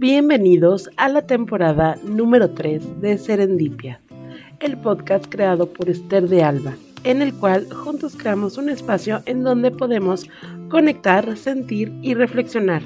[0.00, 4.00] Bienvenidos a la temporada número 3 de Serendipia,
[4.58, 6.74] el podcast creado por Esther de Alba,
[7.04, 10.28] en el cual juntos creamos un espacio en donde podemos
[10.68, 12.82] conectar, sentir y reflexionar.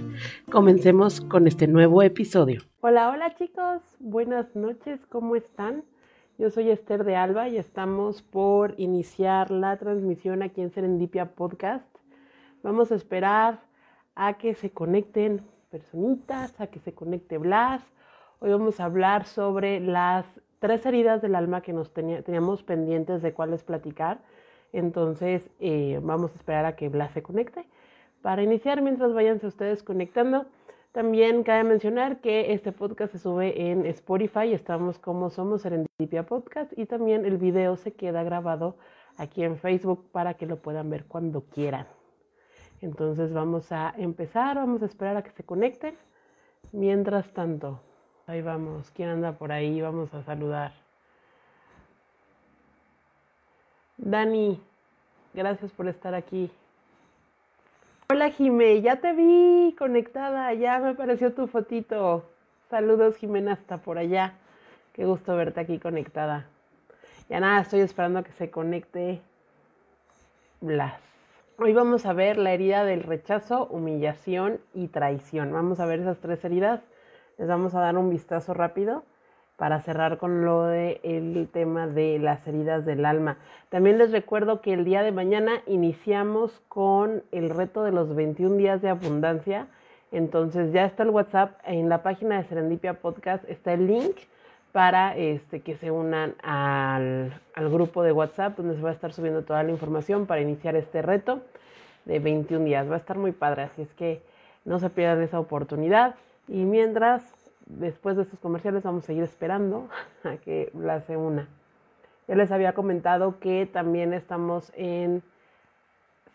[0.52, 2.60] Comencemos con este nuevo episodio.
[2.82, 5.84] Hola, hola chicos, buenas noches, ¿cómo están?
[6.36, 11.86] Yo soy Esther de Alba y estamos por iniciar la transmisión aquí en Serendipia Podcast.
[12.62, 13.62] Vamos a esperar
[14.14, 17.82] a que se conecten personitas, a que se conecte Blas.
[18.40, 20.26] Hoy vamos a hablar sobre las
[20.58, 24.20] tres heridas del alma que nos teníamos pendientes de cuáles platicar.
[24.72, 27.66] Entonces eh, vamos a esperar a que Blas se conecte.
[28.22, 30.46] Para iniciar, mientras váyanse ustedes conectando,
[30.92, 36.72] también cabe mencionar que este podcast se sube en Spotify, estamos como Somos Serendipia Podcast
[36.76, 38.76] y también el video se queda grabado
[39.16, 41.86] aquí en Facebook para que lo puedan ver cuando quieran.
[42.80, 45.96] Entonces vamos a empezar, vamos a esperar a que se conecten.
[46.72, 47.80] Mientras tanto,
[48.26, 49.80] ahí vamos, ¿quién anda por ahí?
[49.80, 50.72] Vamos a saludar.
[53.96, 54.60] Dani,
[55.34, 56.50] gracias por estar aquí.
[58.10, 62.24] Hola Jimé, ya te vi conectada, ya me apareció tu fotito.
[62.70, 64.34] Saludos Jimena hasta por allá.
[64.92, 66.46] Qué gusto verte aquí conectada.
[67.28, 69.20] Ya nada, estoy esperando a que se conecte
[70.60, 71.00] Blas.
[71.60, 75.52] Hoy vamos a ver la herida del rechazo, humillación y traición.
[75.52, 76.80] Vamos a ver esas tres heridas.
[77.36, 79.02] Les vamos a dar un vistazo rápido
[79.56, 83.38] para cerrar con lo del tema de las heridas del alma.
[83.70, 88.54] También les recuerdo que el día de mañana iniciamos con el reto de los 21
[88.54, 89.66] días de abundancia.
[90.12, 94.16] Entonces ya está el WhatsApp en la página de Serendipia Podcast, está el link
[94.78, 99.42] para este, que se unan al, grupo de WhatsApp donde se va a estar subiendo
[99.42, 101.42] toda la información para iniciar este reto
[102.04, 102.88] de 21 días.
[102.88, 104.22] Va a estar muy padre, así es que
[104.64, 106.14] no se pierdan esa oportunidad.
[106.46, 107.24] Y mientras,
[107.66, 109.88] después de estos comerciales, vamos a seguir esperando
[110.22, 111.48] a que la se una.
[112.28, 115.24] Ya les había comentado que también estamos en,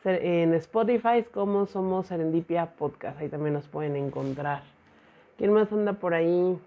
[0.04, 3.22] en Spotify como somos Serendipia Podcast.
[3.22, 4.64] Ahí también nos pueden encontrar.
[5.38, 6.60] ¿Quién más anda por ahí?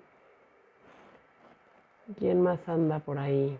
[2.15, 3.59] ¿Quién más anda por ahí?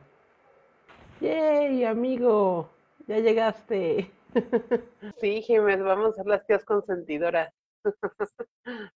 [1.21, 2.71] ¡Yay, amigo!
[3.07, 4.11] Ya llegaste.
[5.19, 7.55] Sí, Jiménez, vamos a ser las tías consentidoras.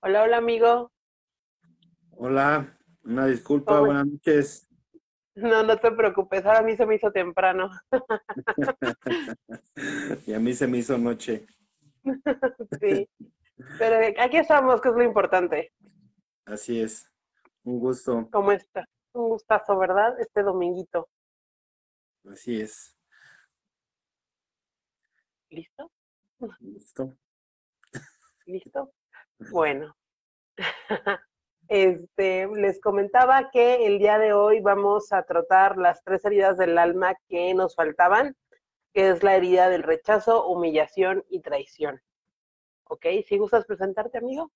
[0.00, 0.90] Hola, hola, amigo.
[2.12, 4.70] Hola, una disculpa, buenas noches.
[5.34, 7.68] No, no te preocupes, ahora a mí se me hizo temprano.
[10.26, 11.46] y a mí se me hizo noche.
[12.80, 13.06] sí,
[13.78, 15.72] pero aquí estamos, que es lo importante.
[16.46, 17.10] Así es.
[17.64, 18.28] Un gusto.
[18.30, 18.84] ¿Cómo está?
[19.12, 20.18] Un gustazo, ¿verdad?
[20.20, 21.08] Este dominguito.
[22.30, 22.96] Así es.
[25.50, 25.90] ¿Listo?
[26.60, 27.16] Listo.
[28.46, 28.92] ¿Listo?
[29.50, 29.96] Bueno.
[31.68, 36.78] Este, les comentaba que el día de hoy vamos a tratar las tres heridas del
[36.78, 38.36] alma que nos faltaban,
[38.94, 42.00] que es la herida del rechazo, humillación y traición.
[42.84, 43.06] ¿Ok?
[43.26, 44.52] Si gustas presentarte, amigo.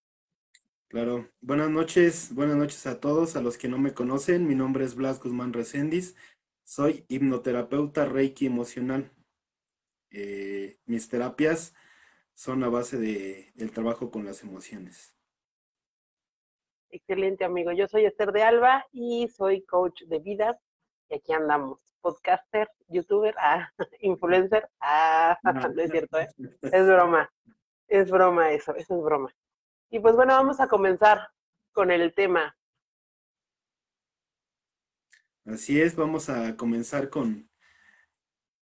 [0.91, 4.85] Claro, buenas noches, buenas noches a todos, a los que no me conocen, mi nombre
[4.85, 6.17] es Blas Guzmán Recendis,
[6.65, 9.13] soy hipnoterapeuta Reiki emocional.
[10.11, 11.77] Eh, mis terapias
[12.35, 15.17] son a base de el trabajo con las emociones.
[16.89, 17.71] Excelente, amigo.
[17.71, 20.59] Yo soy Esther de Alba y soy coach de vida.
[21.09, 23.71] Y aquí andamos, podcaster, youtuber, ah,
[24.01, 24.69] influencer.
[24.81, 25.39] Ah,
[25.73, 26.27] no es cierto, ¿eh?
[26.63, 27.31] Es broma.
[27.87, 29.33] Es broma eso, eso es broma.
[29.91, 31.31] Y pues bueno, vamos a comenzar
[31.73, 32.57] con el tema.
[35.45, 37.51] Así es, vamos a comenzar con,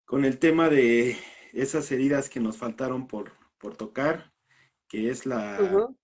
[0.03, 1.17] con el tema de
[1.53, 4.33] esas heridas que nos faltaron por, por tocar,
[4.89, 5.57] que es la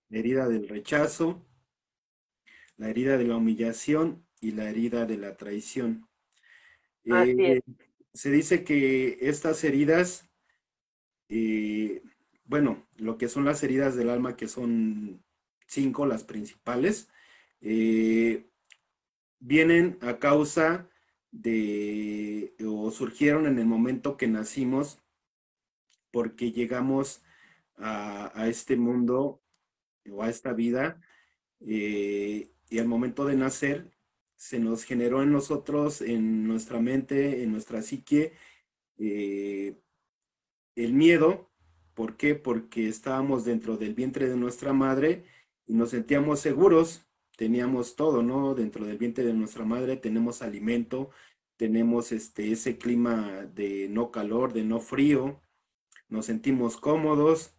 [0.08, 1.46] herida del rechazo,
[2.76, 6.08] la herida de la humillación y la herida de la traición.
[7.04, 7.60] Eh,
[8.14, 10.30] se dice que estas heridas
[11.28, 12.02] eh,
[12.52, 15.24] bueno, lo que son las heridas del alma, que son
[15.66, 17.08] cinco, las principales,
[17.62, 18.46] eh,
[19.38, 20.86] vienen a causa
[21.30, 25.00] de, o surgieron en el momento que nacimos,
[26.10, 27.22] porque llegamos
[27.78, 29.42] a, este mundo
[30.10, 31.00] o a esta vida,
[31.60, 33.90] eh, y al momento de nacer
[34.36, 38.34] se nos generó en nosotros, en nuestra mente, en nuestra psique,
[38.98, 39.80] eh,
[40.76, 41.51] el miedo
[41.94, 42.34] ¿Por qué?
[42.34, 45.24] Porque estábamos dentro del vientre de nuestra madre
[45.66, 47.06] y nos sentíamos seguros,
[47.36, 48.54] teníamos todo, ¿no?
[48.54, 51.10] Dentro del vientre de nuestra madre tenemos alimento,
[51.56, 55.40] tenemos este, ese clima de no calor, de no frío,
[56.08, 57.54] nos sentimos cómodos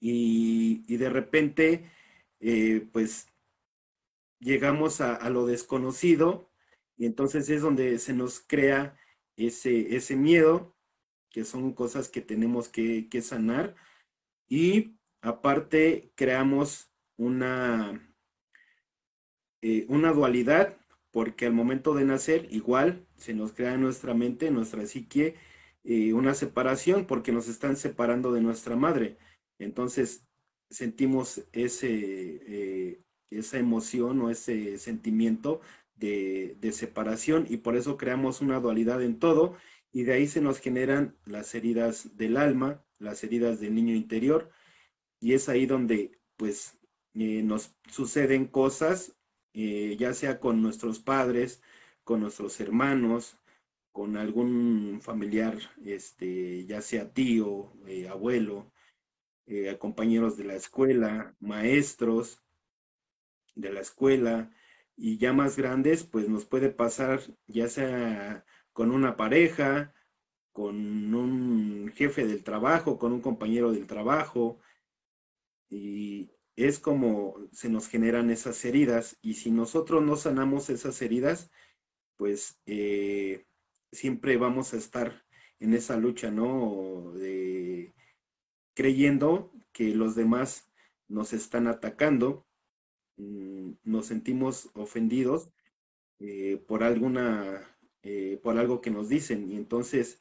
[0.00, 1.90] y, de repente,
[2.40, 3.28] eh, pues,
[4.40, 6.50] llegamos a, lo desconocido
[6.96, 8.98] y entonces es donde se nos crea
[9.36, 10.71] ese, ese miedo,
[11.32, 13.74] que son cosas que tenemos que, sanar
[14.48, 18.00] y aparte creamos una,
[19.62, 20.76] eh, una dualidad
[21.10, 25.36] porque al momento de nacer igual se nos crea en nuestra mente, en nuestra psique,
[25.84, 29.18] eh, una separación porque nos están separando de nuestra madre.
[29.58, 30.26] Entonces
[30.70, 35.60] sentimos ese, eh, esa emoción o ese sentimiento
[35.96, 39.56] de, de, separación y por eso creamos una dualidad en todo
[39.92, 44.50] y de ahí se nos generan las heridas del alma, las heridas del niño interior
[45.20, 46.78] y es ahí donde pues
[47.14, 49.14] eh, nos suceden cosas,
[49.52, 51.62] eh, ya sea con nuestros padres,
[52.04, 53.38] con nuestros hermanos,
[53.92, 57.72] con algún familiar, este, ya sea tío,
[58.10, 58.72] abuelo,
[59.46, 62.42] eh, compañeros de la escuela, maestros
[63.54, 64.50] de la escuela
[64.96, 69.94] y ya más grandes, pues nos puede pasar ya sea con una pareja,
[70.52, 74.58] con un jefe del trabajo, con un compañero del trabajo.
[75.68, 79.18] Y es como se nos generan esas heridas.
[79.22, 81.50] Y si nosotros no sanamos esas heridas,
[82.16, 83.46] pues eh,
[83.90, 85.24] siempre vamos a estar
[85.60, 87.12] en esa lucha, ¿no?
[87.14, 87.94] De
[88.74, 90.70] creyendo que los demás
[91.08, 92.46] nos están atacando,
[93.16, 95.50] mm, nos sentimos ofendidos
[96.18, 97.71] eh, por alguna,
[98.02, 99.50] eh, por algo que nos dicen.
[99.50, 100.20] Y entonces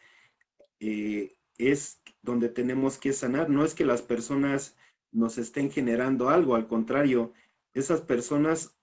[0.79, 3.49] eh, es donde tenemos que sanar.
[3.49, 4.75] No es que las personas
[5.11, 7.33] nos estén generando algo, al contrario,
[7.73, 8.77] esas personas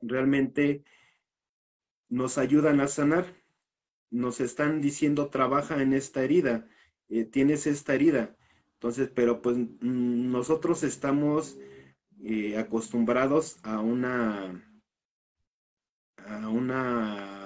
[0.00, 0.84] realmente
[2.08, 3.34] nos ayudan a sanar.
[4.10, 6.68] Nos están diciendo, trabaja en esta herida,
[7.30, 8.38] tienes esta herida
[8.78, 11.58] entonces, pero pues mm, nosotros estamos
[12.22, 14.64] eh, acostumbrados a una,
[16.24, 17.37] a una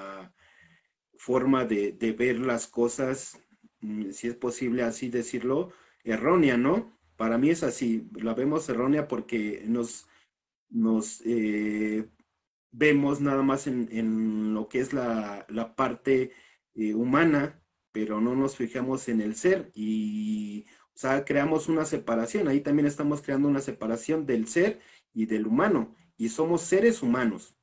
[1.23, 3.39] forma de, ver las cosas,
[3.81, 5.71] mm, si es posible así decirlo,
[6.03, 6.99] errónea, ¿no?
[7.17, 10.09] Para mí es así, la vemos errónea porque nos,
[10.69, 12.09] nos eh,
[12.73, 15.47] vemos nada más en, lo que es la,
[15.77, 16.33] parte
[16.75, 22.49] eh, humana, pero no nos fijamos en el ser y o sea, creamos una separación,
[22.49, 24.81] ahí también estamos creando una separación del ser
[25.15, 27.57] y del humano, y somos seres humanos,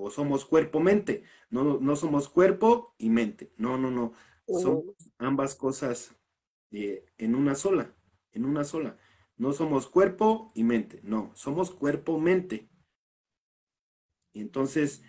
[0.00, 4.12] o somos cuerpo-mente, no, no somos cuerpo y mente, no, no, no,
[4.46, 4.84] somos
[5.18, 6.14] ambas cosas
[6.70, 7.94] eh, en una sola,
[8.32, 8.98] en una sola.
[9.36, 12.68] No somos cuerpo y mente, no, somos cuerpo-mente.
[14.32, 15.02] Y entonces,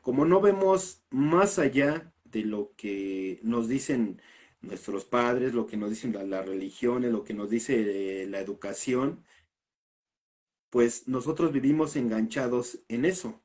[0.00, 4.20] como no vemos más allá de lo que nos dicen
[4.60, 8.40] nuestros padres, lo que nos dicen las la religiones, lo que nos dice eh, la
[8.40, 9.24] educación,
[10.70, 13.42] pues nosotros vivimos enganchados en eso.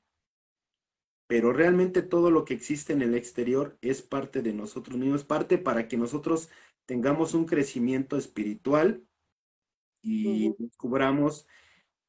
[1.32, 5.58] Pero realmente todo lo que existe en el exterior es parte de nosotros mismos, parte
[5.58, 6.50] para que nosotros
[6.86, 9.02] tengamos un crecimiento espiritual
[10.02, 11.48] y descubramos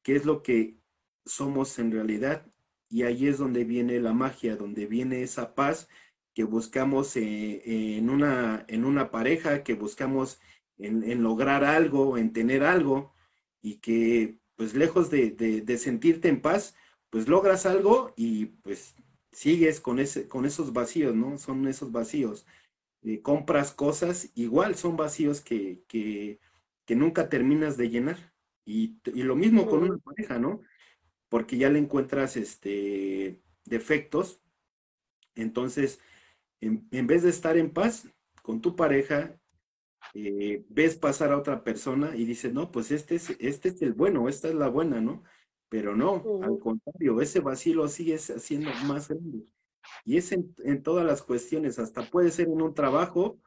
[0.01, 0.77] qué es lo que
[1.25, 2.51] somos en realidad.
[2.89, 5.87] Y ahí es donde viene la magia, donde viene esa paz
[6.33, 10.41] que buscamos eh, en, una, en una pareja, que buscamos
[10.77, 13.13] en, lograr algo, en tener algo,
[13.61, 16.75] y que pues lejos de, sentirte en paz,
[17.09, 18.95] pues logras algo y pues
[19.33, 21.37] sigues con, ese, con esos vacíos, ¿no?
[21.37, 22.45] Son esos vacíos.
[23.03, 26.39] Eh, compras cosas, igual son vacíos que, que,
[26.95, 28.33] nunca terminas de llenar.
[28.65, 30.61] Y, y lo mismo con una pareja, ¿no?
[31.29, 34.41] Porque ya le encuentras este, defectos.
[35.35, 35.99] Entonces,
[36.61, 38.07] en, vez de estar en paz
[38.41, 39.37] con tu pareja,
[40.13, 43.93] eh, ves pasar a otra persona y dices, no, pues este es, este es el
[43.93, 45.23] bueno, esta es la buena, ¿no?
[45.73, 49.47] Pero no, al contrario, ese vacío lo sigues haciendo más grande.
[50.05, 53.39] Y es en, todas las cuestiones, hasta puede ser en un trabajo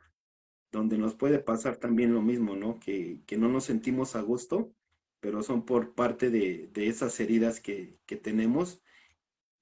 [0.72, 2.80] donde nos puede pasar también lo mismo, ¿no?
[2.80, 4.74] Que, que no nos sentimos a gusto,
[5.20, 8.82] pero son por parte de, de esas heridas que, que tenemos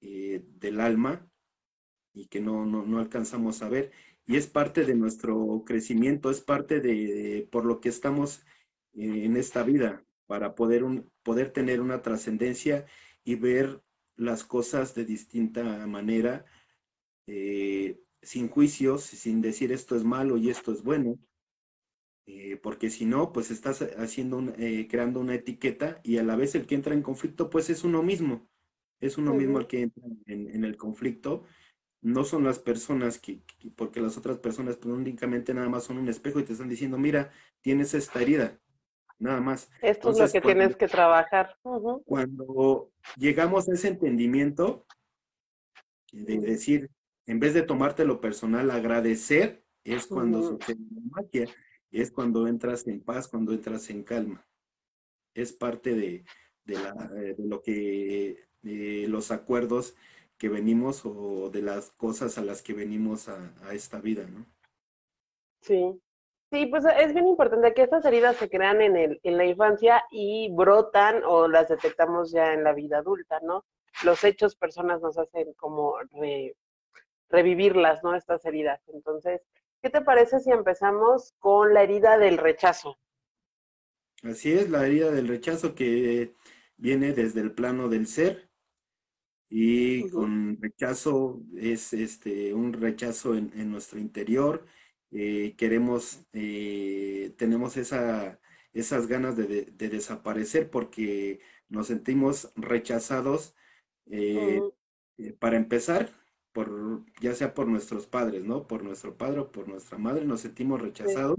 [0.01, 1.29] eh, del alma
[2.13, 3.91] y que no, no, alcanzamos a ver.
[4.25, 8.43] Y es parte de nuestro crecimiento, es parte de, por lo que estamos
[8.93, 12.85] en esta vida, para poder, un, poder tener una trascendencia
[13.23, 13.81] y ver
[14.15, 16.45] las cosas de distinta manera,
[17.27, 21.19] eh, sin juicios, sin decir esto es malo y esto es bueno,
[22.27, 26.55] eh, porque si no, pues estás haciendo eh, creando una etiqueta y a la vez
[26.55, 28.49] el que entra en conflicto, pues es uno mismo,
[28.99, 31.43] es uno mismo el que entra en, en el conflicto
[32.01, 33.41] no son las personas que,
[33.75, 36.99] porque las otras personas pues, únicamente nada más son un espejo y te están diciendo,
[36.99, 38.61] mira, tienes esta herida.
[39.19, 39.69] Nada más.
[39.81, 41.57] Esto es lo que tienes que trabajar.
[42.05, 44.85] Cuando llegamos a ese entendimiento
[46.11, 46.89] de decir,
[47.25, 51.47] en vez de tomarte lo personal, agradecer, es cuando sucede la magia,
[51.91, 54.47] es cuando entras en paz, cuando entras en calma.
[55.33, 56.25] Es parte de,
[56.63, 59.95] de, la, eh, de lo que, de los acuerdos
[60.37, 64.45] que venimos o de las cosas a las que venimos a, a esta vida, ¿no?
[65.61, 65.99] Sí,
[66.51, 70.03] Sí, pues es bien importante que estas heridas se crean en, el, en la infancia
[70.11, 73.65] y brotan o las detectamos ya en la vida adulta, ¿no?
[74.03, 75.95] Los hechos, personas nos hacen como
[77.29, 78.15] revivirlas, ¿no?
[78.15, 78.81] Estas heridas.
[78.93, 79.41] Entonces,
[79.81, 82.97] ¿qué te parece si empezamos con la herida del rechazo?
[84.23, 86.33] Así es, la herida del rechazo que
[86.77, 88.49] viene desde el plano del ser
[89.49, 94.65] y con rechazo es este un rechazo en, en nuestro interior
[95.17, 98.37] eh, queremos, eh, tenemos esa,
[98.73, 103.55] esas ganas de, desaparecer porque nos sentimos rechazados
[104.07, 104.59] eh,
[105.39, 106.09] para empezar,
[106.51, 108.67] por, ya sea por nuestros padres, ¿no?
[108.67, 111.37] Por nuestro padre o por nuestra madre, nos sentimos rechazados.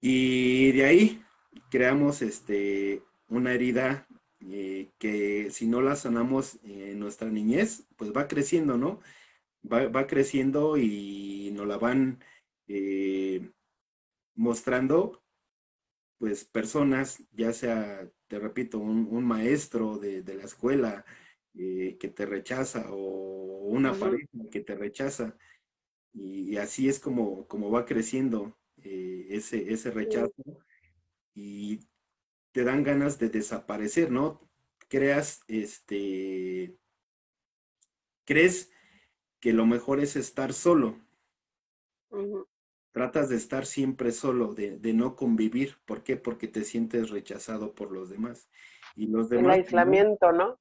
[0.00, 1.22] Y de ahí
[1.70, 4.08] creamos este, una herida
[4.98, 8.98] que si no la sanamos en nuestra niñez, pues va creciendo, ¿no?
[9.70, 12.18] Va, va creciendo y nos la van
[12.72, 13.50] eh,
[14.36, 15.24] mostrando
[16.18, 21.04] pues personas, ya sea, te repito, un, maestro de, la escuela
[21.54, 25.36] eh, que te rechaza o una pareja que te rechaza.
[26.12, 30.32] Y, así es como, como va creciendo eh, ese, ese rechazo.
[31.34, 31.80] Y
[32.52, 34.48] te dan ganas de desaparecer, ¿no?
[34.88, 36.76] Creas, este,
[38.24, 38.70] crees
[39.40, 41.00] que lo mejor es estar solo
[42.92, 45.76] tratas de estar siempre solo, de, no convivir.
[45.84, 46.16] ¿Por qué?
[46.16, 48.48] Porque te sientes rechazado por los demás.
[48.96, 49.56] Y los demás...
[49.56, 50.58] El aislamiento, ¿no?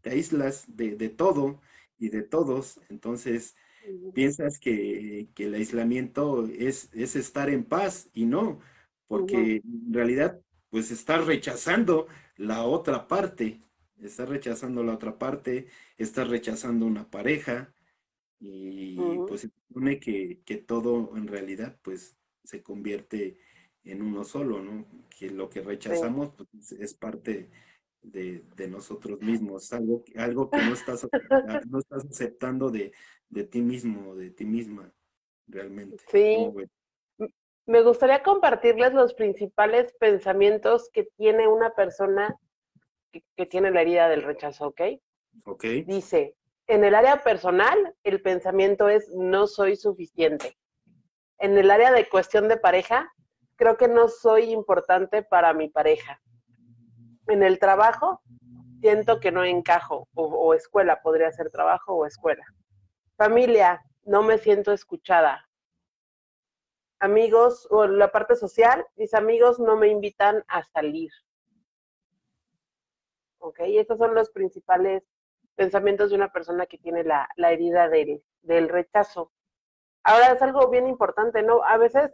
[0.00, 1.60] te aíslas de, todo
[1.98, 2.80] y de todos.
[2.88, 3.56] Entonces,
[4.14, 8.60] piensas que, el aislamiento es, es, estar en paz y no,
[9.06, 10.40] porque en realidad,
[10.70, 13.60] pues estás rechazando la otra parte.
[14.00, 15.66] Estás rechazando la otra parte,
[15.98, 17.74] estás rechazando una pareja,
[18.40, 18.96] y
[19.28, 23.38] pues se supone que, que, todo en realidad pues se convierte
[23.84, 24.84] en uno solo, ¿no?
[25.16, 27.50] Que lo que rechazamos pues, es parte
[28.02, 31.06] de, de, nosotros mismos, algo, algo que no estás,
[31.70, 32.92] no estás aceptando de,
[33.28, 34.92] de ti mismo, de ti misma,
[35.46, 36.02] realmente.
[36.10, 36.36] Sí.
[37.66, 42.36] Me gustaría compartirles los principales pensamientos que tiene una persona
[43.12, 44.80] que, que tiene la herida del rechazo, ¿ok?
[45.44, 45.64] Ok.
[45.86, 46.34] Dice,
[46.70, 50.56] en el área personal, el pensamiento es no soy suficiente.
[51.38, 53.12] En el área de cuestión de pareja,
[53.56, 56.22] creo que no soy importante para mi pareja.
[57.26, 58.22] En el trabajo,
[58.80, 62.44] siento que no encajo, o, escuela, podría ser trabajo o escuela.
[63.16, 65.48] Familia, no me siento escuchada.
[67.00, 71.10] Amigos, o la parte social, mis amigos no me invitan a salir.
[73.38, 73.58] ¿Ok?
[73.64, 75.02] Estos son los principales
[75.56, 79.32] pensamientos de una persona que tiene la, herida del, del rechazo.
[80.02, 81.62] Ahora es algo bien importante, ¿no?
[81.62, 82.10] A veces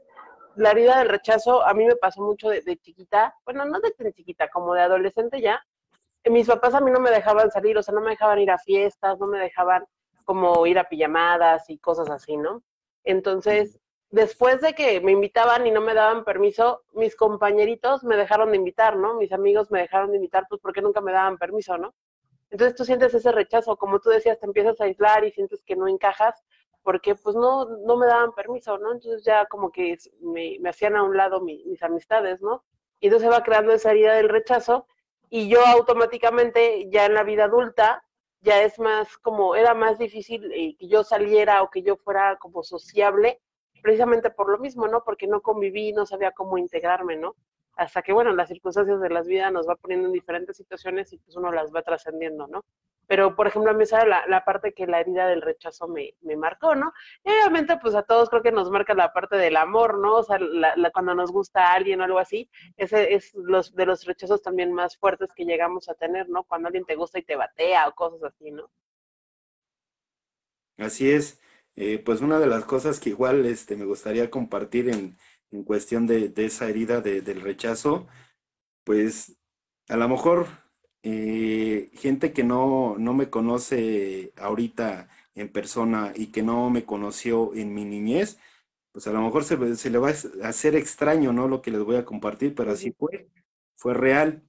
[0.56, 4.12] la herida del rechazo a mí me pasó mucho de, chiquita, bueno, no de tan
[4.12, 5.62] chiquita, como de adolescente ya.
[6.24, 8.58] Mis papás a mí no me dejaban salir, o sea, no me dejaban ir a
[8.58, 9.84] fiestas, no me dejaban
[10.24, 12.62] como ir a pijamadas y cosas así, ¿no?
[13.04, 13.78] Entonces,
[14.10, 18.56] después de que me invitaban y no me daban permiso, mis compañeritos me dejaron de
[18.56, 19.14] invitar, ¿no?
[19.14, 21.94] Mis amigos me dejaron de invitar, pues porque nunca me daban permiso, ¿no?
[22.50, 25.76] Entonces tú sientes ese rechazo, como tú decías, te empiezas a aislar y sientes que
[25.76, 26.42] no encajas
[26.82, 28.92] porque pues no, no me daban permiso, ¿no?
[28.92, 32.62] Entonces ya como que me, hacían a un lado mis amistades, ¿no?
[33.00, 34.86] Y entonces va creando esa herida del rechazo
[35.28, 38.04] y yo automáticamente ya en la vida adulta
[38.40, 42.36] ya es más como, era más difícil eh, que yo saliera o que yo fuera
[42.36, 43.40] como sociable,
[43.82, 45.02] precisamente por lo mismo, ¿no?
[45.02, 47.34] Porque no conviví, no sabía cómo integrarme, ¿no?
[47.76, 51.18] Hasta que, bueno, las circunstancias de las vidas nos va poniendo en diferentes situaciones y
[51.18, 52.64] pues uno las va trascendiendo, ¿no?
[53.06, 56.14] Pero, por ejemplo, a mí esa la, la parte que la herida del rechazo me,
[56.22, 56.92] me, marcó, ¿no?
[57.24, 60.16] Y obviamente, pues a todos creo que nos marca la parte del amor, ¿no?
[60.16, 63.86] O sea, la, cuando nos gusta a alguien o algo así, ese es los de
[63.86, 66.42] los rechazos también más fuertes que llegamos a tener, ¿no?
[66.44, 68.68] Cuando alguien te gusta y te batea o cosas así, ¿no?
[70.78, 71.40] Así es.
[71.76, 75.16] Eh, pues una de las cosas que igual este, me gustaría compartir en,
[75.56, 78.06] en cuestión de, esa herida del rechazo,
[78.84, 79.38] pues
[79.88, 80.48] a lo mejor
[81.02, 87.54] eh, gente que no, no me conoce ahorita en persona y que no me conoció
[87.54, 88.38] en mi niñez,
[88.92, 91.48] pues a lo mejor se, se, le va a hacer extraño, ¿no?
[91.48, 93.28] Lo que les voy a compartir, pero así fue,
[93.76, 94.42] fue real.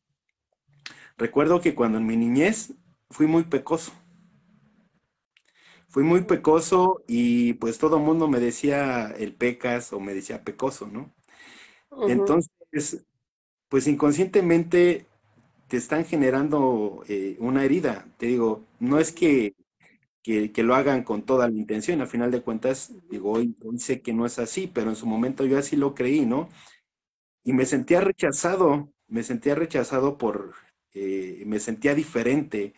[1.18, 2.74] Recuerdo que cuando en mi niñez
[3.10, 3.94] fui muy pecoso.
[5.88, 10.44] Fui muy pecoso y pues todo el mundo me decía el pecas o me decía
[10.44, 11.14] pecoso, ¿no?
[12.08, 13.06] Entonces,
[13.70, 15.06] pues inconscientemente
[15.68, 18.08] te están generando eh, una herida.
[18.18, 19.56] Te digo, no es que
[20.54, 22.02] que, lo hagan con toda la intención.
[22.02, 25.46] Al final de cuentas, digo, hoy, sé que no es así, pero en su momento
[25.46, 26.50] yo así lo creí, ¿no?
[27.44, 30.54] Y me sentía rechazado, me sentía rechazado por,
[30.94, 32.74] eh, me sentía diferente.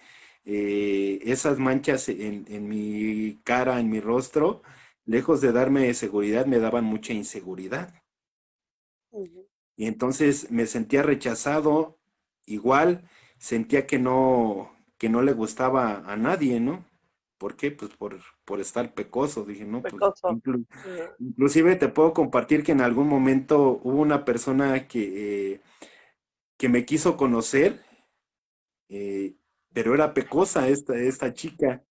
[0.46, 4.62] Eh, esas manchas en, mi cara, en mi rostro,
[5.05, 7.93] lejos de darme seguridad, me daban mucha inseguridad.
[9.75, 11.98] Y entonces me sentía rechazado,
[12.46, 16.86] igual sentía que no, que no le gustaba a nadie, ¿no?
[17.38, 17.72] ¿Por qué?
[17.72, 19.46] Pues por, por estar pecoso.
[19.46, 19.93] Dije, no, pues
[21.19, 25.62] inclusive te puedo compartir que en algún momento hubo una persona que, eh,
[26.58, 27.81] que me quiso conocer,
[28.89, 29.36] eh,
[29.80, 31.82] pero era pecosa esta, esta chica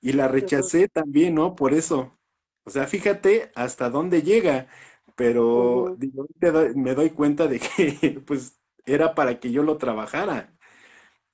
[0.00, 1.54] y la rechacé también, ¿no?
[1.54, 2.18] Por eso.
[2.64, 4.66] O sea, fíjate hasta dónde llega,
[5.14, 5.96] pero
[6.74, 10.52] me doy cuenta de que pues era para que yo lo trabajara.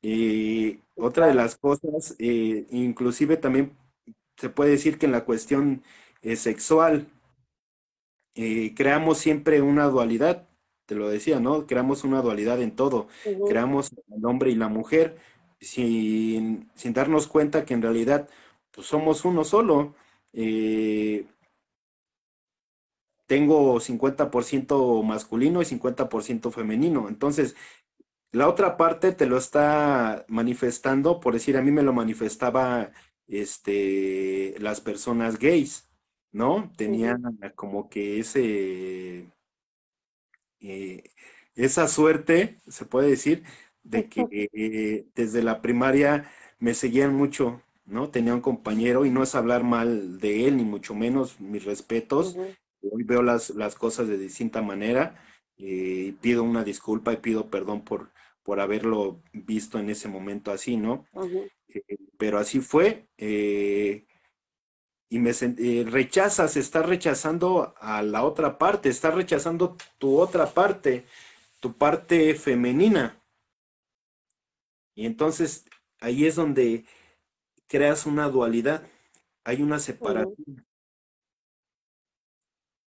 [0.03, 3.75] Y otra de las cosas, eh, inclusive también
[4.37, 5.83] se puede decir que en la cuestión
[6.21, 7.09] eh, sexual,
[8.35, 10.47] eh, creamos siempre una dualidad,
[10.85, 11.67] te lo decía, ¿no?
[11.67, 13.09] Creamos una dualidad en todo,
[13.49, 15.17] creamos el hombre y la mujer
[15.67, 18.29] sin, darnos cuenta que en realidad
[18.73, 19.95] pues, somos uno solo.
[23.27, 27.09] tengo 50% masculino y 50% femenino.
[27.09, 27.57] Entonces,
[28.33, 32.93] la otra parte te lo está manifestando, por decir, a mí me lo manifestaba
[33.27, 35.89] este, las personas gays,
[36.33, 36.73] ¿no?
[36.77, 37.23] Tenían
[37.55, 39.31] como que ese,
[40.61, 41.03] eh,
[41.55, 43.45] esa suerte, se puede decir,
[43.91, 48.11] de que eh, desde la primaria me seguían mucho, ¿no?
[48.11, 52.39] Tenía un compañero y no es hablar mal de él, ni mucho menos mis respetos.
[52.83, 55.17] Hoy veo las, las cosas de distinta manera
[55.57, 58.11] y eh, pido una disculpa y pido perdón por,
[58.43, 61.07] por haberlo visto en ese momento así, ¿no?
[61.69, 63.09] Eh, pero así fue.
[63.19, 64.07] Eh,
[65.09, 65.33] y me
[65.85, 71.07] rechazas, estás rechazando a la otra parte, estás rechazando tu otra parte,
[71.61, 73.23] tu parte femenina.
[74.97, 75.67] Y entonces
[76.01, 76.85] ahí es donde
[77.69, 78.89] creas una dualidad,
[79.45, 80.67] hay una separación.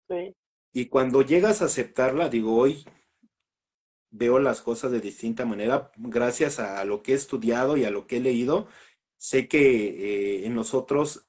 [0.08, 0.36] Sí.
[0.72, 2.84] Y cuando llegas a aceptarla, digo, hoy
[4.10, 8.06] veo las cosas de distinta manera gracias a lo que he estudiado y a lo
[8.06, 8.68] que he leído.
[9.16, 11.28] Sé que eh, en nosotros,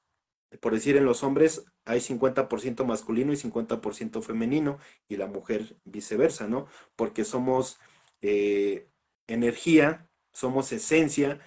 [0.60, 6.46] por decir en los hombres, hay 50% masculino y 50% femenino y la mujer viceversa,
[6.48, 6.66] ¿no?
[6.96, 7.78] Porque somos
[8.20, 8.88] eh,
[9.26, 11.40] energía, somos esencia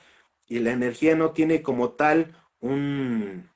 [0.47, 3.49] y la energía no tiene como tal un,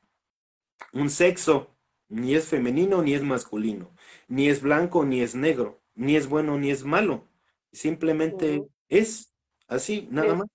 [0.94, 1.76] un sexo,
[2.08, 3.96] ni es femenino ni es masculino,
[4.28, 7.28] ni es blanco ni es negro, ni es bueno ni es malo
[7.74, 9.34] Simplemente es
[9.68, 10.48] así, nada más.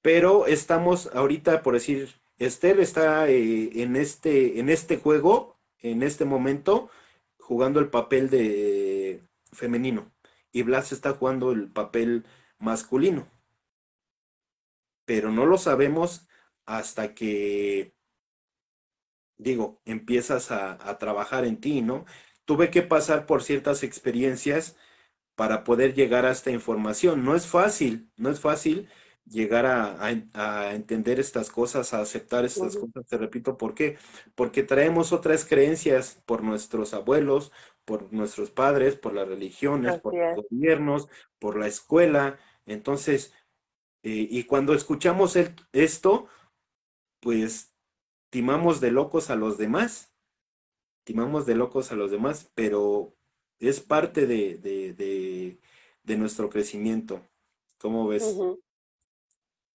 [0.00, 6.24] Pero estamos ahorita, por decir, Esther está eh, en, este, en este juego, en este
[6.24, 6.88] momento,
[7.40, 10.12] jugando el papel de femenino.
[10.52, 12.24] Y Blas está jugando el papel
[12.60, 13.26] masculino.
[15.08, 16.28] Pero no lo sabemos
[16.66, 17.94] hasta que,
[19.38, 22.04] digo, empiezas a, a trabajar en ti, ¿no?
[22.44, 24.76] Tuve que pasar por ciertas experiencias
[25.34, 27.24] para poder llegar a esta información.
[27.24, 28.88] No es fácil, no es fácil
[29.30, 33.98] llegar a, entender estas cosas, a aceptar estas cosas, te repito, ¿por qué?
[34.34, 37.52] Porque traemos otras creencias por nuestros abuelos,
[37.84, 42.38] por nuestros padres, por las religiones, por los gobiernos, por la escuela.
[42.66, 43.32] Entonces,
[44.02, 45.36] eh, y cuando escuchamos
[45.72, 46.28] esto,
[47.20, 47.74] pues
[48.30, 50.14] timamos de locos a los demás,
[51.04, 53.14] timamos de locos a los demás, pero
[53.58, 55.58] es parte de,
[56.04, 57.20] nuestro crecimiento.
[57.80, 58.38] ¿Cómo ves?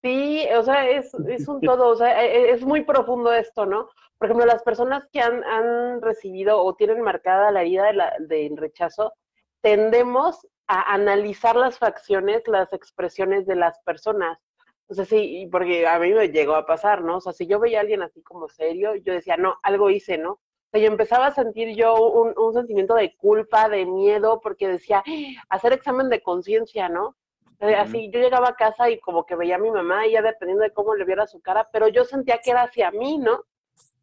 [0.01, 3.89] Sí, o sea, es, un todo, o sea, e, es muy profundo esto, ¿no?
[4.17, 9.13] Por ejemplo, las personas que han, recibido o tienen marcada la herida del rechazo,
[9.61, 14.39] tendemos a analizar las facciones, las expresiones de las personas.
[14.87, 17.17] O sea, sí, porque a mí me llegó a pasar, ¿no?
[17.17, 20.17] O sea, si yo veía a alguien así como serio, yo decía, no, algo hice,
[20.17, 20.39] ¿no?
[20.71, 25.03] sea, yo empezaba a sentir yo un, sentimiento de culpa, de miedo, porque decía,
[25.49, 27.15] hacer examen de conciencia, ¿no?
[27.59, 30.63] Así, yo llegaba a casa y como que veía a mi mamá, y ya dependiendo
[30.63, 33.45] de cómo le viera su cara, pero yo sentía que era hacia mí, ¿no?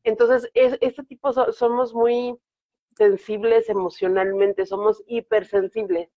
[0.03, 2.39] Entonces, es, este tipo somos muy,
[2.97, 6.11] sensibles emocionalmente, somos hipersensibles.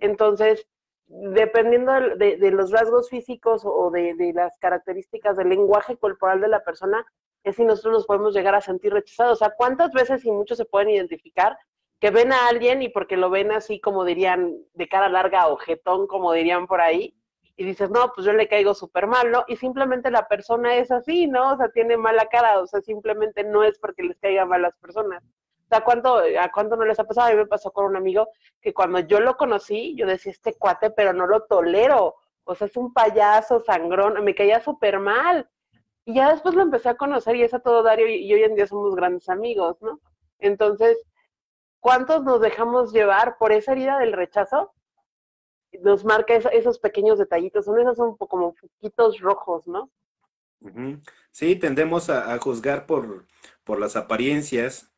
[0.00, 0.66] Entonces,
[1.06, 6.62] dependiendo de, los rasgos físicos o de, de, las características del lenguaje corporal de la
[6.62, 7.04] persona,
[7.44, 9.34] es si nosotros nos podemos llegar a sentir rechazados.
[9.34, 11.56] O sea, ¿cuántas veces y muchos se pueden identificar
[12.00, 15.56] que ven a alguien y porque lo ven así como dirían, de cara larga o
[15.56, 17.14] jetón, como dirían por ahí,
[17.56, 19.44] y dices, no, pues yo le caigo súper mal, ¿no?
[19.46, 21.52] Y simplemente la persona es así, ¿no?
[21.52, 24.74] O sea, tiene mala cara, o sea, simplemente no es porque les caigan mal las
[24.78, 25.22] personas.
[25.70, 27.28] Sea, ¿cuánto, ¿a cuánto no les ha pasado?
[27.28, 28.28] A mí me pasó con un amigo
[28.60, 32.16] que cuando yo lo conocí, yo decía, este cuate, pero no lo tolero.
[32.42, 35.48] O sea, es un payaso sangrón, me caía súper mal.
[36.04, 38.56] Y ya después lo empecé a conocer y es a todo Dario y, hoy en
[38.56, 40.00] día somos grandes amigos, ¿no?
[40.40, 40.98] Entonces,
[41.78, 44.72] ¿cuántos nos dejamos llevar por esa herida del rechazo?
[45.82, 49.88] Nos marca esos pequeños detallitos, son esos poco como poquitos rojos, ¿no?
[51.30, 53.26] Sí, tendemos a, juzgar por,
[53.62, 54.90] por las apariencias.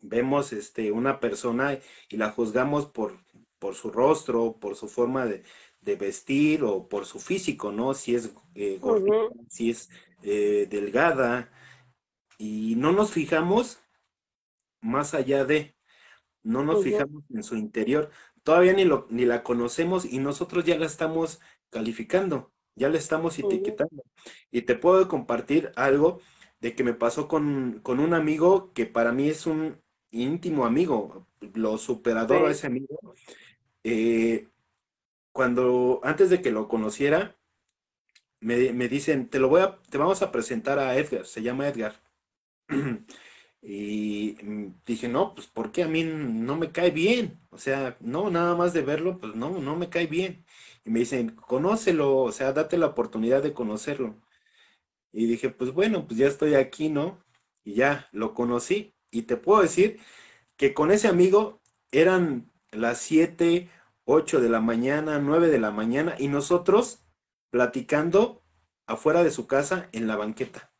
[0.00, 3.18] Vemos este, una persona y la juzgamos por,
[3.58, 5.42] por su rostro, por su forma de,
[5.80, 7.94] de vestir o por su físico, ¿no?
[7.94, 9.90] Si es eh, gordita, si es
[10.22, 11.50] eh, delgada,
[12.38, 13.80] y no nos fijamos
[14.80, 15.76] más allá de,
[16.42, 18.10] no nos fijamos en su interior,
[18.44, 23.38] todavía ni, lo, ni la conocemos y nosotros ya la estamos calificando, ya la estamos
[23.38, 24.04] etiquetando.
[24.50, 26.20] Y te puedo compartir algo
[26.60, 29.80] de que me pasó con, con un amigo que para mí es un
[30.10, 33.14] íntimo amigo, lo superador a ese amigo.
[33.84, 34.48] Eh,
[35.32, 37.36] cuando, antes de que lo conociera,
[38.40, 42.00] me, dicen, te lo voy a, te vamos a presentar a Edgar, se llama Edgar.
[43.62, 44.34] y
[44.86, 47.40] dije, no, pues porque a mí no me cae bien.
[47.50, 50.44] O sea, no, nada más de verlo, pues no, no me cae bien.
[50.84, 54.16] Y me dicen, conócelo, o sea, date la oportunidad de conocerlo.
[55.12, 57.24] Y dije, pues bueno, pues ya estoy aquí, ¿no?
[57.64, 58.94] Y ya lo conocí.
[59.10, 60.00] Y te puedo decir
[60.56, 61.60] que con ese amigo
[61.92, 63.70] eran las siete
[64.04, 67.04] 8 de la mañana, 9 de la mañana, y nosotros
[67.50, 68.42] platicando
[68.86, 70.72] afuera de su casa en la banqueta.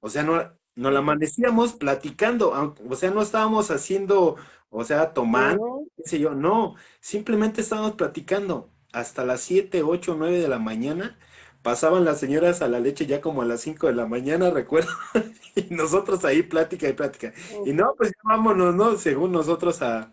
[0.00, 0.34] O sea, no,
[0.74, 4.36] nos la amanecíamos platicando, o sea, no estábamos haciendo,
[4.70, 10.40] o sea, tomando, qué sé yo, no, simplemente estábamos platicando hasta las 7, 8, 9
[10.40, 11.18] de la mañana.
[11.62, 14.90] Pasaban las señoras a la leche ya como a las 5 de la mañana, recuerdo,
[15.54, 17.34] y nosotros ahí plática y plática.
[17.66, 18.96] Y no, pues vámonos, ¿no?
[18.96, 20.10] Según nosotros a,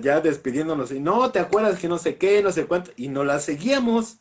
[0.00, 2.92] ya despidiéndonos, y no, ¿te acuerdas que no sé qué, no sé cuánto?
[2.96, 4.20] Y no la seguíamos.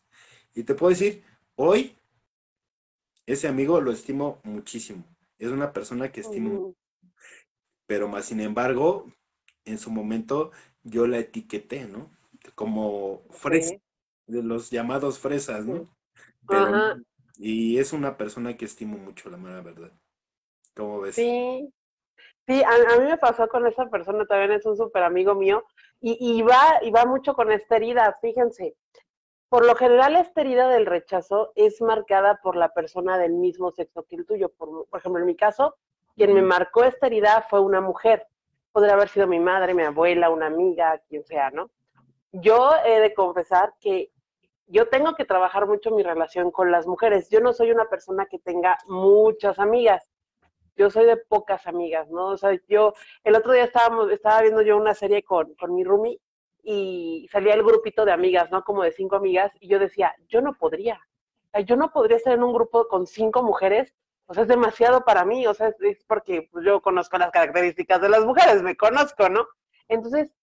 [0.55, 1.23] Y te puedo decir,
[1.55, 1.95] hoy
[3.27, 5.03] ese amigo lo estimo muchísimo.
[5.37, 6.75] Es una persona que estimo.
[7.85, 9.05] Pero más sin embargo,
[9.65, 10.51] en su momento
[10.83, 12.11] yo la etiqueté, ¿no?
[12.55, 13.75] Como fresa,
[14.27, 15.94] de los llamados fresas, ¿no?
[17.37, 19.91] Y es una persona que estimo mucho, la mala verdad.
[20.73, 21.15] ¿Cómo ves?
[21.15, 21.71] Sí,
[22.47, 25.63] Sí, a, mí me pasó con esa persona, también es un súper amigo mío,
[25.99, 28.75] y, y, va, y va mucho con esta herida, fíjense.
[29.49, 34.03] Por lo general, esta herida del rechazo es marcada por la persona del mismo sexo
[34.03, 34.49] que el tuyo.
[34.49, 35.75] Por, por ejemplo, en mi caso,
[36.15, 38.27] quien me marcó esta herida fue una mujer.
[38.71, 41.71] Podría haber sido mi madre, mi abuela, una amiga, quien sea, ¿no?
[42.31, 44.11] Yo he de confesar que
[44.67, 47.29] yo tengo que trabajar mucho mi relación con las mujeres.
[47.29, 50.11] Yo no soy una persona que tenga muchas amigas
[50.75, 52.27] yo soy de pocas amigas, ¿no?
[52.27, 55.83] O sea, yo, el otro día estábamos, estaba viendo yo una serie con, con mi
[55.83, 56.19] roomie
[56.63, 58.63] y salía el grupito de amigas, ¿no?
[58.63, 62.17] Como de cinco amigas, y yo decía, yo no podría, o sea, yo no podría
[62.17, 63.93] estar en un grupo con cinco mujeres,
[64.25, 68.01] o sea, es demasiado para mí, o sea, es, porque pues, yo conozco las características
[68.01, 69.47] de las mujeres, me conozco, ¿no?
[69.87, 70.33] Entonces,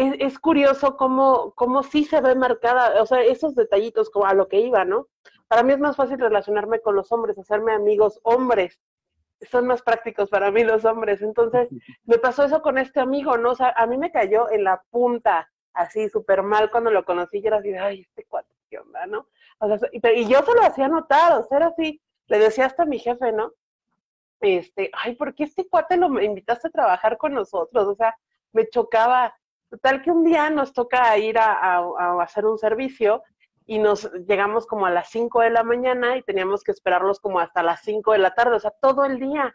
[0.00, 4.34] es, es, curioso cómo, cómo sí se ve marcada, o sea, esos detallitos como a
[4.34, 5.08] lo que iba, ¿no?
[5.48, 8.80] Para mí es más fácil relacionarme con los hombres, hacerme amigos hombres,
[9.50, 11.22] son más prácticos para mí los hombres.
[11.22, 11.68] Entonces,
[12.04, 13.52] me pasó eso con este amigo, ¿no?
[13.52, 17.38] O sea, a mí me cayó en la punta, así, súper mal cuando lo conocí,
[17.38, 19.26] y era así, ay, este cuate, ¿qué onda, no?
[19.58, 22.84] O sea, y, yo se lo hacía notar, o sea, era así, le decía hasta
[22.84, 23.52] a mi jefe, ¿no?
[24.40, 27.86] Este, ay, ¿por qué este cuate lo invitaste a trabajar con nosotros?
[27.86, 28.16] O sea,
[28.52, 29.34] me chocaba.
[29.70, 33.22] Total que un día nos toca ir a, a hacer un servicio
[33.66, 37.38] y nos llegamos como a las 5 de la mañana y teníamos que esperarlos como
[37.38, 39.54] hasta las 5 de la tarde, o sea, todo el día.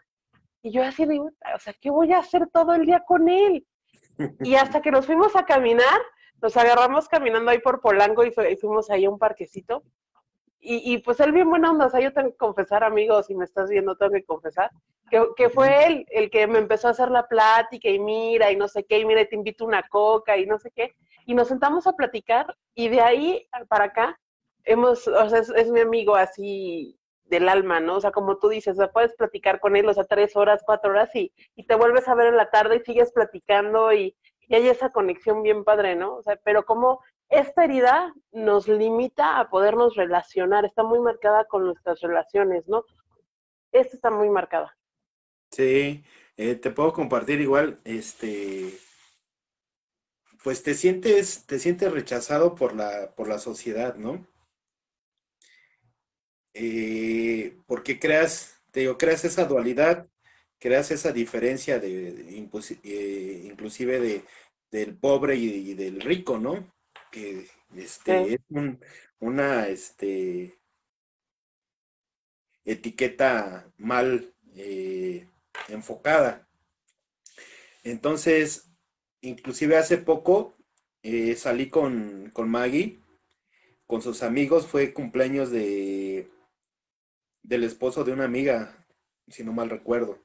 [0.62, 3.66] Y yo así digo, o sea, ¿qué voy a hacer todo el día con él?
[4.40, 6.00] Y hasta que nos fuimos a caminar,
[6.40, 9.82] nos agarramos caminando ahí por Polanco y, fuimos ahí a un parquecito.
[10.68, 13.36] Y, y, pues él bien buena onda, o sea, yo tengo que confesar, amigos, si
[13.36, 14.70] me estás viendo, tengo que confesar,
[15.08, 18.56] que, que, fue él el que me empezó a hacer la plática y mira, y
[18.56, 21.48] no sé qué, y mira, te invito una coca y no sé qué y nos
[21.48, 24.18] sentamos a platicar y de ahí para acá
[24.64, 27.96] hemos, o sea, es, mi amigo así del alma, ¿no?
[27.96, 30.62] O sea, como tú dices, o sea, puedes platicar con él, o sea, tres horas,
[30.64, 34.16] cuatro horas y, y te vuelves a ver en la tarde y sigues platicando y,
[34.48, 36.14] y hay esa conexión bien padre, ¿no?
[36.14, 41.64] O sea, pero como esta herida nos limita a podernos relacionar, está muy marcada con
[41.64, 42.84] nuestras relaciones, ¿no?
[43.72, 44.76] Esta está muy marcada.
[45.50, 46.04] Sí,
[46.36, 48.78] eh, te puedo compartir igual, este,
[50.42, 54.26] pues te sientes, te sientes rechazado por la, por la sociedad, ¿no?
[56.54, 60.08] Eh, porque creas, te digo, creas esa dualidad,
[60.58, 64.24] creas esa diferencia de, eh, inclusive de,
[64.70, 66.72] del pobre y, del rico, ¿no?
[67.10, 68.40] Que este, es
[69.18, 70.58] una este,
[72.64, 75.28] etiqueta mal eh,
[75.68, 76.48] enfocada.
[77.84, 78.70] Entonces,
[79.20, 80.54] inclusive hace poco
[81.36, 82.98] salí con, con Maggie,
[83.86, 86.28] con sus amigos, fue cumpleaños de,
[87.42, 88.84] del esposo de una amiga,
[89.28, 90.18] si no mal recuerdo.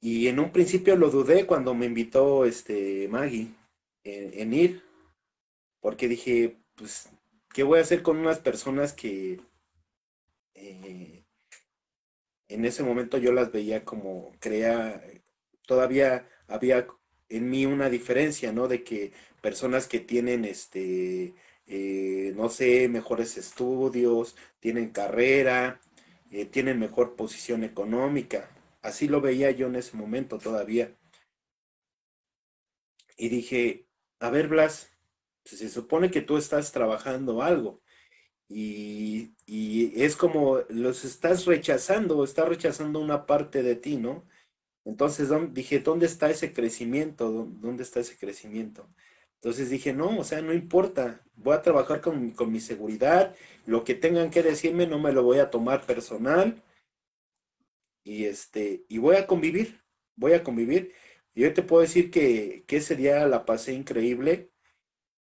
[0.00, 3.54] Y en un principio lo dudé cuando me invitó este Maggie
[4.04, 4.82] en, ir,
[5.80, 7.10] porque dije, pues,
[7.54, 9.40] ¿qué voy a hacer con unas personas que
[10.54, 11.24] eh,
[12.48, 15.02] en ese momento yo las veía como crea,
[15.66, 16.86] todavía había
[17.28, 18.68] en mí una diferencia, ¿no?
[18.68, 21.34] De que personas que tienen este
[21.66, 25.80] eh, no sé, mejores estudios, tienen carrera,
[26.30, 28.50] eh, tienen mejor posición económica.
[28.82, 30.94] Así lo veía yo en ese momento todavía.
[33.16, 33.86] Y dije,
[34.22, 34.90] a ver, Blas,
[35.42, 37.82] pues, se supone que tú estás trabajando algo
[38.48, 44.24] y, y, es como los estás rechazando, estás rechazando una parte de ti, ¿no?
[44.84, 47.48] Entonces dije, ¿dónde está ese crecimiento?
[47.60, 48.88] ¿Dónde está ese crecimiento?
[49.36, 53.34] Entonces dije, no, o sea, no importa, voy a trabajar con, con, mi seguridad,
[53.66, 56.62] lo que tengan que decirme no me lo voy a tomar personal
[58.04, 59.80] y este, y voy a convivir,
[60.16, 60.92] voy a convivir.
[61.34, 64.50] Y yo te puedo decir que, que ese día la pasé increíble,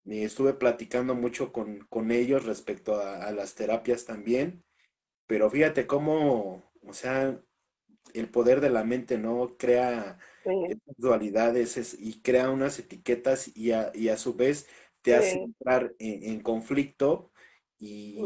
[0.03, 4.63] me estuve platicando mucho con, con ellos respecto a, a, las terapias también,
[5.27, 7.41] pero fíjate cómo, o sea,
[8.13, 9.57] el poder de la mente, ¿no?
[9.57, 10.17] Crea
[10.97, 14.67] dualidades y crea unas etiquetas y a, y a su vez
[15.01, 17.31] te hace entrar en, conflicto
[17.77, 18.19] y,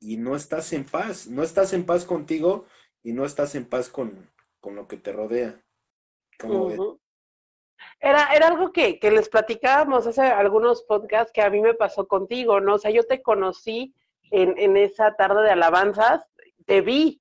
[0.00, 2.64] y, no estás en paz, no estás en paz contigo
[3.02, 4.30] y no estás en paz con,
[4.60, 5.62] con lo que te rodea.
[8.00, 12.06] Era, era algo que, que les platicábamos hace algunos podcasts que a mí me pasó
[12.08, 12.74] contigo, ¿no?
[12.74, 13.94] O sea, yo te conocí
[14.30, 16.26] en, en esa tarde de alabanzas,
[16.66, 17.20] te vi,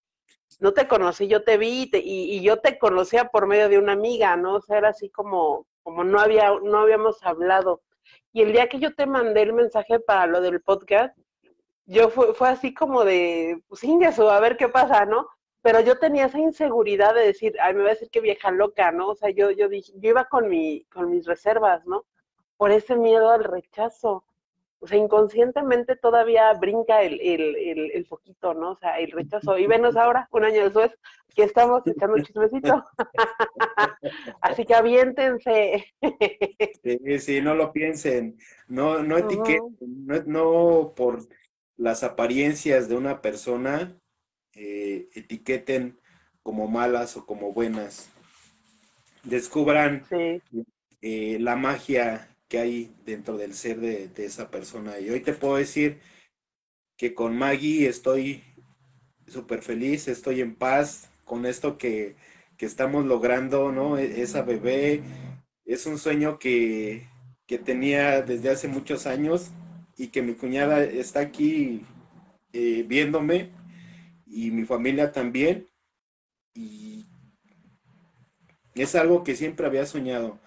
[0.60, 4.36] no te conocí, yo te vi y, yo te conocía por medio de una amiga,
[4.36, 4.56] ¿no?
[4.56, 7.82] O sea, era así como, como no, había, no habíamos hablado.
[8.34, 11.18] Y el día que yo te mandé el mensaje para lo del podcast,
[11.86, 15.28] yo fue, fue así como de, pues eso, a ver qué pasa, ¿no?
[15.62, 18.92] Pero yo tenía esa inseguridad de decir, ay, me va a decir que vieja loca,
[18.92, 19.10] ¿no?
[19.10, 22.06] O sea, yo, yo dije, yo iba con mi, con mis reservas, ¿no?
[22.58, 24.24] Por ese miedo al rechazo
[24.82, 28.72] o sea, inconscientemente todavía brinca el, el, el, el, foquito, ¿no?
[28.72, 29.58] O sea, el rechazo.
[29.58, 30.92] Y venos ahora, un año después,
[31.36, 32.86] que estamos echando chismecito.
[34.42, 35.86] Así que aviéntense.
[36.84, 38.38] sí, sí, no lo piensen.
[38.70, 41.28] No, no etiqueten, no, no por
[41.76, 43.99] las apariencias de una persona
[44.62, 45.98] eh, etiqueten
[46.44, 48.10] como malas o como buenas.
[49.24, 50.06] Descubran
[51.02, 55.00] eh, la magia que hay dentro del ser de, esa persona.
[55.00, 56.00] Y hoy te puedo decir
[56.98, 58.44] que con Maggie estoy
[59.28, 62.18] súper feliz, estoy en paz con esto que,
[62.58, 63.98] estamos logrando, ¿no?
[63.98, 65.02] E, esa bebé
[65.64, 67.08] es un sueño que,
[67.64, 69.52] tenía desde hace muchos años
[69.98, 71.86] y que mi cuñada está aquí
[72.52, 73.58] eh, viéndome
[74.30, 75.68] y mi familia también.
[76.54, 77.06] Y
[78.76, 80.40] es algo que siempre había soñado,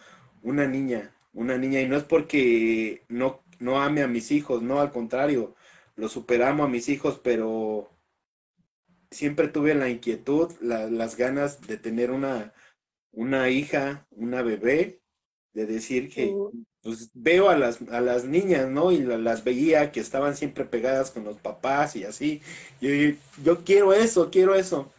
[0.42, 4.80] una niña, una niña y no es porque no, no ame a mis hijos, no,
[4.80, 5.54] al contrario,
[5.96, 7.90] lo superamo a mis hijos, pero
[9.10, 12.52] siempre tuve la inquietud, las ganas de tener una,
[13.10, 15.00] una hija, una bebé,
[15.52, 16.34] de decir que
[16.82, 18.92] pues, veo a las, a las niñas, ¿no?
[18.92, 22.42] Y las veía que estaban siempre pegadas con los papás y así.
[22.80, 22.90] Yo,
[23.42, 24.92] yo quiero eso, quiero eso.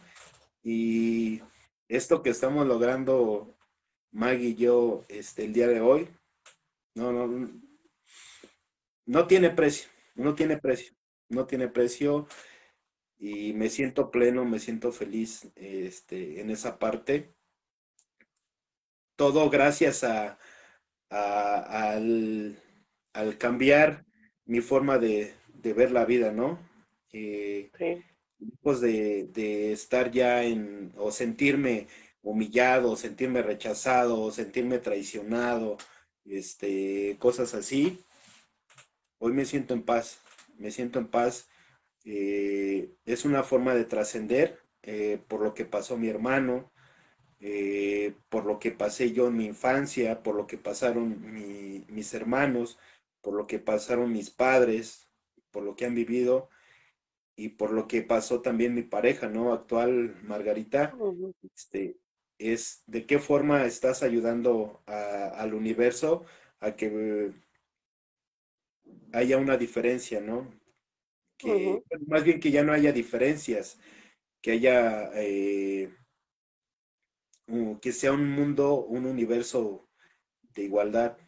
[0.62, 1.42] Y
[1.88, 3.54] esto que estamos logrando
[4.12, 6.08] Maggie y yo este, el día de hoy,
[6.94, 7.50] no, no,
[9.06, 10.94] no tiene precio, no tiene precio,
[11.28, 12.26] no tiene precio
[13.18, 17.34] y me siento pleno, me siento feliz este, en esa parte.
[19.16, 20.38] Todo gracias a,
[21.10, 22.58] al,
[23.38, 24.04] cambiar
[24.44, 26.58] mi forma de, ver la vida, ¿no?
[27.12, 27.70] Eh,
[28.80, 31.86] de, de, estar ya en, o sentirme
[32.22, 35.76] humillado, sentirme rechazado, sentirme traicionado,
[36.24, 38.00] este, cosas así.
[39.18, 40.20] Hoy me siento en paz,
[40.58, 41.48] me siento en paz.
[42.04, 46.70] Eh, es una forma de trascender eh, por lo que pasó mi hermano,
[47.46, 52.78] eh, por lo que pasé yo en mi infancia, por lo que pasaron mis hermanos,
[53.20, 55.10] por lo que pasaron mis padres,
[55.50, 56.48] por lo que han vivido
[57.36, 59.52] y por lo que pasó también mi pareja, ¿no?
[59.52, 60.96] Actual, Margarita,
[61.54, 61.98] este,
[62.38, 66.24] es de qué forma estás ayudando al universo
[66.60, 67.30] a que
[69.12, 70.50] haya una diferencia, ¿no?
[71.36, 73.78] Que, Más bien que ya no haya diferencias,
[74.40, 75.94] que haya, eh,
[77.80, 79.88] que sea un mundo, un universo
[80.54, 81.18] de igualdad,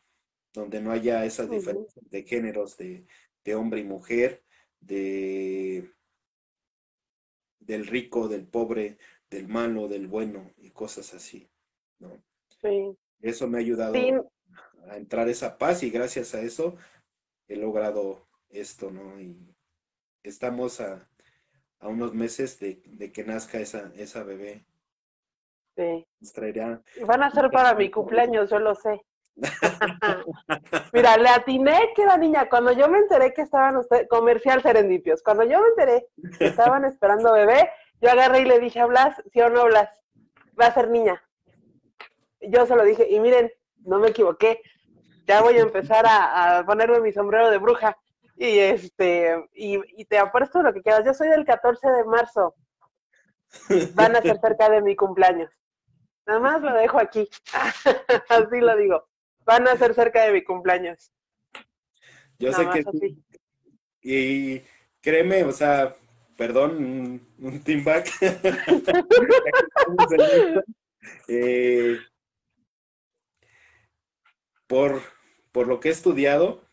[0.52, 3.06] donde no haya esas diferencias de géneros, de,
[3.44, 4.42] de hombre y mujer,
[4.80, 5.90] de
[7.66, 8.96] del rico, del pobre,
[9.28, 11.50] del malo, del bueno y cosas así,
[11.98, 12.22] ¿no?
[12.62, 12.96] Sí.
[13.20, 13.94] Eso me ha ayudado
[14.88, 16.76] a entrar esa paz y gracias a eso
[17.48, 19.20] he logrado esto, ¿no?
[19.20, 19.54] Y
[20.22, 21.08] estamos a,
[21.80, 22.80] unos meses de,
[23.12, 24.64] que nazca esa, esa bebé.
[25.76, 26.06] Sí.
[27.04, 29.02] Van a ser para mi cumpleaños, yo lo sé.
[30.92, 32.48] Mira, le atiné que era niña.
[32.48, 36.06] Cuando yo me enteré que estaban ustedes, comercial serendipios, cuando yo me enteré
[36.38, 39.90] que estaban esperando bebé, yo agarré y le dije a Blas, sí o no, Blas,
[40.58, 41.22] va a ser niña.
[42.40, 43.52] Yo se lo dije, y miren,
[43.84, 44.60] no me equivoqué,
[45.26, 47.96] ya voy a empezar a, ponerme mi sombrero de bruja.
[48.36, 51.04] Y este, y, te apuesto lo que quieras.
[51.04, 52.54] Yo soy del 14 de marzo.
[53.94, 55.50] Van a ser cerca de mi cumpleaños.
[56.26, 57.28] Nada más lo dejo aquí.
[58.28, 59.08] Así lo digo.
[59.44, 61.12] Van a ser cerca de mi cumpleaños.
[62.38, 63.24] Yo sé que sí.
[64.02, 64.62] Y
[65.00, 65.96] créeme, o sea,
[66.36, 68.10] perdón, un, team back.
[71.28, 72.00] Eh,
[74.66, 75.00] por,
[75.52, 76.64] por lo que he estudiado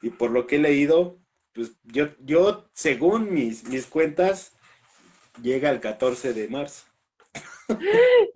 [0.00, 1.18] y por lo que he leído,
[1.52, 4.56] pues yo, yo según mis, mis cuentas,
[5.42, 6.86] llega el 14 de marzo.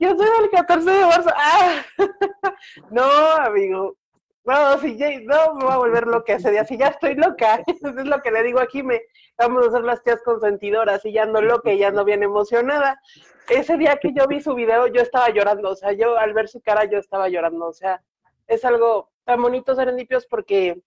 [0.00, 1.30] Yo soy del 14 de marzo.
[1.34, 1.84] Ah.
[2.90, 3.96] No, amigo.
[4.44, 6.64] No, si no me voy a volver loca ese día.
[6.64, 8.82] Si ya estoy loca, eso es lo que le digo aquí.
[8.82, 9.02] Me
[9.38, 13.00] vamos a hacer las tías consentidoras y ya ando loca y ya ando bien emocionada.
[13.48, 15.70] Ese día que yo vi su video, yo estaba llorando.
[15.70, 17.66] O sea, yo al ver su cara, yo estaba llorando.
[17.66, 18.02] O sea,
[18.46, 20.82] es algo tan bonito, Serendipios, porque,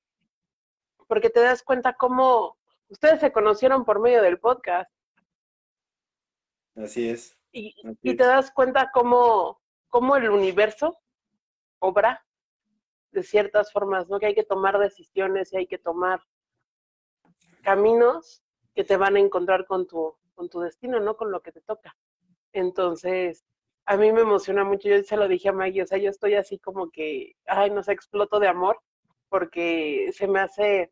[1.08, 2.58] porque te das cuenta cómo
[2.90, 4.92] ustedes se conocieron por medio del podcast.
[6.76, 7.38] Así es.
[7.56, 10.98] Y, y te das cuenta cómo, cómo el universo
[11.80, 12.26] obra
[13.12, 14.20] de ciertas formas, ¿no?
[14.20, 16.22] Que hay que tomar decisiones y hay que tomar
[17.62, 21.16] caminos que te van a encontrar con tu, con tu destino, ¿no?
[21.16, 21.96] Con lo que te toca.
[22.54, 23.46] Entonces,
[23.86, 26.36] a mí me emociona mucho, yo se lo dije a Maggie, o sea, yo estoy
[26.36, 28.80] así como que, ay, no sé, exploto de amor,
[29.30, 30.92] porque se me hace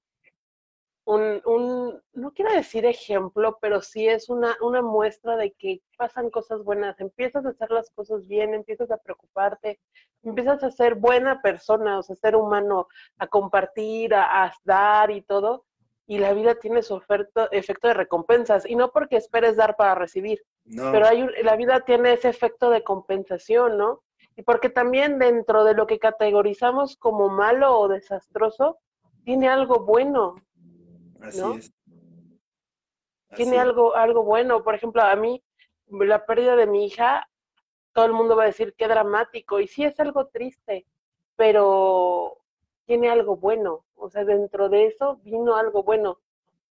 [1.05, 6.29] un, un, no quiero decir ejemplo, pero sí es una, una muestra de que pasan
[6.29, 9.79] cosas buenas, empiezas a hacer las cosas bien, empiezas a preocuparte,
[10.23, 12.87] empiezas a ser buena persona, o sea, ser humano,
[13.17, 15.65] a compartir, a, dar y todo,
[16.05, 20.43] y la vida tiene su efecto de recompensas, y no porque esperes dar para recibir,
[20.91, 24.01] pero hay la vida tiene ese efecto de compensación, ¿no?
[24.35, 28.77] Y porque también dentro de lo que categorizamos como malo o desastroso,
[29.23, 30.35] tiene algo bueno,
[31.21, 31.73] Así es.
[33.35, 34.63] Tiene algo, algo bueno.
[34.63, 35.43] Por ejemplo, a mí,
[35.87, 37.27] la pérdida de mi hija,
[37.93, 39.59] todo el mundo va a decir qué dramático.
[39.59, 40.85] Y sí es algo triste,
[41.35, 42.37] pero
[42.85, 43.85] tiene algo bueno.
[43.95, 46.19] O sea, dentro de eso vino algo bueno,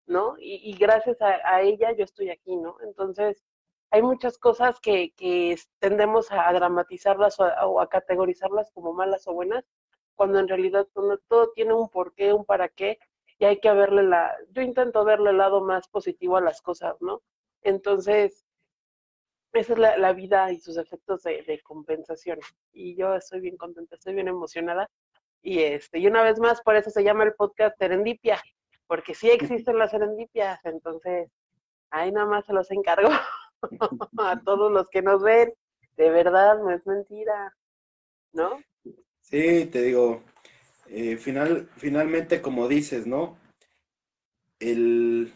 [0.06, 0.36] ¿no?
[0.40, 2.78] Y, gracias a, ella yo estoy aquí, ¿no?
[2.82, 3.44] Entonces,
[3.92, 9.66] hay muchas cosas que, que tendemos a, dramatizarlas o a, categorizarlas como malas o buenas,
[10.16, 10.88] cuando en realidad
[11.28, 13.00] todo tiene un porqué, un para qué,
[13.40, 16.96] y hay que verle la, yo intento verle el lado más positivo a las cosas,
[17.02, 17.22] ¿no?
[17.62, 18.46] Entonces,
[19.54, 22.40] esa es la, vida y sus efectos de, compensación.
[22.74, 24.90] Y yo estoy bien contenta, estoy bien emocionada.
[25.42, 28.42] Y este, y una vez más, por eso se llama el podcast Serendipia,
[28.88, 31.30] porque sí existen las serendipias, entonces
[31.90, 33.10] ahí nada más se los encargo
[34.20, 35.54] a todos los que nos ven.
[35.96, 37.56] De verdad, no es mentira,
[38.34, 38.60] ¿no?
[39.22, 40.22] Sí, te digo,
[40.90, 43.38] eh, final, finalmente, como dices, ¿no?
[44.60, 45.34] El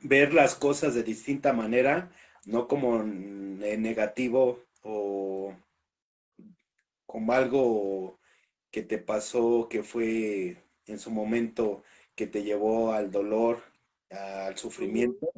[0.00, 2.10] ver las cosas de distinta manera,
[2.44, 5.54] no como negativo o
[7.06, 8.18] como algo
[8.70, 11.82] que te pasó, que fue en su momento,
[12.14, 13.62] que te llevó al dolor,
[14.10, 15.30] al sufrimiento,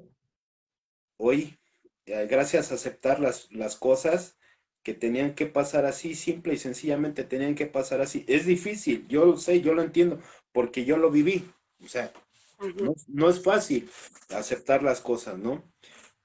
[1.17, 1.59] hoy,
[2.07, 4.40] eh, gracias a aceptar las, las cosas
[4.83, 8.25] que tenían que pasar así, simple y sencillamente tenían que pasar así.
[8.29, 10.21] Es difícil, yo lo sé, yo lo entiendo,
[10.53, 11.51] porque yo lo viví.
[11.83, 12.13] O sea,
[12.77, 13.91] no, no, es fácil
[14.31, 15.63] aceptar las cosas, ¿no?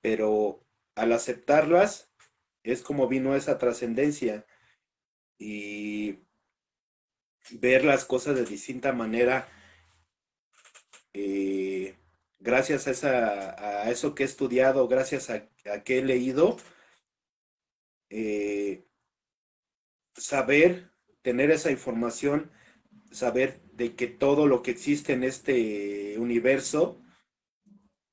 [0.02, 2.12] Pero al aceptarlas
[2.64, 4.46] es como vino esa trascendencia
[5.38, 6.20] y
[7.52, 9.48] ver las cosas de distinta manera.
[11.14, 11.96] Eh,
[12.40, 15.48] gracias a, esa, a eso que he estudiado, gracias a,
[15.84, 16.58] que he leído,
[18.18, 18.88] eh,
[20.16, 20.90] saber,
[21.22, 22.50] tener esa información,
[23.12, 27.02] saber de que todo lo que existe en este universo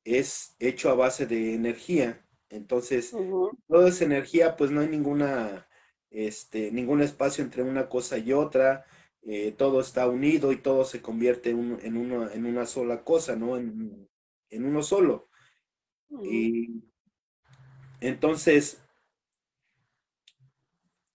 [0.05, 2.27] es hecho a base de energía.
[2.49, 3.15] Entonces,
[3.69, 5.69] toda esa energía, pues no hay ninguna,
[6.11, 8.85] este, ningún espacio entre una cosa y otra.
[9.23, 13.37] Eh, todo está unido y todo se convierte en, en, una, en una sola cosa,
[13.37, 13.57] ¿no?
[13.57, 14.09] En,
[14.51, 15.29] en uno solo.
[16.25, 16.83] Y
[18.01, 18.83] entonces,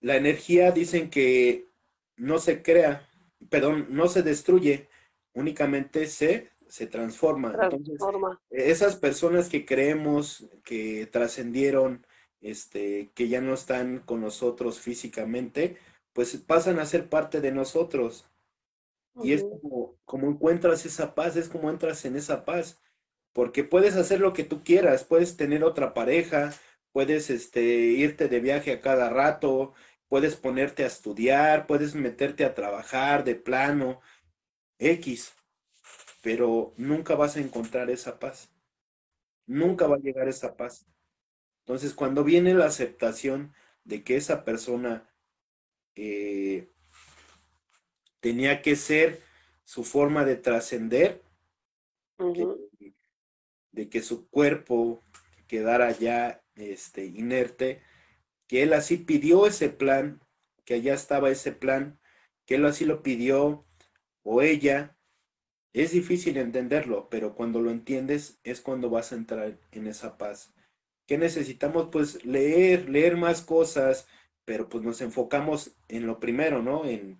[0.07, 1.67] la energía dicen que
[2.15, 3.05] no se crea,
[3.49, 4.87] perdón, no se destruye,
[5.33, 7.51] únicamente se, se transforma.
[7.51, 8.41] transforma.
[8.49, 12.07] Entonces, esas personas que creemos que trascendieron,
[12.39, 15.75] este, que ya no están con nosotros físicamente,
[16.13, 18.29] pues pasan a ser parte de nosotros.
[19.21, 22.79] Y es como, como encuentras esa paz, es como entras en esa paz
[23.33, 26.53] porque puedes hacer lo que tú quieras, puedes tener otra pareja,
[26.91, 29.75] puedes este, irte de viaje a cada rato,
[30.07, 34.01] puedes ponerte a estudiar, puedes meterte a trabajar de plano,
[34.79, 35.33] X,
[36.21, 38.49] pero nunca vas a encontrar esa paz,
[39.45, 40.85] nunca va a llegar esa paz.
[41.65, 43.53] Entonces, cuando viene la aceptación
[43.83, 45.09] de que esa persona
[45.95, 46.69] eh,
[48.19, 49.21] tenía que ser
[49.63, 51.21] su forma de trascender,
[53.71, 55.03] de que su cuerpo
[55.47, 57.81] quedara ya este, inerte,
[58.47, 60.21] que él así pidió ese plan,
[60.65, 61.99] que allá estaba ese plan,
[62.45, 63.65] que él así lo pidió,
[64.23, 64.97] o ella,
[65.73, 70.53] es difícil entenderlo, pero cuando lo entiendes es cuando vas a entrar en esa paz.
[71.05, 71.89] ¿Qué necesitamos?
[71.91, 74.07] Pues leer, leer más cosas,
[74.45, 76.85] pero pues nos enfocamos en lo primero, ¿no?
[76.85, 77.19] En,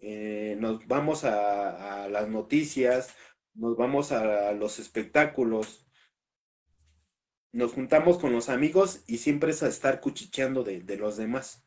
[0.00, 3.14] eh, nos vamos a, a, las noticias,
[3.54, 5.87] nos vamos a los espectáculos,
[7.52, 11.64] nos juntamos con los amigos y siempre es a estar cuchicheando de, de los demás.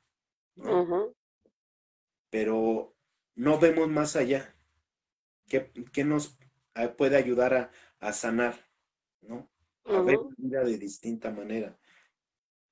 [2.29, 2.95] Pero
[3.35, 4.55] no vemos más allá.
[5.47, 6.37] ¿Qué, qué nos
[6.97, 8.55] puede ayudar a, a sanar?
[9.21, 9.49] ¿No?
[9.85, 11.77] A ver la vida de distinta manera.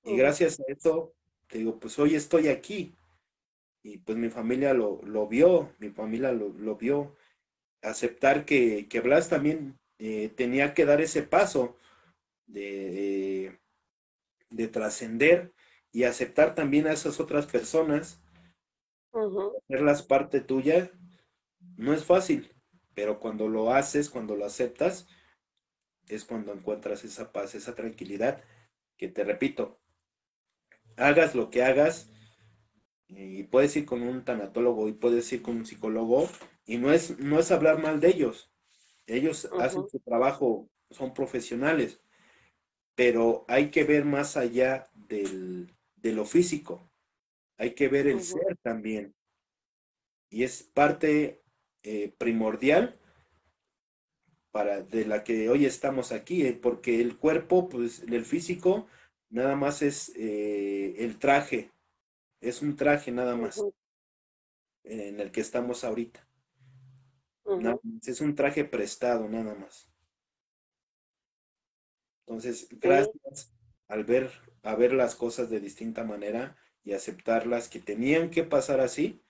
[0.04, 1.14] Y gracias a eso,
[1.48, 2.96] te digo, pues hoy estoy aquí.
[3.84, 7.16] Y pues mi familia lo, lo vio, mi familia lo, lo vio.
[7.82, 11.78] Aceptar que, que Blas también eh, tenía que dar ese paso
[12.50, 13.60] de,
[14.50, 15.54] de, trascender
[15.92, 18.22] y aceptar también a esas otras personas,
[19.12, 20.92] hacerlas parte tuya,
[21.78, 22.54] no es fácil,
[22.94, 25.08] pero cuando lo haces, cuando lo aceptas,
[26.08, 28.44] es cuando encuentras esa paz, esa tranquilidad,
[28.98, 29.80] que te repito,
[30.98, 32.12] hagas lo que hagas,
[33.08, 36.28] y puedes ir con un tanatólogo y puedes ir con un psicólogo,
[36.66, 38.52] y no es, no es hablar mal de ellos,
[39.08, 42.02] ellos hacen su trabajo, son profesionales,
[43.00, 46.92] pero hay que ver más allá del, de lo físico,
[47.58, 49.16] hay que ver el ser también.
[50.30, 51.42] Y es parte
[51.82, 53.00] eh, primordial
[54.52, 58.86] para de la que hoy estamos aquí, eh, porque el cuerpo, pues el físico,
[59.30, 61.72] nada más es eh, el traje,
[62.42, 63.64] es un traje nada más
[64.84, 66.28] en el que estamos ahorita.
[68.06, 69.89] es un traje prestado nada más.
[72.30, 73.52] Entonces, gracias
[73.88, 74.30] al ver,
[74.62, 79.24] a ver las cosas de distinta manera y aceptarlas que tenían que pasar así,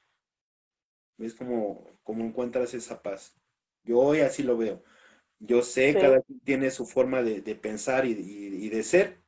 [1.18, 3.40] es como, como encuentras esa paz.
[3.86, 4.84] Yo hoy así lo veo.
[5.40, 9.22] Yo sé, cada quien tiene su forma de, pensar y, de ser.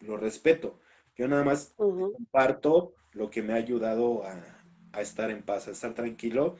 [0.00, 0.78] Lo respeto.
[1.16, 5.94] Yo nada más comparto lo que me ha ayudado a, estar en paz, a estar
[5.94, 6.56] tranquilo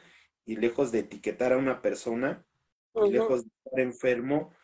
[0.47, 2.47] y lejos de etiquetar a una persona,
[2.95, 4.55] y lejos de estar enfermo,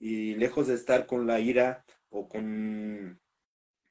[0.00, 3.20] y lejos de estar con la ira o con,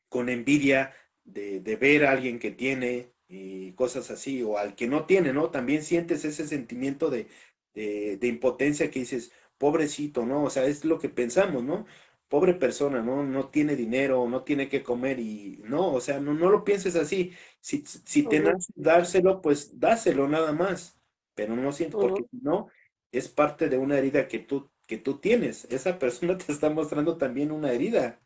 [0.10, 0.94] con envidia
[1.24, 5.52] de, ver a alguien que tiene y cosas así, o al que no tiene, ¿no?
[5.52, 7.28] También sientes ese sentimiento de,
[7.74, 10.44] de, impotencia que dices, pobrecito, ¿no?
[10.44, 11.86] O sea, es lo que pensamos, ¿no?
[12.28, 13.24] Pobre persona, ¿no?
[13.24, 16.96] No tiene dinero, no tiene que comer y no, o sea, no, no lo pienses
[16.96, 17.32] así.
[17.60, 21.00] Si, si nace dárselo, pues dáselo nada más,
[21.36, 22.70] pero no siento, porque si no,
[23.12, 25.66] es parte de una herida que tú que tú tienes.
[25.66, 28.20] Esa persona te está mostrando también una herida,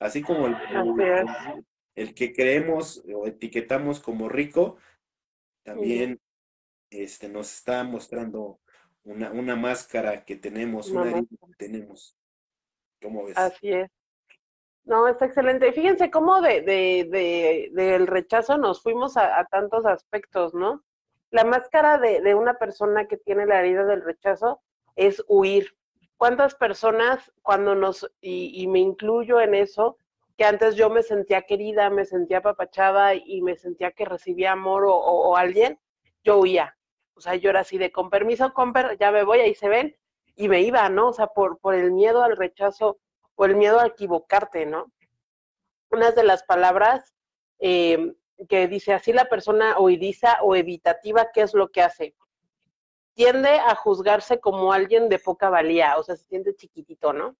[0.00, 0.56] así como el,
[1.94, 4.78] el, que creemos o etiquetamos como rico,
[5.62, 6.18] también
[6.90, 8.60] este, nos está mostrando
[9.04, 12.16] una, una máscara que tenemos, una, herida que tenemos.
[13.02, 13.36] ¿Cómo ves?
[13.36, 13.90] Así es.
[14.84, 15.72] No, está excelente.
[15.72, 20.82] Fíjense cómo de, de, de, del rechazo nos fuimos a, a, tantos aspectos, ¿no?
[21.30, 24.62] La máscara de, de una persona que tiene la herida del rechazo
[24.94, 25.76] es huir.
[26.16, 29.98] ¿Cuántas personas cuando nos, y, me incluyo en eso,
[30.36, 34.84] que antes yo me sentía querida, me sentía apapachada y me sentía que recibía amor
[34.86, 35.78] o, alguien,
[36.24, 36.76] yo huía.
[37.14, 39.68] O sea, yo era así de, con permiso, con per ya me voy, ahí se
[39.68, 39.96] ven,
[40.34, 41.08] y me iba, ¿no?
[41.08, 42.98] O sea, por, por el miedo al rechazo
[43.34, 44.92] o el miedo a equivocarte, ¿no?
[45.90, 47.14] Unas de las palabras
[47.58, 48.14] eh,
[48.48, 52.14] que dice así la persona oidiza o evitativa, ¿qué es lo que hace?
[53.16, 57.34] Tiende a juzgarse como alguien de poca valía, o sea, se siente chiquitito, ¿no?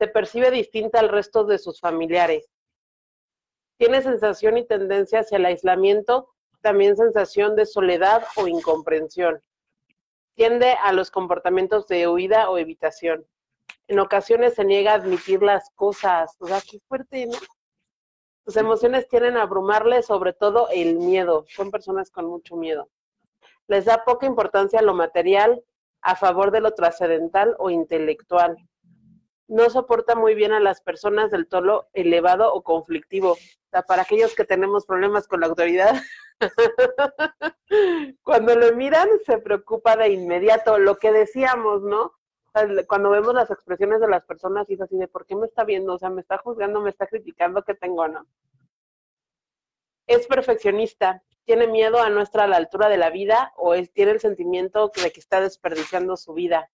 [0.00, 2.50] Se percibe distinta al resto de sus familiares.
[3.76, 9.40] Tiene sensación y tendencia hacia el aislamiento, también sensación de soledad o incomprensión.
[10.34, 13.24] Tiende a los comportamientos de huida o evitación
[13.88, 16.36] en ocasiones se niega a admitir las cosas.
[16.38, 17.36] O sea, qué fuerte, ¿no?
[18.44, 21.44] Sus emociones tienen a abrumarle sobre todo el miedo.
[21.48, 22.88] Son personas con mucho miedo.
[23.68, 25.62] Les da poca importancia a lo material
[26.02, 28.56] a favor de lo trascendental o intelectual.
[29.48, 33.32] No soporta muy bien a las personas del tono elevado o conflictivo.
[33.32, 35.94] O sea, para aquellos que tenemos problemas con la autoridad,
[38.22, 40.78] cuando le miran se preocupa de inmediato.
[40.78, 42.12] Lo que decíamos, ¿no?
[42.86, 45.64] cuando vemos las expresiones de las personas y es así de, ¿por qué me está
[45.64, 45.94] viendo?
[45.94, 48.26] O sea, me está juzgando, me está criticando, ¿qué tengo, no?
[50.06, 53.90] Es perfeccionista, tiene miedo a no estar a la altura de la vida o él
[53.90, 56.70] tiene el sentimiento de que está desperdiciando su vida.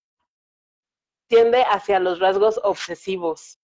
[1.27, 3.59] Tiende hacia los rasgos obsesivos.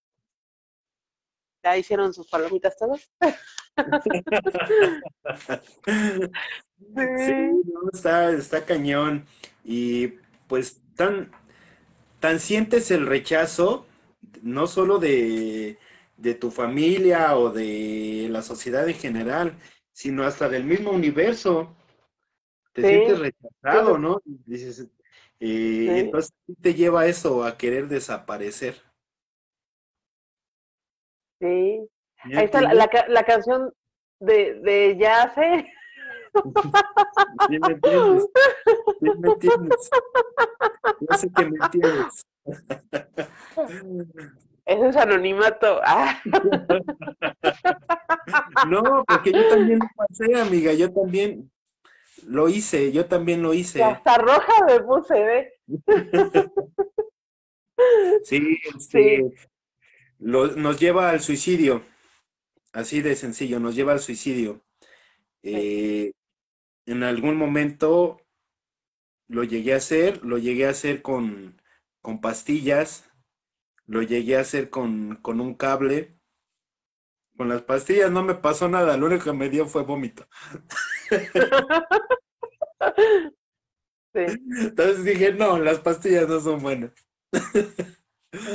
[1.63, 3.11] ¿Ya hicieron sus palomitas todos?
[7.17, 7.33] sí,
[7.65, 9.27] no, está, está cañón.
[9.65, 10.09] Y
[10.47, 11.33] pues tan,
[12.21, 13.87] tan sientes el rechazo,
[14.43, 15.79] no solo de,
[16.19, 19.59] de, tu familia o de la sociedad en general,
[19.95, 21.75] sino hasta del mismo universo.
[22.73, 22.89] Te sí.
[22.89, 24.21] sientes rechazado, ¿no?
[24.25, 24.89] Dices, eh,
[25.39, 25.89] sí.
[25.89, 28.75] Entonces te lleva eso a querer desaparecer.
[31.41, 31.89] Sí.
[32.25, 33.73] Ahí está la, la, la, canción
[34.19, 35.73] de, de Ya sé.
[37.49, 38.27] Sí me entiendes.
[38.99, 39.91] Sí me entiendes.
[41.01, 42.27] Yo sé que me entiendes.
[44.67, 45.81] Eso es anonimato.
[48.27, 48.67] Ah.
[48.69, 50.73] No, porque yo también lo pasé, amiga.
[50.73, 51.51] Yo también
[52.27, 52.91] lo hice.
[52.91, 53.83] Yo también lo hice.
[53.83, 55.53] Hasta roja me puse, ¿eh?
[58.25, 59.31] Sí, sí.
[60.19, 61.85] Lo, nos lleva al suicidio.
[62.73, 64.65] Así de sencillo, nos lleva al suicidio.
[65.43, 66.13] Eh,
[66.87, 68.21] en algún momento
[69.29, 71.61] lo llegué a hacer, lo llegué a hacer con,
[72.01, 73.09] con pastillas,
[73.87, 76.19] lo llegué a hacer con, con un cable.
[77.37, 80.27] Con las pastillas no me pasó nada, lo único que me dio fue vómito.
[84.15, 84.27] Sí.
[84.61, 86.93] Entonces dije, no, las pastillas no son buenas.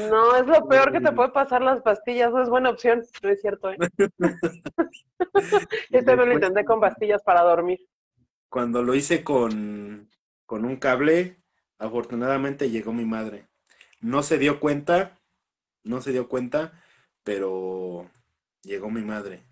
[0.09, 3.29] No, es lo peor que te puede pasar las pastillas, no es buena opción, no
[3.29, 3.71] es cierto.
[3.71, 3.77] ¿eh?
[5.89, 7.79] Este me lo intenté con pastillas para dormir.
[8.49, 10.09] Cuando lo hice con,
[10.45, 11.41] con un cable,
[11.77, 13.47] afortunadamente llegó mi madre.
[14.01, 15.18] No se dio cuenta,
[15.83, 16.81] no se dio cuenta,
[17.23, 18.09] pero
[18.63, 19.45] llegó mi madre.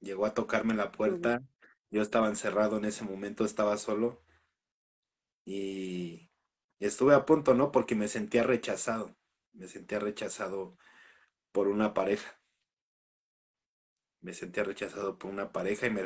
[0.00, 1.42] Llegó a tocarme la puerta.
[1.90, 4.22] Yo estaba encerrado en ese momento, estaba solo.
[5.46, 6.30] Y
[6.80, 7.72] estuve a punto, ¿no?
[7.72, 9.14] Porque me sentía rechazado
[9.54, 10.76] me sentía rechazado
[11.52, 12.38] por una pareja.
[14.20, 16.02] Me sentía rechazado por una pareja y me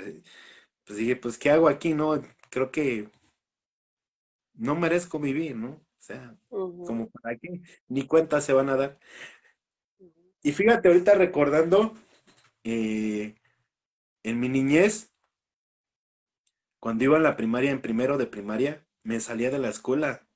[0.85, 1.95] pues dije, pues ¿qué hago aquí?
[1.95, 2.21] No,
[2.51, 3.11] creo que
[4.55, 5.71] no merezco vivir, ¿no?
[5.71, 6.87] O sea, uh -huh.
[6.87, 8.99] como para qué, ni cuenta se van a dar.
[10.43, 11.95] Y fíjate, ahorita recordando,
[12.65, 13.35] eh,
[14.23, 15.13] en mi niñez,
[16.81, 20.29] cuando iba en la primaria, en primero de primaria, me salía de la escuela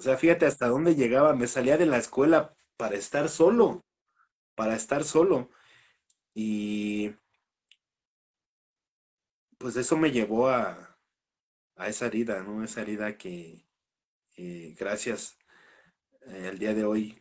[0.00, 1.34] o sea, fíjate hasta dónde llegaba.
[1.34, 3.84] Me salía de la escuela para estar solo,
[4.54, 5.50] para estar solo.
[6.34, 7.12] Y
[9.58, 10.98] pues eso me llevó a,
[11.76, 12.64] a esa herida, ¿no?
[12.64, 13.66] Esa herida que
[14.36, 15.38] eh, gracias
[16.26, 17.19] eh, el día de hoy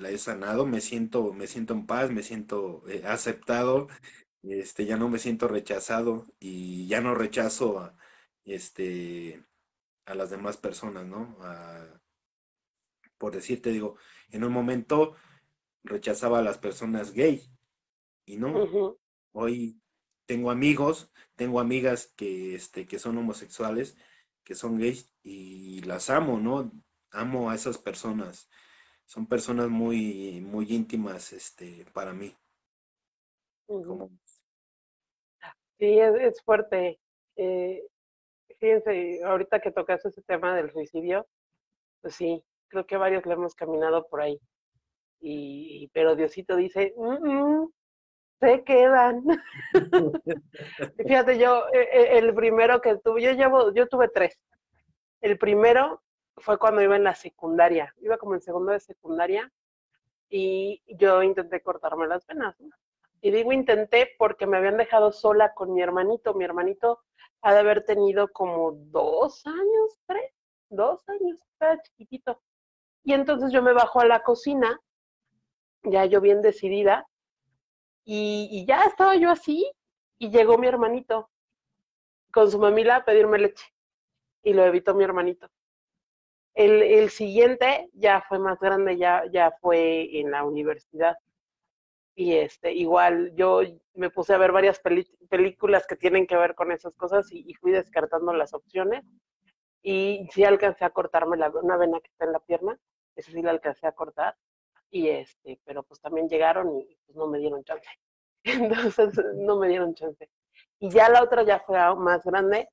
[0.00, 3.88] la he sanado, me siento, me siento en paz, me siento eh, aceptado,
[4.42, 7.96] este, ya no me siento rechazado y ya no rechazo a,
[8.44, 9.44] este,
[10.06, 11.36] a las demás personas, ¿no?
[11.42, 12.00] A,
[13.18, 13.96] por decirte, digo,
[14.30, 15.14] en un momento
[15.84, 17.42] rechazaba a las personas gay
[18.24, 18.96] y no.
[19.32, 19.80] Hoy
[20.26, 23.96] tengo amigos, tengo amigas que, este, que son homosexuales,
[24.44, 26.72] que son gays y las amo, ¿no?
[27.10, 28.48] Amo a esas personas.
[29.10, 32.32] Son personas muy, muy íntimas este, para mí.
[35.80, 37.00] Sí, es, fuerte.
[37.34, 37.88] Eh,
[38.60, 41.26] fíjense, ahorita que tocas ese tema del suicidio,
[42.00, 44.38] pues sí, creo que varios le hemos caminado por ahí.
[45.20, 46.94] Y, pero Diosito dice,
[48.38, 49.24] se quedan.
[51.04, 54.40] Fíjate, yo, e, e, el primero que tuve, yo llevo, yo tuve tres.
[55.20, 56.00] El primero
[56.40, 59.50] fue cuando iba en la secundaria, iba como en segundo de secundaria
[60.28, 62.56] y yo intenté cortarme las venas.
[63.20, 66.34] Y digo intenté porque me habían dejado sola con mi hermanito.
[66.34, 67.00] Mi hermanito
[67.42, 70.32] ha de haber tenido como dos años, tres,
[70.68, 72.40] dos años, estaba chiquitito.
[73.02, 74.80] Y entonces yo me bajo a la cocina,
[75.82, 77.06] ya yo bien decidida,
[78.04, 79.70] y, ya estaba yo así,
[80.18, 81.30] y llegó mi hermanito
[82.32, 83.64] con su mamila a pedirme leche,
[84.42, 85.48] y lo evitó mi hermanito.
[86.54, 91.16] El, el, siguiente ya fue más grande, ya, ya fue en la universidad.
[92.14, 93.60] Y este, igual yo
[93.94, 94.80] me puse a ver varias
[95.28, 99.04] películas que tienen que ver con esas cosas y, fui descartando las opciones.
[99.82, 102.78] Y sí alcancé a cortarme la, una vena que está en la pierna,
[103.16, 104.36] esa sí la alcancé a cortar
[104.90, 107.88] y este, pero pues también llegaron y pues no me dieron chance.
[108.44, 110.28] Entonces no me dieron chance.
[110.78, 112.68] Y ya la otra ya fue más grande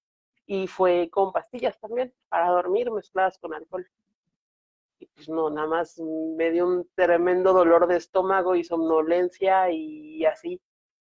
[0.47, 3.87] y fue con pastillas también para dormir mezcladas con alcohol.
[4.99, 10.25] Y pues no, nada más me dio un tremendo dolor de estómago y somnolencia y
[10.25, 10.59] así.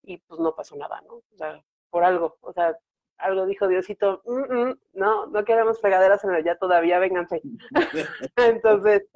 [0.03, 1.15] Y pues no pasó nada, ¿no?
[1.15, 2.37] O sea, por algo.
[2.41, 2.77] O sea,
[3.17, 7.41] algo dijo Diosito, mm, mm, no, no queremos pegaderas en el ya todavía, vénganse.
[8.35, 9.07] Entonces,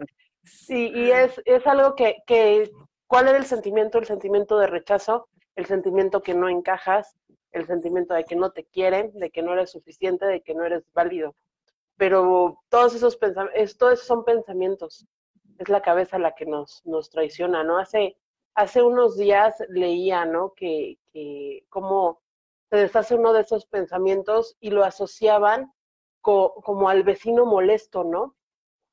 [0.43, 2.71] Sí, y es, es algo que, que,
[3.07, 3.99] ¿cuál era el sentimiento?
[3.99, 7.15] El sentimiento de rechazo, el sentimiento que no encajas,
[7.51, 10.65] el sentimiento de que no te quieren, de que no eres suficiente, de que no
[10.65, 11.35] eres válido.
[11.97, 15.05] Pero todos esos pensamientos, todos son pensamientos,
[15.57, 17.77] es la cabeza la que nos, nos traiciona, ¿no?
[17.77, 18.17] Hace,
[18.55, 20.53] hace unos días leía, ¿no?
[20.55, 22.21] Que, que cómo
[22.69, 25.71] se deshace uno de esos pensamientos y lo asociaban
[26.21, 28.35] como al vecino molesto, ¿no?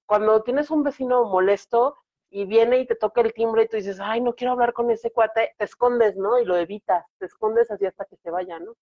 [0.09, 1.95] cuando tienes un vecino molesto
[2.31, 4.91] y viene y te toca el timbre y tú dices, ay, no quiero hablar con
[4.91, 6.39] ese cuate, te escondes, ¿no?
[6.39, 8.75] Y lo evitas, te escondes así hasta que se vaya, ¿no?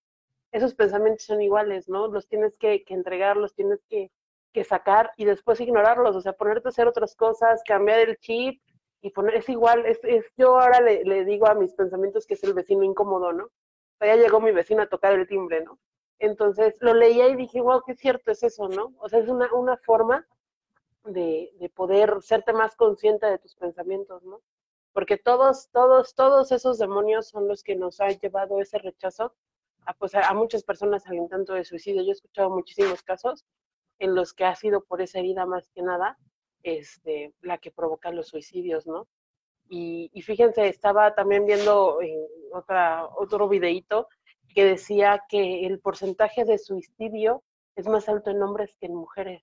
[0.53, 2.09] Esos pensamientos son iguales, ¿no?
[2.09, 4.11] Los tienes que, que entregar, los tienes que,
[4.53, 8.61] que, sacar y después ignorarlos, o sea, ponerte a hacer otras cosas, cambiar el chip
[9.01, 12.35] y poner, es igual, es, es yo ahora le, le, digo a mis pensamientos que
[12.35, 13.45] es el vecino incómodo, ¿no?
[13.45, 15.79] O sea, ya llegó mi vecino a tocar el timbre, ¿no?
[16.19, 18.95] Entonces lo leía y dije, wow, qué cierto es eso, ¿no?
[18.99, 20.27] O sea, es una, una forma
[21.07, 24.43] de, de poder serte más consciente de tus pensamientos, ¿no?
[24.93, 29.35] Porque todos, todos, todos esos demonios son los que nos han llevado ese rechazo
[29.85, 32.03] a, pues, a, muchas personas al intento de suicidio.
[32.03, 33.45] Yo he escuchado muchísimos casos
[33.99, 36.19] en los que ha sido por esa herida más que nada
[36.63, 39.07] este, la que provoca los suicidios, ¿no?
[39.69, 44.09] Y, fíjense, estaba también viendo en otra, otro videíto
[44.55, 47.43] que decía que el porcentaje de suicidio
[47.75, 49.43] es más alto en hombres que en mujeres.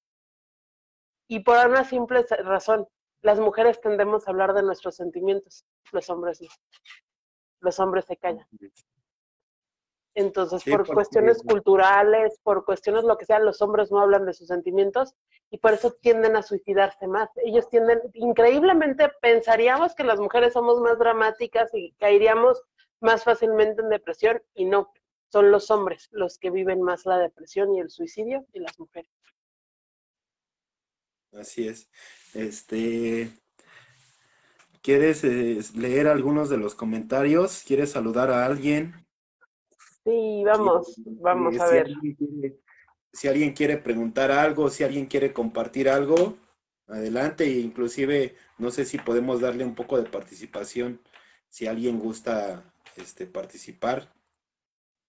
[1.33, 2.87] Y por una simple razón,
[3.23, 6.49] las mujeres tendemos a hablar de nuestros sentimientos, los hombres no.
[7.59, 8.45] Los hombres se callan.
[10.13, 14.47] Entonces, por cuestiones culturales, por cuestiones lo que sea, los hombres no hablan de sus
[14.47, 15.15] sentimientos
[15.49, 17.31] y por eso tienden a suicidarse más.
[17.37, 22.61] Ellos tienden, increíblemente, pensaríamos que las mujeres somos más dramáticas y caeríamos
[23.01, 24.93] más fácilmente en depresión y no,
[25.31, 29.09] son los hombres los que viven más la depresión y el suicidio y las mujeres.
[31.39, 31.89] Así es.
[32.33, 33.29] Este,
[34.81, 37.63] ¿quieres eh, leer algunos de los comentarios?
[37.65, 38.93] ¿Quieres saludar a alguien?
[40.03, 41.93] Sí, vamos, vamos a ver.
[43.11, 46.37] si alguien quiere preguntar algo, si alguien quiere compartir algo,
[46.87, 47.45] adelante.
[47.45, 50.99] E inclusive, no sé si podemos darle un poco de participación,
[51.47, 52.63] si alguien gusta
[52.97, 54.13] este, participar.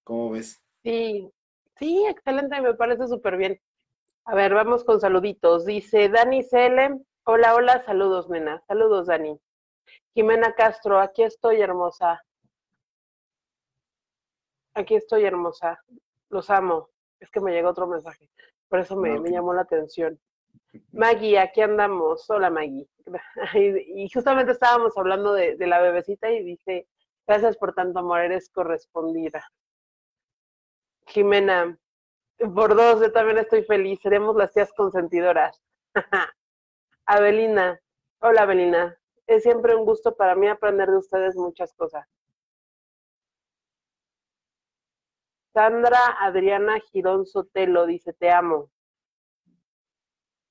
[0.04, 0.62] ¿Cómo ves?
[0.82, 1.30] Sí,
[1.78, 3.60] sí, excelente, me parece súper bien.
[4.26, 5.66] A ver, vamos con saluditos.
[5.66, 6.98] Dice Dani Cele.
[7.26, 8.62] Hola, hola, saludos, nena.
[8.66, 9.38] Saludos, Dani.
[10.14, 12.24] Jimena Castro, aquí estoy, hermosa.
[14.72, 15.78] Aquí estoy, hermosa.
[16.30, 16.88] Los amo.
[17.20, 18.30] Es que me llegó otro mensaje.
[18.68, 20.18] Por eso me, llamó la atención.
[20.92, 22.28] Maggie, aquí andamos.
[22.30, 22.88] Hola, Maggie.
[23.94, 26.88] Y, justamente estábamos hablando de, de la bebecita y dice,
[27.26, 29.46] gracias por tanto amor, eres correspondida.
[31.08, 31.78] Jimena,
[32.38, 34.00] por dos, yo también estoy feliz.
[34.02, 35.60] Seremos las tías consentidoras.
[37.06, 37.80] Abelina,
[38.26, 38.98] Hola, Belina.
[39.26, 42.08] Es siempre un gusto para mí aprender de ustedes muchas cosas.
[45.52, 48.70] Sandra Adriana Girón Sotelo dice, te amo.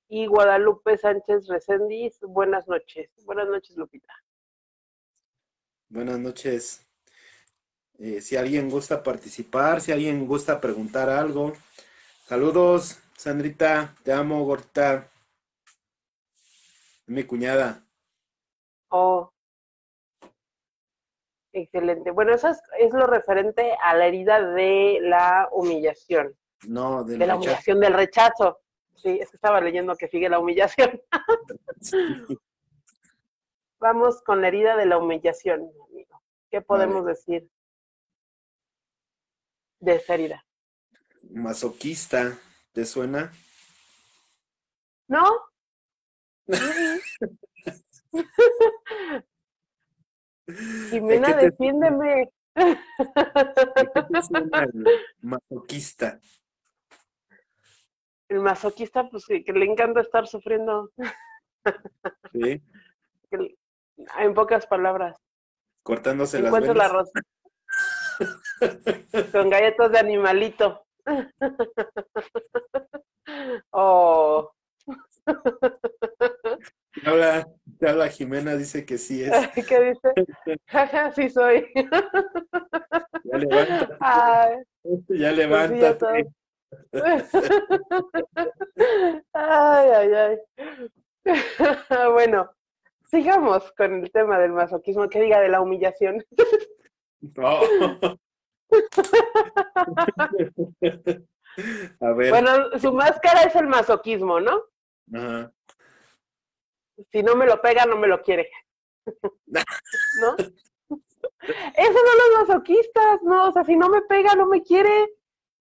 [0.08, 3.10] Y Guadalupe Sánchez Reséndiz, buenas noches.
[3.26, 4.14] Buenas noches, Lupita.
[5.90, 6.88] Buenas noches.
[8.00, 11.54] Eh, si alguien gusta participar, si alguien gusta preguntar algo.
[12.26, 15.10] Saludos, Sandrita, te amo, Gorta.
[17.06, 17.84] Mi cuñada.
[18.90, 19.32] Oh,
[21.52, 22.12] excelente.
[22.12, 26.36] Bueno, eso es, lo referente a la herida de la humillación.
[26.68, 28.60] No, de la humillación, del rechazo.
[28.96, 31.02] Sí, es que estaba leyendo que sigue la humillación.
[33.80, 36.22] Vamos con la herida de la humillación, amigo.
[36.50, 37.50] ¿Qué podemos decir
[39.84, 40.46] de esa herida?
[41.30, 42.38] Masoquista,
[42.72, 43.34] ¿te suena?
[45.08, 45.26] ¿No?
[50.90, 52.32] Jimena, defiéndeme.
[52.56, 52.80] el
[55.22, 56.20] masoquista.
[58.30, 60.92] El masoquista, pues que, le encanta estar sufriendo.
[62.32, 62.62] Sí.
[64.20, 65.18] en pocas palabras.
[65.84, 67.12] Cortándose las venas.
[69.32, 70.86] Con galletas de animalito.
[73.72, 74.52] oh.
[77.02, 77.48] Te habla,
[77.80, 79.32] te habla Jimena, dice que sí es.
[79.68, 80.14] ¿Qué dice?
[80.68, 81.66] Jaja, sí soy.
[83.24, 83.96] Ya levántate.
[84.00, 86.28] Ay, ya pues levántate.
[89.34, 90.38] ay, ay, ay.
[92.12, 92.52] bueno,
[93.06, 96.24] sigamos con el tema del masoquismo, que diga de la humillación.
[97.36, 97.60] No.
[102.00, 102.32] A ver.
[102.32, 104.64] Bueno, su máscara es el masoquismo, ¿no?
[105.14, 105.54] Ajá.
[107.12, 108.50] Si no me lo pega, no me lo quiere.
[109.48, 110.36] ¿No?
[110.38, 113.50] Eso no los masoquistas, ¿no?
[113.50, 115.10] O sea, si no me pega, no me quiere,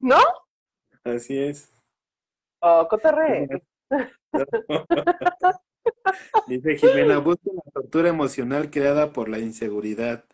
[0.01, 0.21] ¿no?
[1.05, 1.75] Así es.
[2.61, 3.49] Oh, cotorre.
[6.47, 10.25] Dice Jimena, busca la tortura emocional creada por la inseguridad.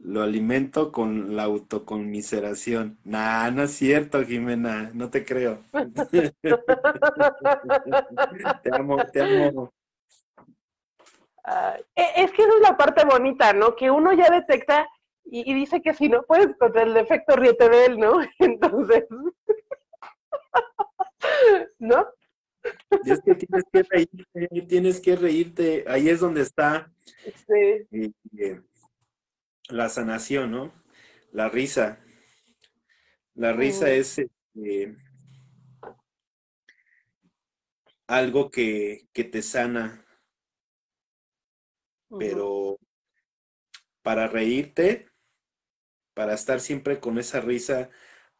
[0.00, 2.98] Lo alimento con la autoconmiseración.
[3.04, 5.58] Nah, no es cierto, Jimena, no te creo.
[8.62, 9.72] te amo, te amo.
[11.96, 13.74] E, es que esa es la parte bonita, ¿no?
[13.74, 14.88] Que uno ya detecta
[15.24, 18.20] y, dice que si no puedes contra el defecto, ríete de él, ¿no?
[18.38, 19.04] Entonces,
[21.78, 22.06] ¿no?
[23.04, 26.90] Y es que tienes que reírte, tienes que reírte, ahí es donde está
[27.24, 27.86] sí.
[27.90, 28.60] Eh, eh,
[29.68, 30.72] la sanación, ¿no?
[31.32, 32.00] La risa.
[33.34, 33.88] La risa mm.
[33.88, 34.96] es este,
[38.06, 40.04] algo que, que te sana,
[42.18, 42.78] pero
[44.02, 45.06] para reírte,
[46.14, 47.90] para estar siempre con esa risa,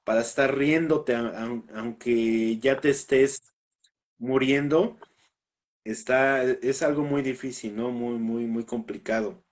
[0.04, 3.54] para estar riéndote, aunque ya te estés
[4.16, 4.98] muriendo,
[5.84, 7.90] está, es algo muy difícil, ¿no?
[7.90, 9.44] Muy, muy, muy complicado.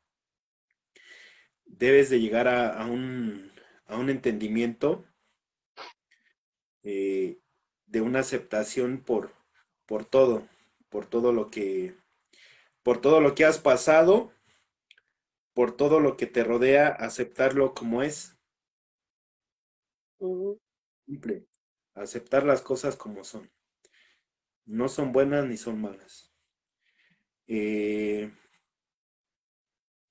[1.79, 3.53] Debes de llegar a, un,
[3.87, 5.05] a un, entendimiento
[6.83, 7.39] eh,
[7.87, 9.33] de una aceptación por,
[9.85, 10.49] por todo,
[10.89, 11.95] por todo lo que,
[12.83, 14.33] por todo lo que has pasado,
[15.53, 18.39] por todo lo que te rodea, aceptarlo como es.
[21.07, 21.47] Simple.
[21.95, 23.51] Aceptar las cosas como son.
[24.64, 26.33] No son buenas ni son malas.
[27.47, 28.31] Eh,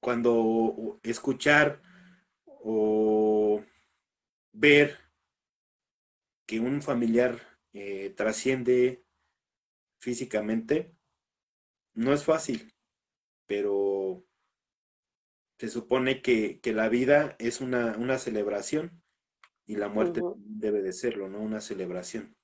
[0.06, 1.82] cuando escuchar
[2.46, 3.64] o
[4.54, 5.00] ver
[6.46, 7.42] que un familiar
[7.74, 9.04] eh, trasciende
[9.98, 10.96] físicamente,
[11.96, 12.72] no es fácil,
[13.48, 14.24] pero
[15.58, 19.02] se supone que, la vida es una, una, celebración
[19.66, 21.40] y la muerte debe de serlo, ¿no?
[21.40, 22.38] Una celebración.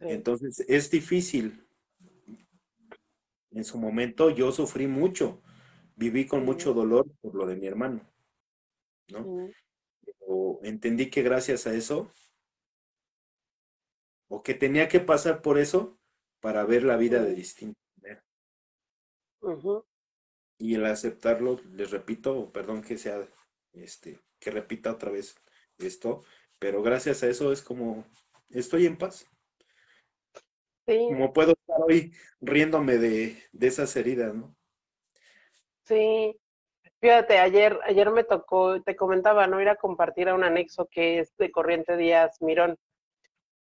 [0.00, 1.64] Entonces, es difícil.
[3.52, 5.40] En su momento yo sufrí mucho,
[5.98, 8.00] viví con mucho dolor por lo de mi hermano,
[9.08, 9.32] ¿no?
[10.04, 12.12] Pero entendí que gracias a eso,
[14.28, 15.98] o que tenía que pasar por eso,
[16.40, 18.24] para ver la vida de distinta manera.
[20.58, 23.28] Y el aceptarlo, les repito, perdón que sea,
[23.72, 25.34] este, que repita otra vez
[25.78, 26.22] esto,
[26.58, 28.04] pero gracias a eso es como
[28.50, 29.26] estoy en paz.
[31.06, 34.57] Como puedo estar hoy riéndome de, de esas heridas, ¿no?
[35.88, 36.38] Sí,
[37.00, 39.60] Fíjate, ayer, ayer me tocó, te comentaba, ¿no?
[39.60, 42.76] Ir a compartir a un anexo que es de Corriente Díaz Mirón.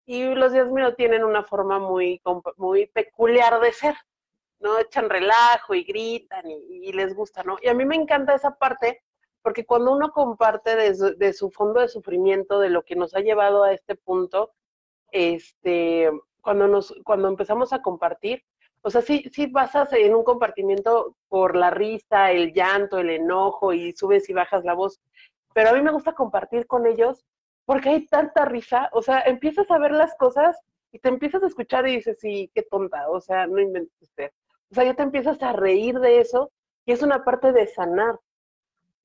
[0.06, 2.22] Y los días míos tienen una forma muy,
[2.58, 3.96] muy peculiar de ser,
[4.60, 4.78] ¿no?
[4.78, 7.58] Echan relajo y gritan y, les gusta, ¿no?
[7.62, 9.02] Y a mí me encanta esa parte
[9.42, 13.64] porque cuando uno comparte de su, fondo de sufrimiento, de lo que nos ha llevado
[13.64, 14.54] a este punto,
[15.12, 16.10] este,
[16.42, 18.44] cuando, nos, cuando empezamos a compartir,
[18.86, 23.74] o sea, sí, sí basas en un compartimiento por la risa, el llanto, el enojo
[23.74, 25.00] y subes y bajas la voz,
[25.54, 27.26] pero a mí me gusta compartir con ellos
[27.66, 30.60] porque hay tanta risa, o sea, empiezas a ver las cosas
[30.92, 34.32] y te empiezas a escuchar y dices, sí, qué tonta, o sea, no inventes usted.
[34.70, 36.52] O sea, ya te empiezas a reír de eso
[36.86, 38.20] y es una parte de sanar.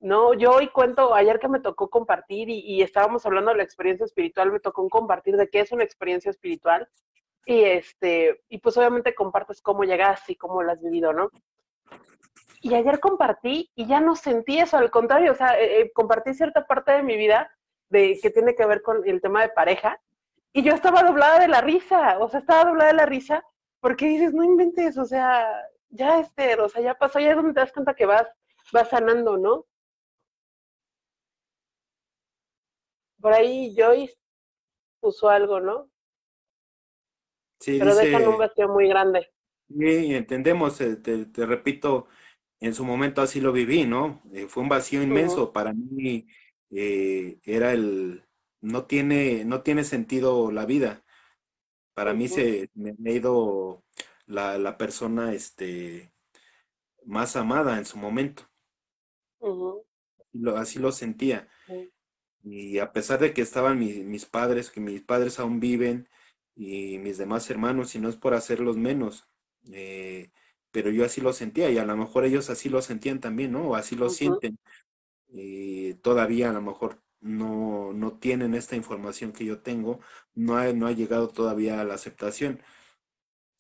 [0.01, 4.05] No, yo hoy cuento, ayer que me tocó compartir y, estábamos hablando de la experiencia
[4.05, 6.89] espiritual, me tocó compartir de qué es una experiencia espiritual
[7.49, 11.31] y este, y pues obviamente compartes cómo llegaste y cómo lo has vivido, ¿no?
[12.61, 16.35] Y ayer compartí y ya no sentí eso, al contrario, o sea, eh, eh, compartí
[16.35, 17.51] cierta parte de mi vida
[17.89, 19.99] de que tiene que ver con el tema de pareja
[20.53, 23.43] y yo estaba doblada de la risa, o sea, estaba doblada de la risa
[23.81, 25.49] porque dices, no inventes, o sea,
[25.89, 28.29] ya este, o sea, ya pasó, ya es donde te das cuenta que vas,
[28.75, 29.65] vas sanando, ¿no?
[33.23, 34.19] Por ahí Joyce
[35.01, 35.89] puso algo, ¿no?
[37.59, 39.29] Sí, Pero dejan un vacío muy grande.
[39.69, 42.07] Sí, entendemos, eh, te, repito,
[42.61, 44.23] en su momento así lo viví, ¿no?
[44.33, 45.53] Eh, fue un vacío inmenso.
[45.53, 46.27] Para mí
[46.71, 48.25] eh, era el,
[48.61, 51.05] no tiene, no tiene sentido la vida.
[51.95, 53.85] Para mí se me ha ido
[54.27, 56.13] la, persona este,
[57.05, 58.45] más amada en su momento.
[60.57, 61.49] así lo sentía.
[62.45, 66.09] Y a pesar de que estaban mis padres, que mis padres aún viven,
[66.59, 69.29] y mis demás hermanos, y no es por hacerlos menos,
[69.73, 70.33] eh,
[70.73, 73.69] pero yo así lo sentía, y a lo mejor ellos así lo sentían también, ¿no?
[73.71, 74.59] O así lo sienten.
[75.29, 80.01] Y todavía a lo mejor no, no tienen esta información que yo tengo,
[80.35, 82.61] no ha, no ha llegado todavía a la aceptación.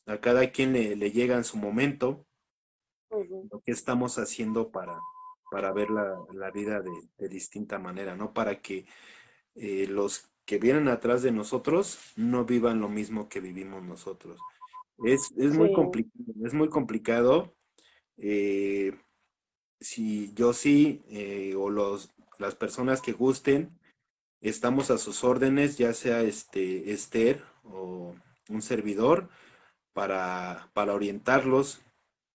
[0.07, 2.27] A cada quien le, le llega en su momento
[3.11, 4.99] lo que estamos haciendo para,
[5.53, 8.33] para ver la, la vida de, de, distinta manera, ¿no?
[8.33, 8.87] Para que
[9.55, 14.41] eh, los que vienen atrás de nosotros no vivan lo mismo que vivimos nosotros.
[15.05, 17.55] Es, es muy complicado, es muy complicado.
[18.17, 18.99] Eh,
[19.79, 23.79] si yo sí, eh, o los, las personas que gusten,
[24.41, 28.15] estamos a sus órdenes, ya sea este Esther o
[28.49, 29.29] un servidor,
[29.93, 31.83] para, para orientarlos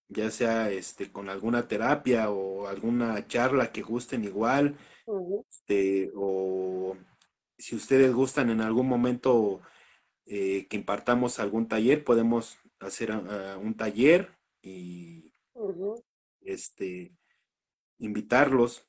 [0.09, 4.78] ya sea este, con alguna terapia o alguna charla que gusten igual,
[5.49, 6.95] este, o
[7.64, 9.61] si ustedes gustan en algún momento
[10.26, 15.32] eh, que impartamos algún taller, podemos hacer ah, un taller y
[16.41, 17.16] este,
[17.99, 18.86] invitarlos.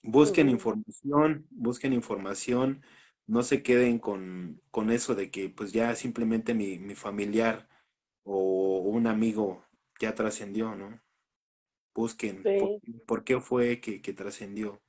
[0.00, 2.82] Busquen información, busquen información,
[3.26, 7.68] no se queden con, con, eso de que pues ya simplemente mi, mi familiar
[8.22, 9.64] o un amigo
[9.98, 11.02] ya trascendió, ¿no?
[11.96, 12.44] Busquen
[13.06, 14.80] por, qué fue que, trascendió.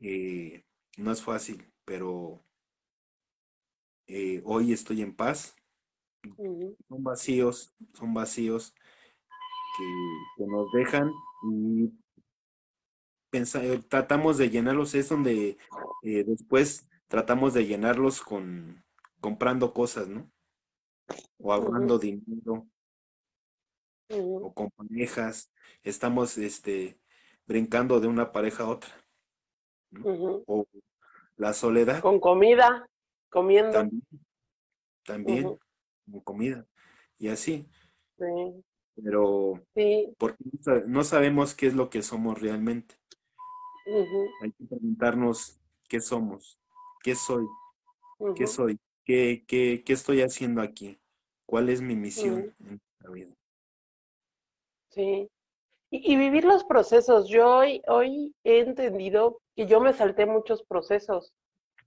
[0.00, 0.64] Eh,
[0.98, 2.44] no es fácil, pero
[4.06, 5.56] eh, hoy estoy en paz.
[6.88, 8.74] Son vacíos, son vacíos
[10.36, 11.10] que, nos dejan
[11.44, 11.92] y
[13.32, 15.56] eh, tratamos de llenarlos, es donde
[16.02, 18.84] después tratamos de llenarlos con
[19.20, 20.30] comprando cosas, ¿no?
[21.38, 22.68] O ahorrando dinero,
[24.10, 27.00] o con parejas, estamos este,
[27.46, 28.90] brincando de una pareja a otra.
[30.04, 30.66] O
[31.38, 32.02] la soledad.
[32.02, 32.86] Con comida,
[33.30, 33.88] comiendo.
[35.04, 35.58] También,
[36.10, 36.66] con comida.
[37.18, 37.66] Y así.
[38.94, 39.54] Pero
[40.18, 40.44] porque
[40.86, 42.96] no sabemos qué es lo que somos realmente.
[44.42, 46.60] Hay que preguntarnos qué somos,
[47.02, 47.46] qué soy,
[48.36, 51.00] qué soy, qué, qué, qué estoy haciendo aquí,
[51.46, 53.34] cuál es mi misión en la vida.
[54.90, 55.30] Sí.
[55.90, 57.30] Y, vivir los procesos.
[57.30, 61.34] Yo hoy, hoy he entendido que yo me salté muchos procesos.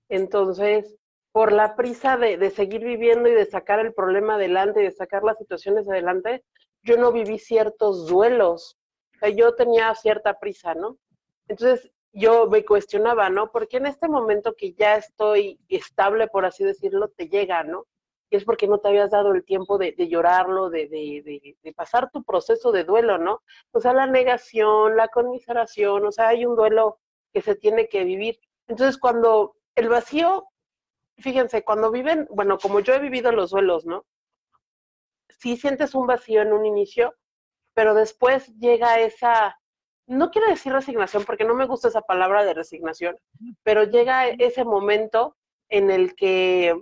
[0.10, 0.98] Entonces,
[1.32, 4.92] por la prisa de, de, seguir viviendo y de sacar el problema adelante y de
[4.92, 6.44] sacar las situaciones adelante,
[6.84, 8.78] yo no viví ciertos duelos.
[9.16, 10.98] O sea, yo tenía cierta prisa, ¿no?
[11.48, 13.54] Entonces, yo me cuestionaba, ¿no?
[13.54, 17.86] Porque en este momento que ya estoy estable, por así decirlo, te llega, ¿no?
[18.30, 22.24] y es porque no te habías dado el tiempo de, llorarlo, de, de, pasar tu
[22.24, 23.42] proceso de duelo, ¿no?
[23.72, 27.00] O sea, la negación, la conmiseración, o sea, hay un duelo
[27.34, 28.40] que se tiene que vivir.
[28.68, 30.48] Entonces, cuando el vacío,
[31.18, 34.06] fíjense, cuando viven, bueno, como yo he vivido los duelos, ¿no?
[35.30, 37.16] Sí sientes un vacío en un inicio,
[37.74, 39.58] pero después llega esa,
[40.08, 43.18] no quiero decir resignación porque no me gusta esa palabra de resignación,
[43.64, 45.38] pero llega ese momento
[45.70, 46.76] en el que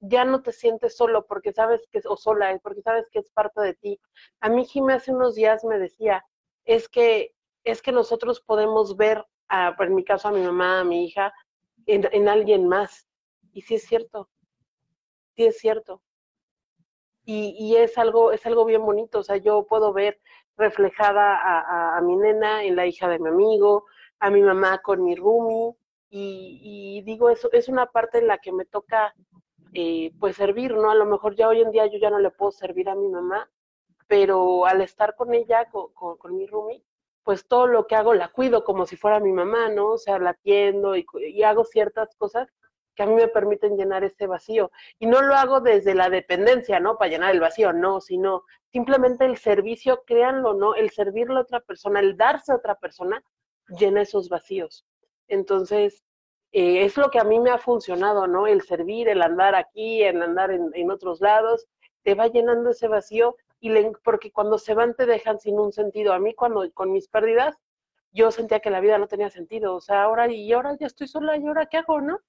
[0.00, 3.30] ya no te sientes solo porque sabes que es, o sola, porque sabes que es
[3.30, 4.00] parte de ti.
[4.40, 6.24] A mí Jimé hace unos días me decía,
[6.64, 7.34] es que,
[7.66, 11.32] es que nosotros podemos ver, a, en mi caso a mi mamá, a mi hija,
[11.86, 13.08] en, en alguien más.
[13.52, 14.30] Y sí es cierto,
[15.34, 16.00] sí es cierto.
[17.24, 19.18] Y, y, es algo, es algo bien bonito.
[19.18, 20.20] O sea, yo puedo ver
[20.56, 23.84] reflejada a, mi nena en la hija de mi amigo,
[24.20, 25.74] a mi mamá con mi roomie,
[26.08, 29.12] y, y, digo, eso es una parte en la que me toca
[29.74, 30.90] eh, pues servir, ¿no?
[30.90, 33.08] A lo mejor ya hoy en día yo ya no le puedo servir a mi
[33.08, 33.50] mamá,
[34.06, 36.82] pero al estar con ella, con, con, con mi roomie,
[37.26, 39.94] pues todo lo que hago la cuido como si fuera mi mamá, ¿no?
[39.94, 42.48] O sea, la atiendo y, y hago ciertas cosas
[42.94, 44.70] que a mí me permiten llenar ese vacío.
[45.00, 46.96] Y no lo hago desde la dependencia, ¿no?
[46.96, 50.76] Para llenar el vacío, no, sino simplemente el servicio, créanlo, ¿no?
[50.76, 53.20] El servirle a otra persona, el darse a otra persona,
[53.70, 54.86] llena esos vacíos.
[55.26, 56.04] Entonces,
[56.52, 58.46] eh, es lo que a mí me ha funcionado, ¿no?
[58.46, 61.66] El servir, el andar aquí, el andar en, en otros lados,
[62.04, 65.72] te va llenando ese vacío y le, porque cuando se van te dejan sin un
[65.72, 66.12] sentido.
[66.12, 67.56] A mí cuando con mis pérdidas,
[68.12, 71.06] yo sentía que la vida no tenía sentido, o sea, ahora y ahora ya estoy
[71.06, 72.20] sola y ahora qué hago, ¿no?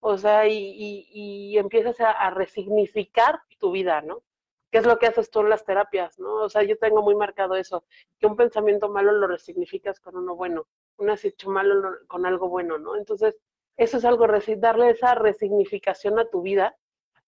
[0.00, 4.22] O sea, y, y, y empiezas a, a, resignificar tu vida, ¿no?
[4.70, 6.34] ¿Qué es lo que haces tú en las terapias, no?
[6.34, 7.84] O sea, yo tengo muy marcado eso,
[8.18, 10.66] que un pensamiento malo lo resignificas con uno bueno,
[10.98, 12.96] un hecho malo con algo bueno, ¿no?
[12.96, 13.36] Entonces,
[13.76, 14.26] eso es algo,
[14.58, 16.76] darle esa resignificación a tu vida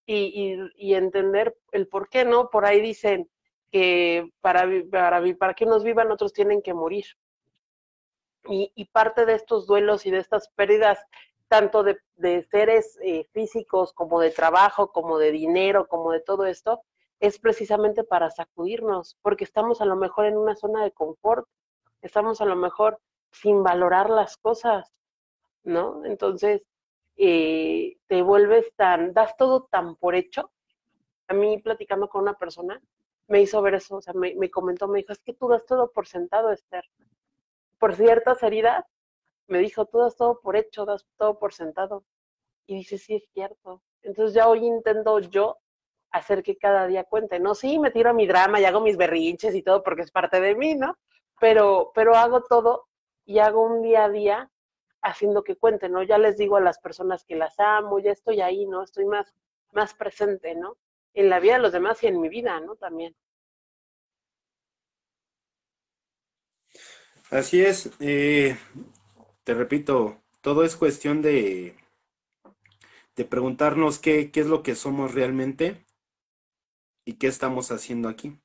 [0.04, 2.50] y, y, y entender el por qué, ¿no?
[2.50, 3.30] Por ahí dicen
[3.74, 7.06] que para, para, para que unos vivan, otros tienen que morir.
[8.44, 11.04] Y, parte de estos duelos y de estas pérdidas
[11.48, 16.46] tanto de, de seres eh, físicos como de trabajo, como de dinero, como de todo
[16.46, 16.82] esto,
[17.18, 21.48] es precisamente para sacudirnos, porque estamos a lo mejor en una zona de confort,
[22.00, 23.00] estamos a lo mejor
[23.32, 24.92] sin valorar las cosas,
[25.64, 26.04] ¿no?
[26.04, 26.62] Entonces,
[27.16, 30.52] eh, te vuelves tan, das todo tan por hecho.
[31.26, 32.80] A mí, platicando con una persona,
[33.28, 35.64] me hizo ver eso, o sea, me, me comentó, me dijo, es que tú das
[35.66, 36.84] todo por sentado, Esther.
[37.78, 38.84] Por ciertas heridas,
[39.46, 42.04] me dijo, tú das todo por hecho, das todo por sentado.
[42.66, 43.82] Y dice, sí, es cierto.
[44.02, 45.58] Entonces ya hoy intento yo
[46.10, 47.54] hacer que cada día cuente, ¿no?
[47.54, 50.40] Sí, me tiro a mi drama y hago mis berrinches y todo porque es parte
[50.40, 50.96] de mí, ¿no?
[51.40, 52.86] Pero, pero hago todo
[53.24, 54.50] y hago un día a día
[55.02, 56.02] haciendo que cuente, ¿no?
[56.02, 58.82] Ya les digo a las personas que las amo, ya estoy ahí, ¿no?
[58.82, 59.34] Estoy más,
[59.72, 60.76] más presente, ¿no?
[61.14, 62.76] En la vida de los demás y en mi vida, ¿no?
[62.76, 63.14] También.
[67.30, 67.90] Así es.
[68.00, 68.56] Eh,
[69.44, 71.76] te repito, todo es cuestión de,
[73.16, 75.84] de preguntarnos qué, qué, es lo que somos realmente
[77.04, 78.38] y qué estamos haciendo aquí.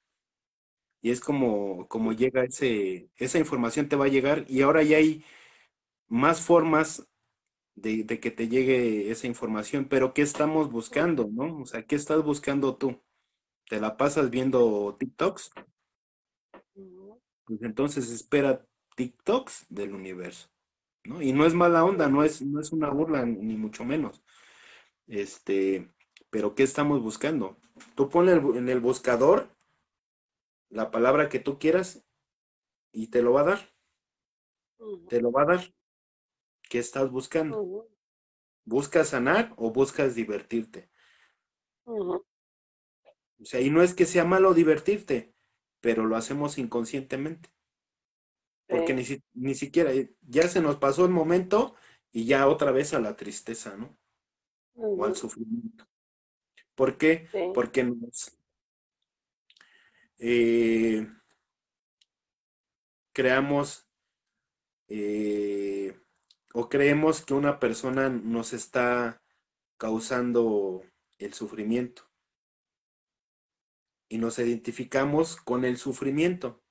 [1.02, 4.98] Y es como, como llega ese, esa información te va a llegar y ahora ya
[4.98, 5.24] hay
[6.08, 7.08] más formas
[7.82, 11.62] de, de, que te llegue esa información, pero ¿qué estamos buscando, no?
[11.62, 13.02] O sea, ¿qué estás buscando tú?
[13.68, 15.52] ¿Te la pasas viendo TikToks?
[17.46, 18.66] Pues entonces espera
[18.96, 20.50] TikToks del universo.
[21.04, 21.22] ¿no?
[21.22, 24.22] Y no es mala onda, no es, no es una burla, ni mucho menos.
[25.08, 25.92] Este,
[26.30, 27.58] pero ¿qué estamos buscando?
[27.96, 29.50] Tú pones en el buscador
[30.70, 32.06] la palabra que tú quieras
[32.92, 33.74] y te lo va a dar.
[35.08, 35.74] Te lo va a dar.
[36.70, 37.62] ¿Qué estás buscando?
[37.62, 37.88] Uh -huh.
[38.64, 40.90] ¿Buscas sanar o buscas divertirte?
[41.86, 42.26] Uh -huh.
[43.42, 45.34] O sea, y no es que sea malo divertirte,
[45.82, 47.50] pero lo hacemos inconscientemente
[48.70, 49.04] porque ni,
[49.34, 49.92] ni, siquiera,
[50.22, 51.76] ya se nos pasó el momento
[52.12, 53.98] y ya otra vez a la tristeza, ¿no?
[54.76, 55.02] Uh -huh.
[55.02, 55.88] O al sufrimiento.
[56.76, 57.28] ¿Por qué?
[57.32, 57.40] Sí.
[57.54, 58.38] Porque nos
[60.20, 61.08] eh,
[63.12, 63.90] creamos
[64.88, 66.00] eh,
[66.60, 69.22] o creemos que una persona nos está
[69.78, 70.84] causando
[71.18, 72.04] el sufrimiento
[74.10, 76.62] y nos identificamos con el sufrimiento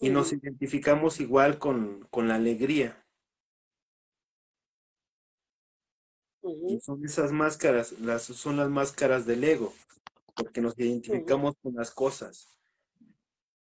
[0.00, 3.06] y nos identificamos igual con, con la alegría.
[6.42, 6.76] Uh -huh.
[6.76, 9.72] Y son esas máscaras, las, son las máscaras del ego,
[10.36, 11.62] porque nos identificamos uh -huh.
[11.62, 12.60] con las cosas.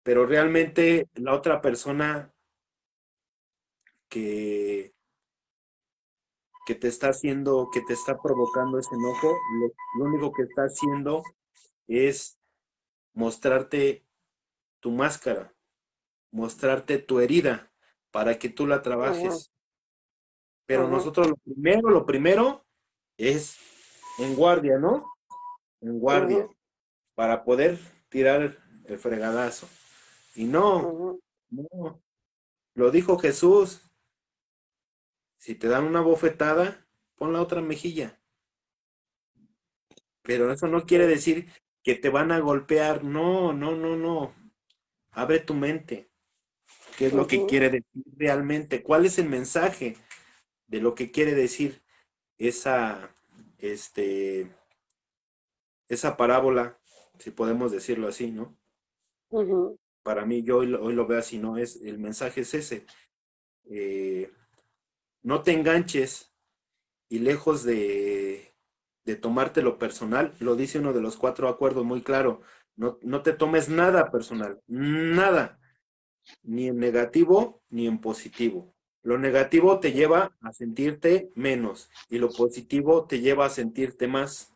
[0.03, 2.35] Pero realmente la otra persona
[4.11, 4.93] que,
[6.66, 10.62] que te está haciendo, que te está provocando ese enojo, lo, lo único que está
[10.62, 11.22] haciendo
[11.88, 12.38] es
[13.14, 14.04] mostrarte
[14.80, 15.54] tu máscara,
[16.30, 17.72] mostrarte tu herida
[18.10, 19.52] para que tú la trabajes.
[20.66, 22.64] Pero nosotros lo primero, lo primero
[23.16, 23.56] es
[24.18, 25.04] en guardia, ¿no?
[25.80, 26.48] En guardia,
[27.14, 29.68] para poder tirar el fregadazo.
[30.34, 31.18] Y no,
[31.50, 32.00] no,
[32.74, 33.82] lo dijo Jesús.
[35.43, 36.86] Si te dan una bofetada,
[37.16, 38.22] pon la otra mejilla.
[40.22, 41.51] Pero eso no quiere decir
[41.82, 43.03] que te van a golpear.
[43.03, 44.32] No, no, no, no.
[45.11, 46.09] Abre tu mente.
[46.97, 48.84] ¿Qué es lo que quiere decir realmente?
[48.84, 49.97] ¿Cuál es el mensaje
[50.68, 51.82] de lo que quiere decir
[52.38, 53.12] esa,
[53.59, 54.49] este,
[55.88, 56.78] esa parábola,
[57.18, 58.57] si podemos decirlo así, ¿no?
[60.05, 61.59] Para mí, yo hoy, lo veo así, ¿no?
[61.59, 62.86] Es, el mensaje es ese.
[63.64, 64.30] Eh,
[65.22, 66.32] no te enganches
[67.08, 68.52] y lejos de,
[69.04, 72.42] de tomártelo personal, lo dice uno de los cuatro acuerdos muy claro,
[72.76, 75.60] no, no te tomes nada personal, nada,
[76.42, 78.74] ni en negativo ni en positivo.
[79.02, 84.54] Lo negativo te lleva a sentirte menos y lo positivo te lleva a sentirte más.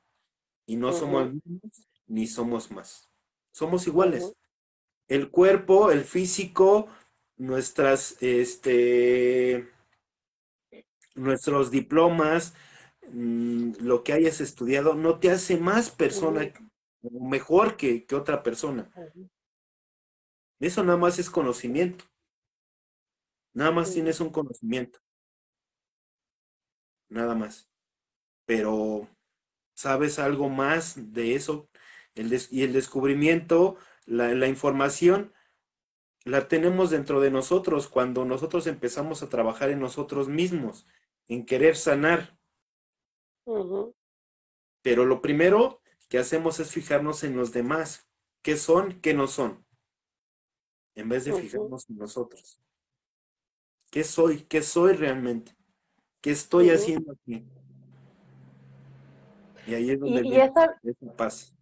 [0.67, 3.11] Y no somos menos ni somos más.
[3.53, 4.33] Somos iguales.
[5.09, 6.89] El cuerpo, el físico,
[7.37, 9.69] nuestras, este,
[11.17, 12.55] nuestros diplomas,
[13.11, 16.53] mm, lo que hayas estudiado, no te hace más persona
[17.03, 18.91] o mejor que, que, otra persona.
[20.61, 22.05] Eso nada más es conocimiento.
[23.55, 24.99] Nada más tienes un conocimiento.
[27.09, 27.69] Nada más.
[28.45, 29.09] Pero,
[29.75, 31.69] ¿sabes algo más de eso?
[32.15, 35.33] El y el descubrimiento, la, la información,
[36.25, 40.87] la tenemos dentro de nosotros cuando nosotros empezamos a trabajar en nosotros mismos,
[41.29, 42.39] en querer sanar.
[44.83, 48.09] Pero lo primero que hacemos es fijarnos en los demás,
[48.43, 49.65] qué son, qué no son,
[50.95, 52.61] en vez de fijarnos en nosotros.
[53.91, 54.43] ¿Qué soy?
[54.43, 55.57] ¿Qué soy realmente?
[56.21, 57.45] ¿Qué estoy haciendo aquí?
[59.67, 60.81] Y ahí es donde y, esa,
[61.17, 61.57] paz.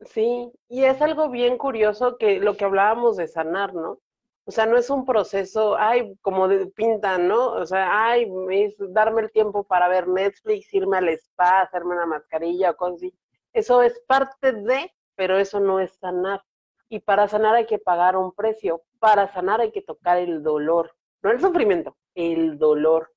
[0.00, 3.98] Sí, y es algo bien curioso que lo que hablábamos de sanar, ¿no?
[4.46, 7.52] O sea, no es un proceso, ay, como de, pintan, ¿no?
[7.52, 12.04] O sea, ay, es darme el tiempo para ver Netflix, irme al spa, hacerme una
[12.06, 13.14] mascarilla o cosas así.
[13.54, 16.42] Eso es parte de, pero eso no es sanar.
[16.90, 18.82] Y para sanar hay que pagar un precio.
[18.98, 23.12] Para sanar hay que tocar el dolor, no el sufrimiento, el dolor.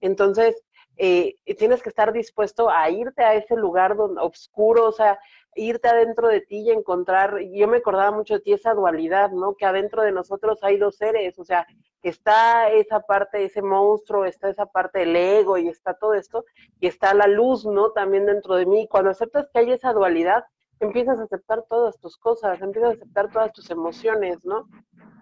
[0.00, 0.63] Entonces,
[0.96, 5.18] eh, tienes que estar dispuesto a irte a ese lugar donde, oscuro, o sea,
[5.56, 9.54] irte adentro de ti y encontrar, yo me acordaba mucho de ti esa dualidad, ¿no?
[9.54, 11.66] Que adentro de nosotros hay dos seres, o sea,
[12.02, 16.44] está esa parte, ese monstruo, está esa parte del ego y está todo esto,
[16.80, 17.90] y está la luz, ¿no?
[17.92, 18.86] También dentro de mí.
[18.88, 20.44] Cuando aceptas que hay esa dualidad,
[20.80, 24.68] empiezas a aceptar todas tus cosas, empiezas a aceptar todas tus emociones, ¿no?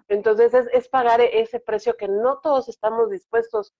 [0.09, 3.73] Entonces es, es pagar ese precio que no todos estamos dispuestos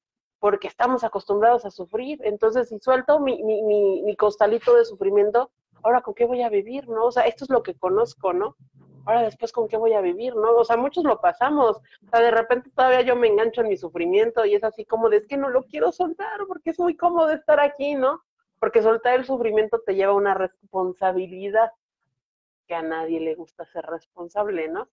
[0.43, 2.19] porque estamos acostumbrados a sufrir.
[2.25, 5.53] Entonces, si suelto mi, costalito de sufrimiento,
[5.85, 7.05] ahora con qué voy a vivir, ¿no?
[7.05, 8.57] O sea, esto es lo que conozco, ¿no?
[9.05, 10.57] Ahora después con qué voy a vivir, ¿no?
[10.57, 11.77] O sea, muchos lo pasamos.
[11.77, 15.11] O sea, de repente todavía yo me engancho en mi sufrimiento y es así como
[15.11, 18.25] de es que no lo quiero soltar porque es muy cómodo estar aquí, ¿no?
[18.59, 21.71] Porque soltar el sufrimiento te lleva a una responsabilidad
[22.67, 24.89] que a nadie le gusta ser responsable, ¿no?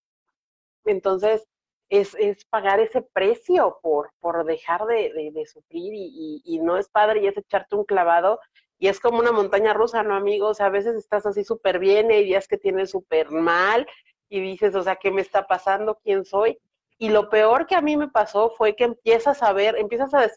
[0.86, 1.48] Entonces,
[1.90, 6.88] es, es pagar ese precio por, por dejar de, de, sufrir y, y, no es
[6.88, 8.40] padre y es echarte un clavado
[8.78, 10.62] y es como una montaña rusa, ¿no, amigos?
[10.62, 13.88] a veces estás así súper bien hay días que tienes súper mal
[14.30, 16.00] y dices, o sea, ¿qué me está pasando?
[16.04, 16.60] ¿Quién soy?
[17.00, 20.28] Y lo peor que a mí me pasó fue que empiezas a ver, empiezas a,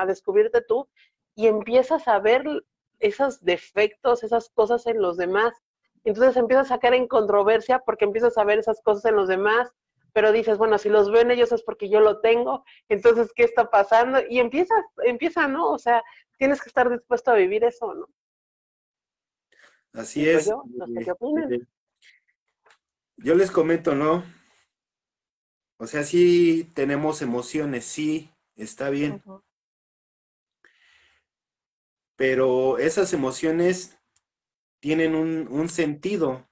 [0.00, 0.88] a, descubrirte tú
[1.34, 2.44] y empiezas a ver
[3.00, 5.52] esos defectos, esas cosas en los demás.
[6.04, 9.72] Entonces empiezas a caer en controversia porque empiezas a ver esas cosas en los demás,
[10.14, 13.68] pero dices, bueno, si los ven ellos es porque yo lo tengo, entonces, ¿qué está
[13.68, 14.20] pasando?
[14.30, 15.72] Y empiezas, empieza, ¿no?
[15.72, 16.04] O sea,
[16.38, 18.08] tienes que estar dispuesto a vivir eso, ¿no?
[19.92, 20.46] Así es.
[20.46, 21.60] Yo, no sé qué eh,
[23.16, 24.24] yo les comento, ¿no?
[25.78, 29.20] O sea, sí tenemos emociones, sí, está bien.
[32.14, 33.98] Pero esas emociones
[34.78, 36.48] tienen un, un, sentido.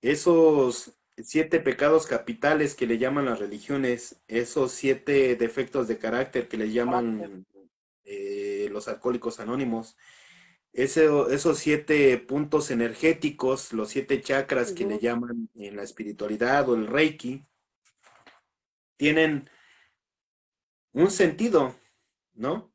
[0.00, 6.56] Esos siete pecados capitales que le llaman las religiones, esos siete defectos de carácter que
[6.56, 7.46] le llaman
[8.04, 9.96] eh, los alcohólicos anónimos.
[10.72, 16.86] esos siete puntos energéticos, los siete chakras que le llaman en la espiritualidad o el
[16.86, 17.44] reiki,
[18.96, 19.48] tienen
[20.92, 21.76] un sentido,
[22.34, 22.72] ¿no?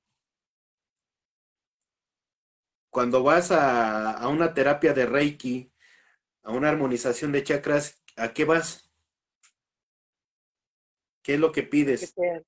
[2.89, 5.71] Cuando vas a, a una terapia de reiki,
[6.43, 8.91] a una armonización de chakras, ¿a qué vas?
[11.21, 12.13] ¿Qué es lo que pides?
[12.13, 12.41] Que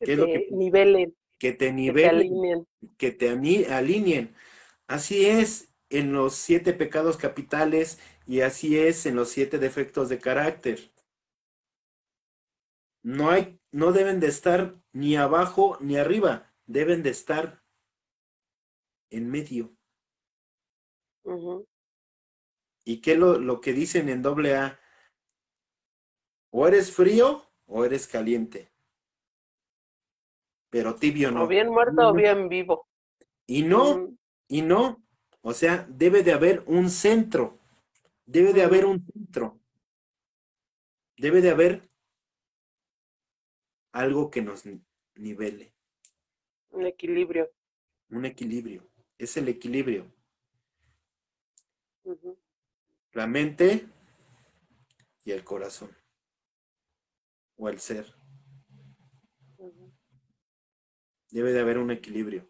[0.00, 2.66] ¿Qué es lo que nivelen que te nivelen,
[2.96, 4.34] que te alineen.
[4.86, 10.18] Así es en los siete pecados capitales y así es en los siete defectos de
[10.18, 10.92] carácter.
[13.02, 17.62] No hay, no deben de estar ni abajo ni arriba, deben de estar
[19.10, 19.76] en medio.
[22.88, 24.78] ¿Y qué lo, lo que dicen en doble A?
[26.50, 28.70] O eres frío o eres caliente.
[30.70, 31.44] Pero tibio no.
[31.44, 32.86] O bien muerto o bien vivo.
[33.44, 35.04] Y no, y no.
[35.40, 37.58] O sea, debe de haber un centro.
[38.24, 39.58] Debe de haber un centro.
[41.16, 41.90] Debe de haber
[43.92, 44.62] algo que nos
[45.16, 45.74] nivele.
[46.70, 47.50] Un equilibrio.
[48.10, 48.88] Un equilibrio.
[49.18, 50.06] Es el equilibrio.
[53.16, 53.88] La mente
[55.24, 55.90] y el corazón.
[57.56, 58.14] O el ser.
[61.30, 62.46] Debe de haber un equilibrio.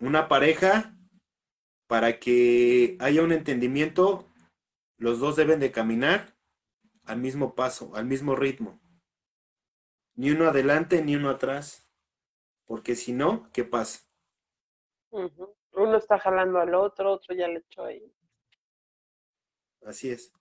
[0.00, 0.98] Una pareja,
[1.86, 4.28] para que haya un entendimiento,
[4.96, 6.36] los dos deben de caminar
[7.04, 8.80] al mismo paso, al mismo ritmo.
[10.16, 11.88] Ni uno adelante ni uno atrás.
[12.64, 14.00] Porque si no, ¿qué pasa?
[15.76, 18.10] Uno está jalando al otro, otro ya le echó ahí.
[19.84, 20.32] Así es.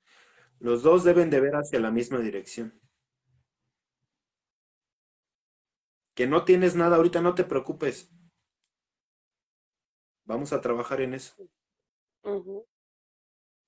[0.60, 2.80] Los dos deben de ver hacia la misma dirección.
[6.16, 8.10] Que no tienes nada ahorita, no te preocupes.
[10.24, 11.36] Vamos a trabajar en eso.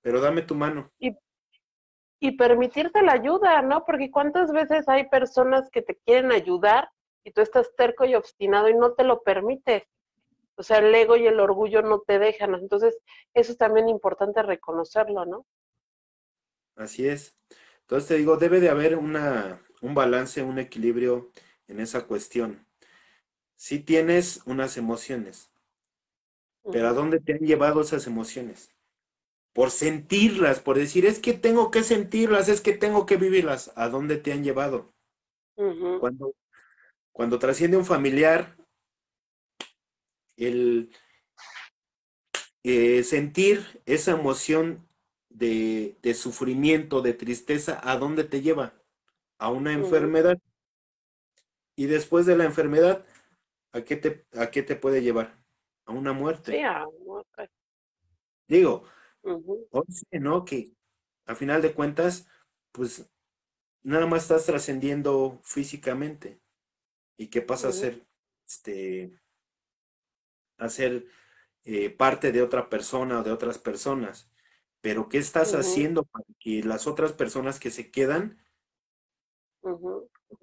[0.01, 0.89] Pero dame tu mano.
[0.99, 1.15] Y,
[2.21, 3.83] y permitirte la ayuda, ¿no?
[3.83, 6.89] Porque cuántas veces hay personas que te quieren ayudar
[7.25, 9.83] y tú estás terco y obstinado y no te lo permites.
[10.57, 12.55] O sea, el ego y el orgullo no te dejan.
[12.55, 12.97] Entonces,
[13.33, 15.45] eso es también importante reconocerlo, ¿no?
[16.75, 17.35] Así es.
[17.81, 21.29] Entonces te digo, debe de haber una, un balance, un equilibrio
[21.67, 22.65] en esa cuestión.
[23.55, 25.51] Si tienes unas emociones,
[26.71, 28.75] pero ¿a dónde te han llevado esas emociones?
[29.53, 33.71] Por sentirlas, por decir, es que tengo que sentirlas, es que tengo que vivirlas.
[33.75, 34.93] ¿A dónde te han llevado?
[35.99, 36.35] Cuando,
[37.11, 38.57] cuando trasciende un familiar,
[40.37, 40.91] el
[42.63, 44.87] eh, sentir esa emoción
[45.29, 48.73] de, de, sufrimiento, de tristeza, ¿a dónde te lleva?
[49.37, 50.39] A una enfermedad.
[51.75, 53.05] Y después de la enfermedad,
[53.71, 55.37] ¿a qué te, a qué te puede llevar?
[55.85, 56.53] A una muerte.
[56.53, 57.51] Sí, a muerte.
[58.47, 58.83] Digo,
[60.11, 60.45] ¿no?
[60.45, 60.73] Que
[61.25, 62.27] a final de cuentas,
[62.71, 63.09] pues
[63.83, 66.41] nada más estás trascendiendo físicamente.
[67.17, 68.05] ¿Y qué pasa a ser,
[68.47, 69.17] este,
[70.57, 71.05] a ser
[71.63, 74.31] eh, parte de otra persona o de otras personas?
[74.81, 78.37] Pero ¿qué estás haciendo para que las otras personas que se quedan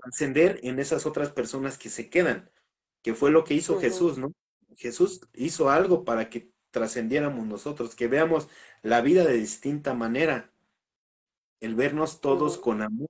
[0.03, 2.51] ascender en esas otras personas que se quedan,
[3.03, 4.33] que fue lo que hizo Jesús, ¿no?
[4.77, 8.49] Jesús hizo algo para que trascendiéramos nosotros, que veamos
[8.83, 10.53] la vida de distinta manera,
[11.61, 13.09] el vernos todos con amor.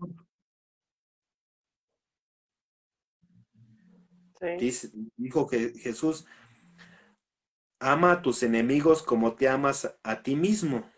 [5.16, 6.26] dijo que Jesús,
[7.84, 10.90] ama a tus enemigos como te amas a ti mismo.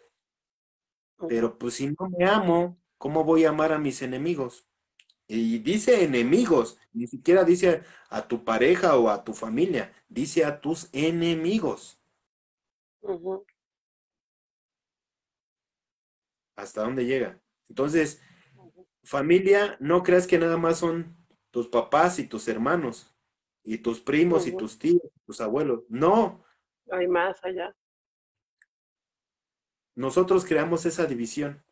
[1.28, 4.68] Pero pues si no me amo, ¿cómo voy a amar a mis enemigos?
[5.26, 10.60] Y dice enemigos, ni siquiera dice a tu pareja o a tu familia, dice a
[10.60, 12.00] tus enemigos.
[16.54, 17.40] ¿Hasta dónde llega?
[17.68, 18.22] Entonces,
[19.02, 21.16] familia, no creas que nada más son
[21.50, 23.12] tus papás y tus hermanos,
[23.64, 25.82] y tus primos y tus tíos, tus abuelos.
[25.88, 26.45] No.
[26.90, 27.74] Hay más allá.
[29.94, 31.64] Nosotros creamos esa división,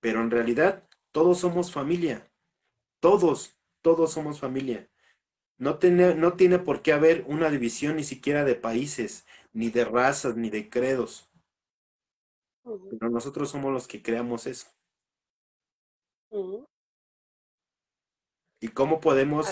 [0.00, 2.30] pero en realidad todos somos familia.
[3.00, 4.88] Todos, todos somos familia.
[5.58, 9.84] No tiene, no tiene por qué haber una división ni siquiera de países, ni de
[9.84, 11.30] razas, ni de credos.
[12.62, 14.68] Pero nosotros somos los que creamos eso.
[18.60, 19.48] ¿Y cómo podemos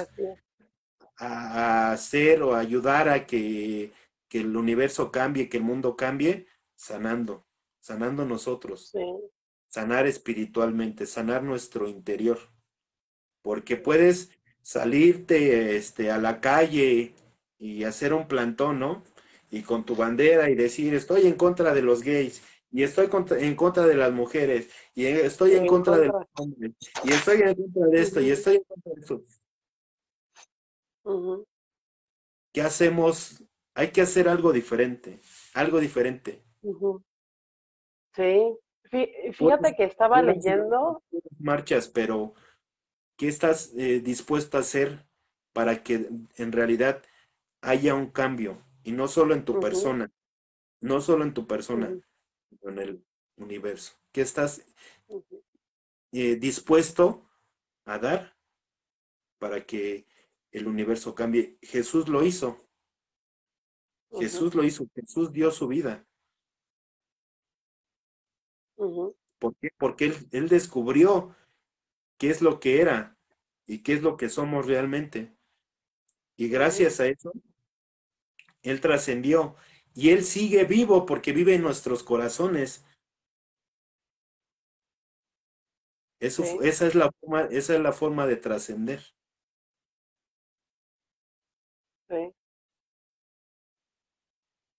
[1.16, 3.92] hacer o ayudar a que,
[4.30, 6.46] que, el universo cambie, que el mundo cambie?
[6.74, 7.46] Sanando,
[7.80, 8.94] sanando nosotros.
[9.68, 12.38] Sanar espiritualmente, sanar nuestro interior
[13.42, 14.30] porque puedes
[14.62, 17.14] salirte este, a la calle
[17.58, 19.02] y hacer un plantón, ¿no?
[19.50, 23.08] Y con tu bandera y decir, estoy en contra de los gays, y estoy
[23.38, 27.54] en contra de las mujeres, y estoy en, contra, de los hombres, y estoy en
[27.54, 29.24] contra de esto, y estoy en contra de eso.
[32.52, 33.42] ¿Qué hacemos?
[33.80, 35.20] Hay que hacer algo diferente,
[35.54, 36.44] algo diferente.
[38.14, 38.54] Sí,
[39.32, 41.02] fíjate que estaba leyendo.
[41.38, 42.34] Marchas, pero
[43.20, 45.06] ¿Qué estás eh, dispuesta a hacer
[45.52, 47.02] para que en realidad
[47.60, 48.64] haya un cambio?
[48.82, 50.10] Y no solo en tu persona,
[50.80, 51.94] no solo en tu persona,
[52.48, 53.04] sino en el
[53.36, 53.92] universo.
[54.10, 54.64] ¿Qué estás
[56.12, 57.28] eh, dispuesto
[57.84, 58.38] a dar
[59.38, 60.06] para que
[60.50, 61.58] el universo cambie?
[61.60, 62.69] Jesús lo hizo.
[64.18, 66.06] Jesús lo hizo, Jesús dio su vida.
[68.76, 69.70] ¿Por qué?
[69.78, 71.34] Porque él, él descubrió
[72.18, 73.16] qué es lo que era
[73.66, 75.34] y qué es lo que somos realmente.
[76.36, 77.32] Y gracias a eso,
[78.62, 79.56] Él trascendió
[79.94, 82.84] y Él sigue vivo porque vive en nuestros corazones.
[86.18, 89.02] Eso, esa, es la forma, esa es la forma de trascender.
[92.08, 92.34] Sí.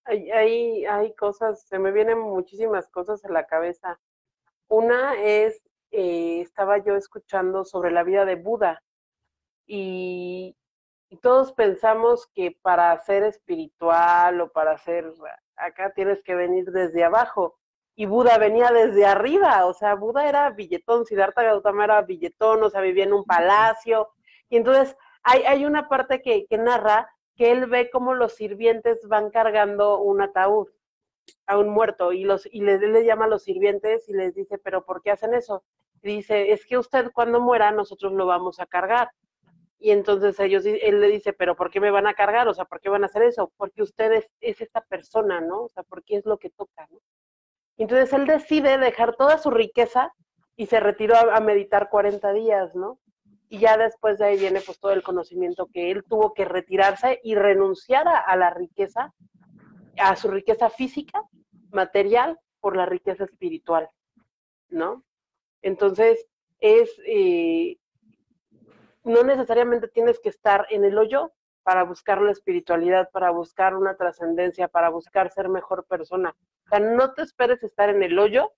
[0.05, 3.99] Hay, hay, cosas, se me vienen muchísimas cosas a la cabeza.
[4.67, 5.61] Una es,
[5.91, 8.83] eh, estaba yo escuchando sobre la vida de Buda
[9.67, 10.55] y,
[11.21, 15.11] todos pensamos que para ser espiritual o para ser
[15.57, 17.59] acá tienes que venir desde abajo.
[17.95, 22.69] Y Buda venía desde arriba, o sea, Buda era billetón, Siddhartha Gautama era billetón, o
[22.69, 24.09] sea, vivía en un palacio.
[24.49, 29.07] Y entonces hay, hay una parte que, que narra que él ve cómo los sirvientes
[29.07, 30.67] van cargando un ataúd
[31.45, 34.57] a un muerto y los y le, le llama a los sirvientes y les dice,
[34.57, 35.63] pero ¿por qué hacen eso?
[36.01, 39.11] Y dice, es que usted cuando muera nosotros lo vamos a cargar.
[39.79, 42.47] Y entonces ellos, él le dice, pero ¿por qué me van a cargar?
[42.47, 43.51] O sea, ¿por qué van a hacer eso?
[43.57, 45.63] Porque usted es, esta persona, ¿no?
[45.63, 46.99] O sea, porque es lo que toca, ¿no?
[47.77, 50.13] entonces él decide dejar toda su riqueza
[50.55, 52.99] y se retiró a, a meditar 40 días, ¿no?
[53.51, 57.19] Y ya después de ahí viene pues todo el conocimiento que él tuvo que retirarse
[57.21, 59.13] y renunciar a, la riqueza,
[59.97, 61.21] a su riqueza física,
[61.69, 63.89] material, por la riqueza espiritual,
[64.69, 65.03] ¿no?
[65.61, 66.25] Entonces,
[66.61, 67.77] es, eh,
[69.03, 71.33] no necesariamente tienes que estar en el hoyo
[71.63, 76.37] para buscar la espiritualidad, para buscar una trascendencia, para buscar ser mejor persona.
[76.67, 78.53] O sea, no te esperes estar en el hoyo,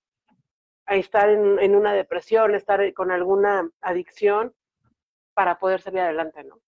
[0.86, 4.54] a estar en, en una depresión, estar con alguna adicción,
[5.34, 6.60] para poder salir adelante, ¿no?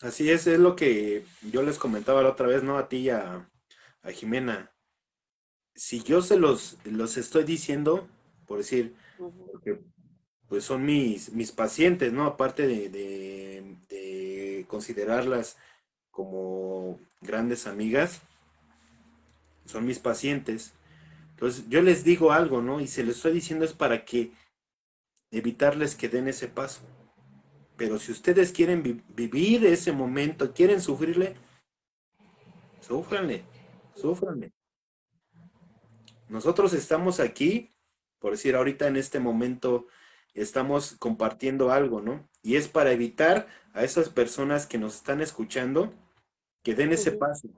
[0.00, 2.76] Así es, es lo que yo les comentaba la otra vez, ¿no?
[2.76, 3.48] A ti y a,
[4.12, 4.70] Jimena.
[5.74, 8.06] Si yo se los, los estoy diciendo,
[8.46, 9.80] por decir, porque
[10.48, 12.24] pues son mis, mis pacientes, ¿no?
[12.26, 15.56] Aparte de, de, considerarlas
[16.10, 18.20] como grandes amigas,
[19.64, 20.72] son mis pacientes.
[21.30, 22.80] Entonces, yo les digo algo, ¿no?
[22.80, 24.32] Y se les estoy diciendo es para que
[25.38, 26.82] evitarles que den ese paso.
[27.76, 31.36] Pero si ustedes quieren vivir ese momento, quieren sufrirle,
[32.80, 33.44] sufranle,
[33.94, 34.52] sufranle.
[36.28, 37.74] Nosotros estamos aquí,
[38.18, 39.86] por decir ahorita en este momento,
[40.32, 42.28] estamos compartiendo algo, ¿no?
[42.42, 45.94] Y es para evitar a esas personas que nos están escuchando
[46.62, 47.48] que den ese paso,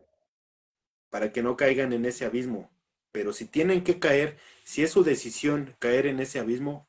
[1.11, 2.71] para que no caigan en ese abismo.
[3.13, 6.88] Pero si tienen que caer, si es su decisión caer en ese abismo,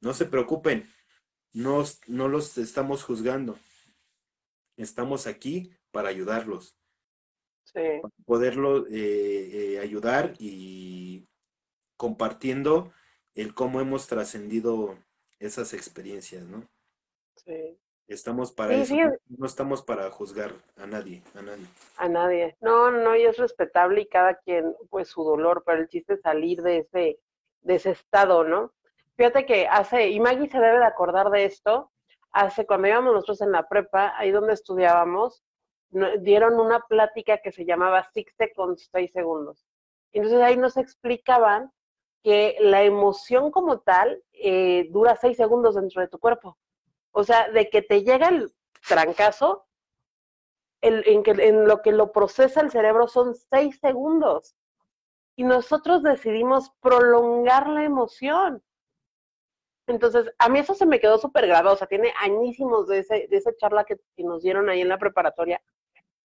[0.00, 0.88] no se preocupen,
[1.52, 3.58] no, no los estamos juzgando.
[4.76, 6.76] Estamos aquí para ayudarlos.
[7.64, 8.00] Sí.
[8.02, 11.26] Para poderlo eh, eh, ayudar y
[11.96, 12.92] compartiendo
[13.34, 14.96] el cómo hemos trascendido
[15.38, 16.66] esas experiencias, ¿no?
[17.36, 17.78] Sí.
[18.08, 18.94] Estamos para eso,
[19.28, 21.66] no estamos para juzgar a nadie, a nadie.
[21.98, 22.56] A nadie.
[22.62, 26.22] No, no, y es respetable y cada quien, pues su dolor, pero el chiste es
[26.22, 27.20] salir de ese,
[27.60, 28.72] de ese estado, ¿no?
[29.18, 31.90] Fíjate que hace, y Maggie se debe de acordar de esto,
[32.30, 35.42] hace cuando íbamos nosotros en la prepa, ahí donde estudiábamos,
[36.20, 39.66] dieron una plática que se llamaba Six Seconds, 6 segundos.
[40.12, 41.72] Entonces ahí nos explicaban
[42.22, 46.56] que la emoción como tal eh, dura seis segundos dentro de tu cuerpo.
[47.10, 48.52] O sea, de que te llega el
[48.86, 49.66] trancazo,
[50.80, 54.54] en, que, en lo que lo procesa el cerebro son seis segundos.
[55.34, 58.62] Y nosotros decidimos prolongar la emoción.
[59.88, 63.26] Entonces, a mí eso se me quedó súper grabado, o sea, tiene añísimos de, ese,
[63.28, 65.62] de esa charla que, nos dieron ahí en la preparatoria.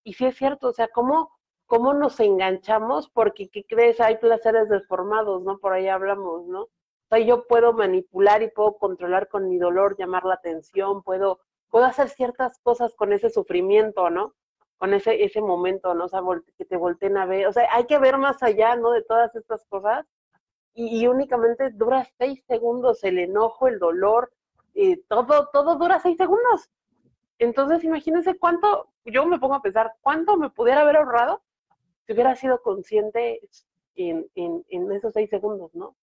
[0.03, 1.31] Y sí es cierto, o sea, ¿cómo,
[1.65, 3.09] cómo nos enganchamos?
[3.09, 3.99] Porque, ¿qué crees?
[3.99, 5.59] Hay placeres deformados, ¿no?
[5.59, 6.61] Por ahí hablamos, ¿no?
[6.63, 6.69] O
[7.09, 11.85] sea, yo puedo manipular y puedo controlar con mi dolor, llamar la atención, puedo, puedo
[11.85, 14.35] hacer ciertas cosas con ese sufrimiento, ¿no?
[14.77, 16.05] Con ese, ese momento, ¿no?
[16.05, 16.21] O sea,
[16.57, 17.47] que te volteen a ver.
[17.47, 18.91] O sea, hay que ver más allá, ¿no?
[18.91, 20.05] De todas estas cosas
[20.73, 24.31] y, únicamente dura seis segundos el enojo, el dolor,
[25.07, 26.69] todo, todo dura seis segundos.
[27.37, 31.41] Entonces, imagínense cuánto, yo me pongo a pensar, cuánto me pudiera haber ahorrado
[32.05, 33.41] si hubiera sido consciente
[33.95, 35.95] en, en, esos seis segundos, ¿no?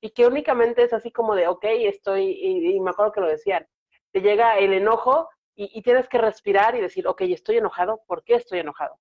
[0.00, 3.66] Y que únicamente es así como de, ok, estoy, y, me acuerdo que lo decían,
[4.12, 8.22] te llega el enojo y, y, tienes que respirar y decir, ok, estoy enojado, ¿por
[8.24, 8.98] qué estoy enojado?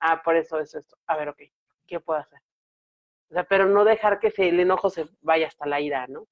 [0.00, 0.96] Ah, por eso, eso, esto.
[1.06, 1.42] A ver, ok,
[1.86, 2.40] ¿qué puedo hacer?
[3.30, 6.26] O sea, pero no dejar que el enojo se vaya hasta la ira, ¿no?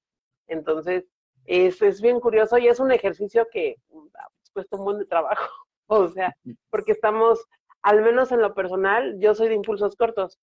[0.47, 1.05] Entonces,
[1.45, 3.75] es, es bien curioso y es un ejercicio que
[4.15, 5.47] ah, pues, cuesta un buen de trabajo.
[5.89, 6.35] O sea,
[6.69, 7.45] porque estamos,
[7.81, 10.37] al menos en lo personal, yo soy de impulsos cortos.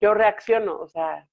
[0.00, 1.28] Yo reacciono, o sea,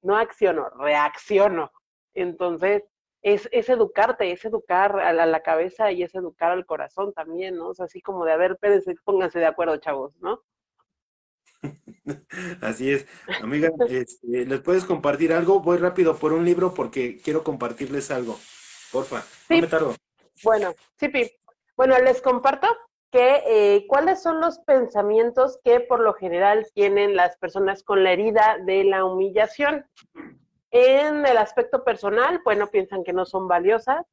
[0.00, 1.70] no acciono, reacciono.
[2.14, 2.84] Entonces,
[3.22, 7.68] es, es educarte, es educar a la, cabeza y es educar al corazón también, ¿no?
[7.68, 8.58] O sea, así como de, a ver,
[9.04, 10.42] pónganse de acuerdo, chavos, ¿no?
[12.60, 13.06] Así es.
[13.42, 15.60] Amiga, este, ¿les puedes compartir algo?
[15.60, 18.38] Voy rápido por un libro porque quiero compartirles algo.
[18.90, 19.94] Porfa, no me tardo.
[20.42, 21.30] Bueno, sí, Pi.
[21.76, 22.66] Bueno, les comparto
[23.10, 28.12] que eh, cuáles son los pensamientos que por lo general tienen las personas con la
[28.12, 29.86] herida de la humillación.
[30.70, 34.06] En el aspecto personal, bueno, piensan que no son valiosas.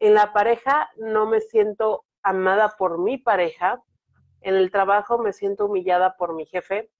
[0.00, 3.80] En la pareja, no me siento amada por mi pareja.
[4.42, 6.90] En el trabajo me siento humillada por mi jefe.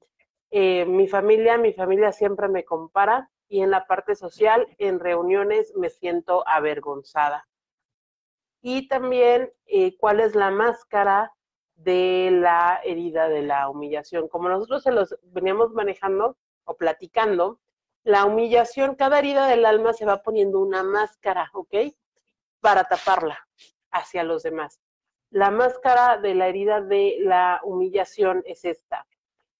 [0.50, 3.30] Eh, mi familia, mi familia siempre me compara.
[3.48, 7.46] Y en la parte social, en reuniones, me siento avergonzada.
[8.62, 11.34] Y también, eh, ¿cuál es la máscara
[11.74, 14.28] de la herida de la humillación?
[14.28, 17.60] Como nosotros se los veníamos manejando o platicando,
[18.04, 21.74] la humillación, cada herida del alma se va poniendo una máscara, ¿ok?
[22.60, 23.38] Para taparla
[23.90, 24.80] hacia los demás.
[25.32, 29.06] La máscara de la herida de la humillación es esta.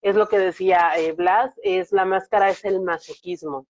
[0.03, 3.67] Es lo que decía eh, Blas, es la máscara es el masoquismo.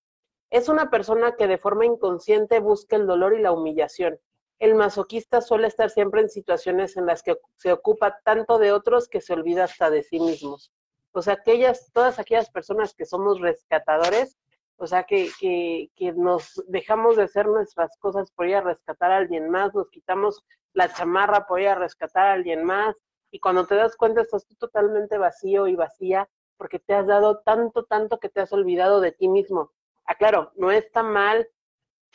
[0.51, 4.19] Es una persona que de forma inconsciente busca el dolor y la humillación.
[4.59, 9.07] El masoquista suele estar siempre en situaciones en las que se ocupa tanto de otros
[9.07, 10.73] que se olvida hasta de sí mismos.
[11.12, 14.37] O sea, aquellas, todas aquellas personas que somos rescatadores,
[14.83, 19.13] o sea, que, que, que, nos dejamos de hacer nuestras cosas por ir a rescatar
[19.13, 20.43] a alguien más, nos quitamos
[20.73, 22.97] la chamarra por ir a rescatar a alguien más,
[23.31, 27.41] y cuando te das cuenta estás tú totalmente vacío y vacía porque te has dado
[27.41, 29.73] tanto, tanto que te has olvidado de ti mismo.
[30.05, 31.49] Aclaro, ah, no está mal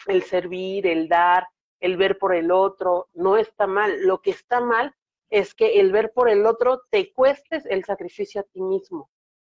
[0.05, 1.47] el servir, el dar,
[1.79, 4.05] el ver por el otro, no está mal.
[4.05, 4.93] Lo que está mal
[5.29, 9.09] es que el ver por el otro te cuestes el sacrificio a ti mismo,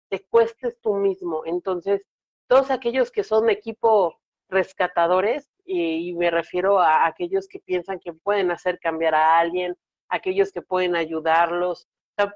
[0.09, 1.43] te cuestes tú mismo.
[1.45, 2.05] Entonces,
[2.47, 4.19] todos aquellos que son equipo
[4.49, 9.75] rescatadores, y, me refiero a aquellos que piensan que pueden hacer cambiar a alguien,
[10.09, 11.87] aquellos que pueden ayudarlos.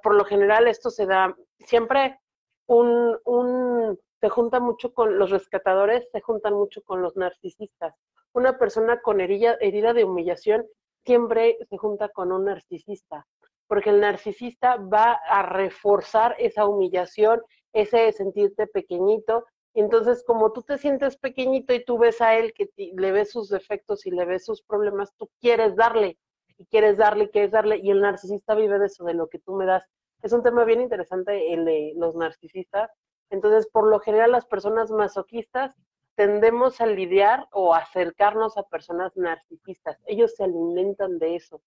[0.03, 2.19] por lo general esto se da siempre
[2.67, 7.95] un, un, se junta mucho con los rescatadores, se juntan mucho con los narcisistas.
[8.33, 10.65] Una persona con herida, herida de humillación
[11.05, 13.25] siempre se junta con un narcisista,
[13.67, 17.41] porque el narcisista va a reforzar esa humillación,
[17.73, 22.69] ese sentirte pequeñito entonces, como tú te sientes pequeñito y tú ves a él que
[22.75, 26.17] le ves sus defectos y le ves sus problemas, tú quieres darle,
[26.57, 29.39] y quieres darle, y quieres darle, y el narcisista vive de eso, de lo que
[29.39, 29.83] tú me das.
[30.21, 32.91] Es un tema bien interesante el de los narcisistas.
[33.29, 35.75] Entonces, por lo general, las personas masoquistas
[36.15, 39.97] tendemos a lidiar o acercarnos a personas narcisistas.
[40.05, 41.61] Ellos se alimentan de eso.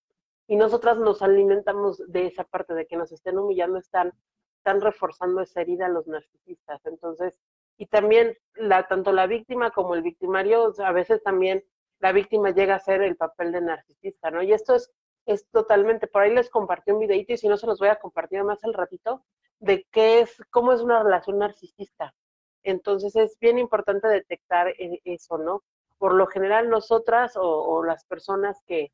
[0.47, 4.13] Y nosotras nos alimentamos de esa parte de que nos estén humillando, están,
[4.59, 6.85] están reforzando esa herida a los narcisistas.
[6.85, 7.41] Entonces,
[7.77, 11.65] y también la, tanto la víctima como el victimario, a veces también
[11.99, 14.43] la víctima llega a ser el papel de narcisista, ¿no?
[14.43, 14.91] Y esto es,
[15.27, 17.99] es totalmente, por ahí les compartí un videito y si no se los voy a
[18.01, 19.25] compartir más al ratito,
[19.61, 22.13] de qué es, cómo es una relación narcisista.
[22.65, 25.63] Entonces es bien importante detectar e, eso, ¿no?
[25.99, 28.91] Por lo general nosotras o, las personas que,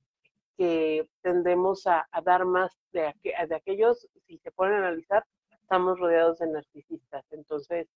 [0.59, 6.48] que tendemos a, dar más de, de aquellos, si se pueden analizar, estamos rodeados de
[6.48, 7.24] narcisistas.
[7.30, 7.88] Entonces,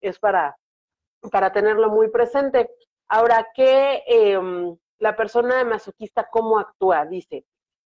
[0.00, 0.56] es para,
[1.30, 2.70] para tenerlo muy presente.
[3.08, 7.06] Ahora, ¿qué em, la persona masoquista cómo actúa?
[7.06, 7.44] Dice,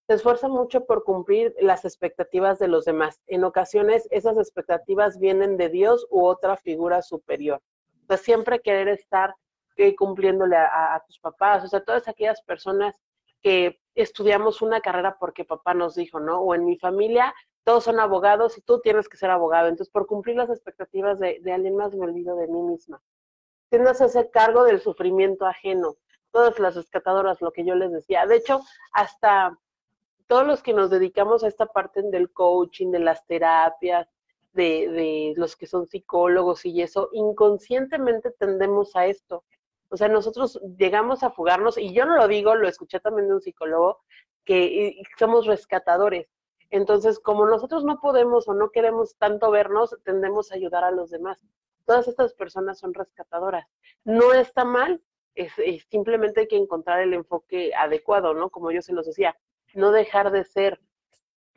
[0.08, 3.22] se esfuerza mucho por cumplir las expectativas de los demás.
[3.28, 7.62] En ocasiones esas expectativas vienen de Dios u otra figura superior.
[8.04, 9.36] O sea, siempre querer estar
[9.78, 12.94] eh, cumpliéndole a, a, tus papás, o sea, todas aquellas personas
[13.42, 16.42] que estudiamos una carrera porque papá nos dijo, ¿no?
[16.42, 17.34] O en mi familia
[17.64, 19.68] todos son abogados y tú tienes que ser abogado.
[19.68, 23.02] Entonces, por cumplir las expectativas de, alguien más, me olvido de mí misma.
[23.70, 25.96] Tienes a hacer cargo del sufrimiento ajeno.
[26.32, 28.26] Todas las rescatadoras, lo que yo les decía.
[28.26, 28.62] De hecho,
[28.94, 29.58] hasta
[30.28, 34.08] todos los que nos dedicamos a esta parte del coaching, de las terapias,
[34.54, 39.44] de, de los que son psicólogos y eso, inconscientemente tendemos a esto.
[39.90, 43.36] O sea, nosotros llegamos a fugarnos, y yo no lo digo, lo escuché también de
[43.36, 44.00] un psicólogo,
[44.46, 46.28] que somos rescatadores
[46.72, 51.10] entonces, como nosotros no podemos o no queremos tanto vernos, tendemos a ayudar a los
[51.10, 51.46] demás.
[51.86, 53.68] Todas estas personas son rescatadoras.
[54.06, 55.02] No está mal,
[55.36, 55.52] es,
[55.90, 58.50] simplemente hay que encontrar el enfoque adecuado, ¿no?
[58.50, 59.36] Como yo se los decía,
[59.74, 60.80] no dejar de ser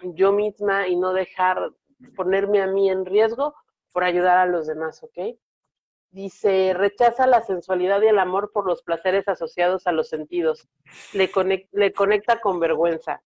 [0.02, 1.70] yo misma y no dejar
[2.16, 3.54] ponerme a mí en riesgo
[3.92, 5.36] por ayudar a los demás, ¿ok?
[6.10, 10.68] Dice, rechaza la sensualidad y el amor por los placeres asociados a los sentidos.
[11.12, 11.30] Le,
[11.70, 13.22] le conecta con vergüenza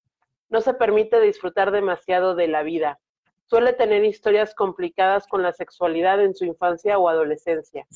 [0.49, 2.99] No se permite disfrutar demasiado de la vida.
[3.47, 7.87] Suele tener historias complicadas con la sexualidad en su infancia o adolescencia.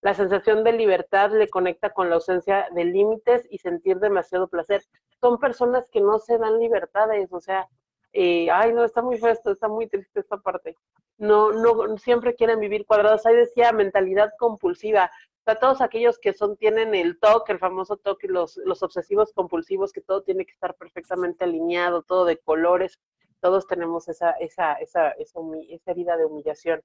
[0.00, 4.82] La sensación de libertad le conecta con la ausencia de límites y sentir demasiado placer.
[5.20, 7.68] Son personas que no se dan libertades, o sea,
[8.12, 10.76] eh, ay, no, está muy feo está muy triste esta parte.
[11.18, 13.26] No, no, siempre quieren vivir cuadrados.
[13.26, 15.10] Ahí decía mentalidad compulsiva.
[15.44, 19.92] Sea, todos aquellos que son, tienen el TOC, el famoso y los, los obsesivos compulsivos,
[19.92, 22.98] que todo tiene que estar perfectamente alineado, todo de colores,
[23.40, 26.82] todos tenemos esa, esa, esa, esa, esa de humillación.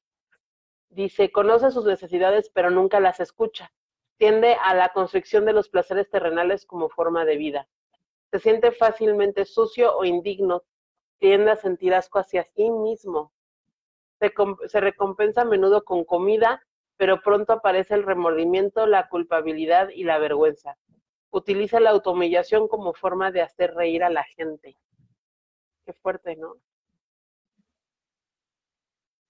[0.89, 3.71] Dice, conoce sus necesidades, pero nunca las escucha.
[4.17, 7.69] Tiende a la construcción de los placeres terrenales como forma de vida.
[8.31, 10.63] Se siente fácilmente sucio o indigno.
[11.19, 13.31] Tiende a sentir asco hacia sí mismo.
[14.19, 14.33] Se,
[14.67, 16.61] se recompensa a menudo con comida,
[16.99, 20.77] pero pronto aparece el remordimiento, la culpabilidad y la vergüenza.
[21.31, 24.75] Utiliza la autohumillación como forma de hacer reír a la gente.
[25.85, 26.57] Qué fuerte, ¿no?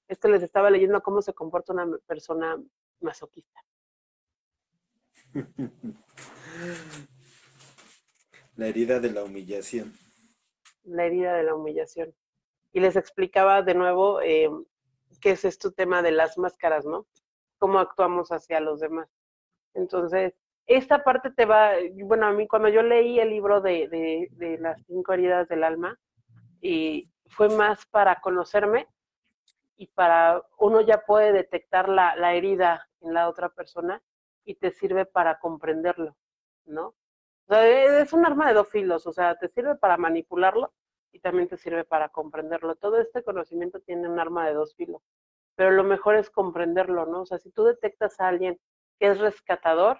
[0.08, 2.60] Esto les estaba leyendo cómo se comporta una persona
[3.02, 3.64] masoquista.
[8.56, 9.94] La herida de la humillación.
[10.84, 12.16] La herida de la humillación.
[12.74, 14.50] Y les explicaba de nuevo eh,
[15.22, 17.06] qué es este tema de las máscaras, ¿no?
[17.60, 19.07] Cómo actuamos hacia los demás.
[19.76, 20.34] Entonces,
[20.65, 21.73] esta parte te va,
[22.06, 25.64] bueno, a mí cuando yo leí el libro de, de, de las cinco heridas del
[25.64, 25.98] alma,
[26.61, 28.88] y fue más para conocerme
[29.77, 34.02] y para uno ya puede detectar la, la herida en la otra persona
[34.44, 36.15] y te sirve para comprenderlo,
[36.65, 36.88] ¿no?
[36.88, 40.73] O sea, e, es un arma de dos filos, o sea, te sirve para manipularlo
[41.11, 42.76] y también te sirve para comprenderlo.
[42.76, 45.02] Todo este conocimiento tiene un arma de dos filos,
[45.60, 47.23] pero lo mejor es comprenderlo, ¿no?
[47.23, 48.57] O sea, si tú detectas a alguien
[48.98, 49.99] que es rescatador,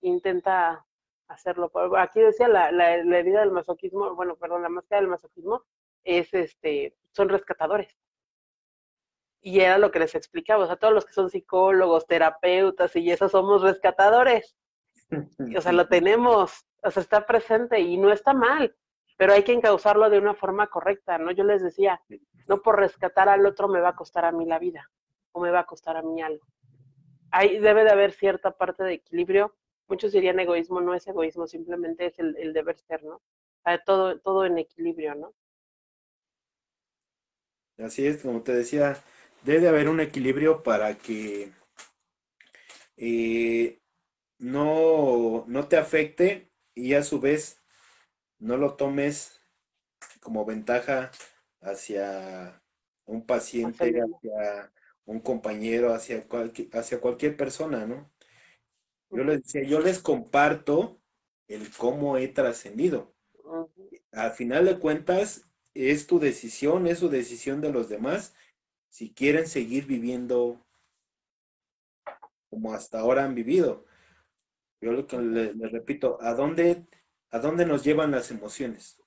[0.00, 0.86] intenta
[1.26, 1.72] hacerlo.
[1.98, 5.64] Aquí decía la, la, herida del masoquismo, bueno, perdón, la máscara del masoquismo
[6.04, 7.98] es este, son rescatadores.
[9.40, 13.10] Y era lo que les explicaba, o sea, todos los que son psicólogos, terapeutas y
[13.10, 14.56] eso somos rescatadores.
[15.10, 18.76] o sea, lo tenemos, o sea, está presente y no está mal,
[19.16, 21.32] pero hay que encauzarlo de una forma correcta, ¿no?
[21.32, 22.00] Yo les decía,
[22.46, 24.90] no por rescatar al otro me va a costar a mí la vida
[25.32, 26.46] o me va a costar a mí algo.
[27.30, 29.54] Ahí debe de haber cierta parte de equilibrio
[29.88, 33.22] muchos dirían egoísmo, no es egoísmo, simplemente es el, deber ser, ¿no?
[33.84, 35.34] todo, todo en equilibrio, ¿no?
[37.78, 39.02] Así es, como te decía,
[39.42, 41.52] debe haber un equilibrio para que
[42.96, 43.80] eh,
[44.38, 47.60] no, no te afecte y a su vez
[48.38, 49.40] no lo tomes
[50.20, 51.10] como ventaja
[51.64, 52.62] hacia
[53.06, 54.72] un paciente, hacia
[55.04, 56.26] un compañero, hacia,
[56.72, 58.10] hacia cualquier persona, ¿no?
[59.10, 61.00] Yo les decía, yo les comparto
[61.48, 63.14] el cómo he trascendido.
[64.12, 68.34] Al final de cuentas, es tu decisión, es su decisión de los demás,
[68.88, 70.64] si quieren seguir viviendo
[72.48, 73.84] como hasta ahora han vivido.
[74.80, 76.86] Yo lo que les, repito, ¿a dónde,
[77.30, 79.02] ¿a dónde nos llevan las emociones?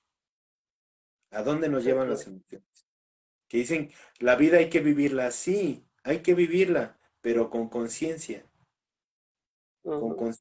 [1.30, 2.88] ¿A dónde nos llevan las emociones?
[3.48, 8.48] Que dicen, la vida hay que vivirla, sí, hay que vivirla, pero con conciencia
[9.82, 10.34] con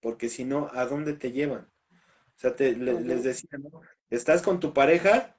[0.00, 1.70] porque si no, ¿a dónde te llevan?
[1.92, 3.80] O sea, te, les decía, ¿no?
[4.10, 5.38] Estás con tu pareja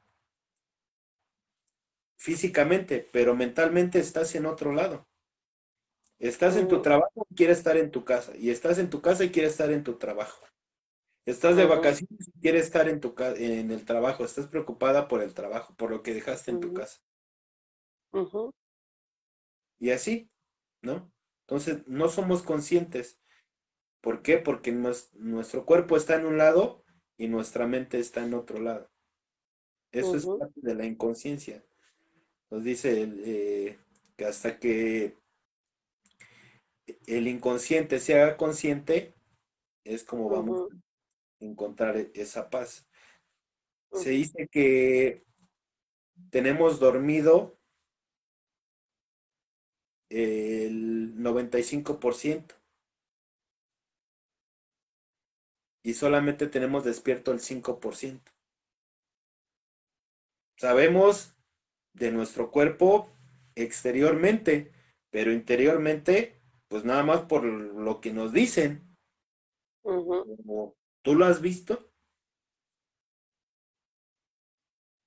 [2.17, 5.07] físicamente, pero mentalmente estás en otro lado.
[6.17, 8.35] Estás en tu trabajo y quieres estar en tu casa.
[8.35, 10.44] Y estás en tu casa y quieres estar en tu trabajo.
[11.25, 14.23] Estás de vacaciones y quieres estar en, tu en el trabajo.
[14.23, 17.01] Estás preocupada por el trabajo, por lo que dejaste en tu casa.
[19.79, 20.29] Y así,
[20.81, 21.11] ¿no?
[21.41, 23.19] Entonces, no somos conscientes.
[24.01, 24.37] ¿Por qué?
[24.37, 26.83] Porque nuestro cuerpo está en un lado
[27.17, 28.91] y nuestra mente está en otro lado.
[29.91, 31.65] Eso es parte de la inconsciencia.
[32.51, 33.79] Nos dice eh,
[34.15, 35.17] que hasta que
[37.07, 39.15] el inconsciente se haga consciente,
[39.83, 40.69] es como vamos
[41.45, 42.87] encontrar esa paz.
[43.91, 45.25] Se dice que
[46.29, 47.57] tenemos dormido
[50.09, 52.55] el 95%.
[55.83, 58.21] Y solamente tenemos despierto el 5%.
[60.57, 61.35] Sabemos
[61.93, 63.09] de nuestro cuerpo
[63.55, 64.71] exteriormente,
[65.09, 68.97] pero interiormente, pues nada más por lo que nos dicen.
[71.05, 71.87] ¿Tú lo has visto?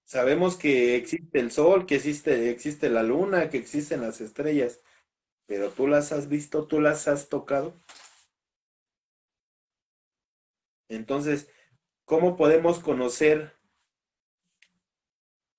[0.04, 4.80] Sabemos que existe el sol, que existe, existe la luna, que existen las estrellas,
[5.46, 7.74] pero tú las has visto, tú las has tocado.
[10.88, 11.50] Entonces,
[12.04, 13.56] ¿cómo podemos conocer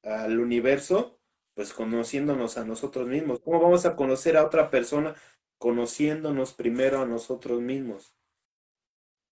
[0.04, 1.20] al universo?
[1.54, 3.42] Pues conociéndonos a nosotros mismos.
[3.42, 5.16] ¿Cómo vamos a conocer a otra persona?
[5.58, 8.16] Conociéndonos primero a nosotros mismos.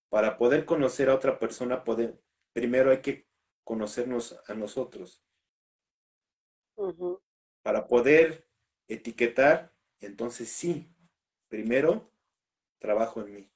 [0.09, 2.21] Para poder conocer a otra persona, poder,
[2.53, 3.27] primero hay que
[3.63, 5.23] conocernos a nosotros.
[7.63, 8.47] Para poder
[8.88, 10.89] etiquetar, entonces sí,
[11.49, 12.09] primero
[12.79, 13.51] trabajo en mí.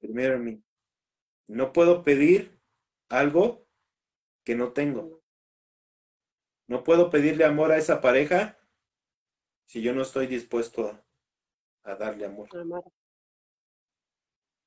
[0.00, 0.64] Primero en mí.
[1.46, 2.60] No puedo pedir
[3.08, 3.66] algo
[4.44, 5.22] que no tengo.
[6.66, 8.58] No puedo pedirle amor a esa pareja
[9.66, 11.00] si yo no estoy dispuesto
[11.82, 12.48] a, darle amor.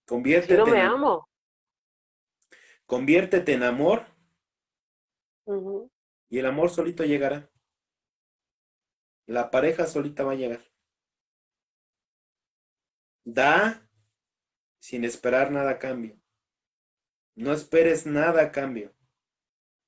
[0.05, 0.57] Conviértete.
[0.57, 1.29] no me amo.
[2.85, 4.05] Conviértete en amor
[6.29, 7.49] y el amor solito llegará.
[9.25, 10.63] La pareja solita va a llegar.
[13.25, 13.89] Da
[14.79, 16.19] sin esperar nada a cambio.
[17.35, 18.93] No esperes nada a cambio.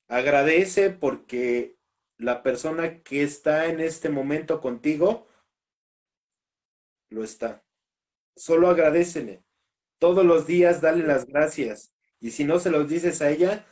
[0.07, 1.77] Agradece porque
[2.17, 5.27] la persona que está en este momento contigo
[7.09, 7.63] lo está.
[8.35, 9.44] Solo agradecele.
[9.99, 11.93] Todos los días dale las gracias.
[12.19, 13.65] Y si no se los dices a ella,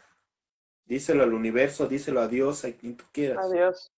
[0.85, 3.45] díselo al universo, díselo a Dios, a quien tú quieras.
[3.45, 3.91] Adiós.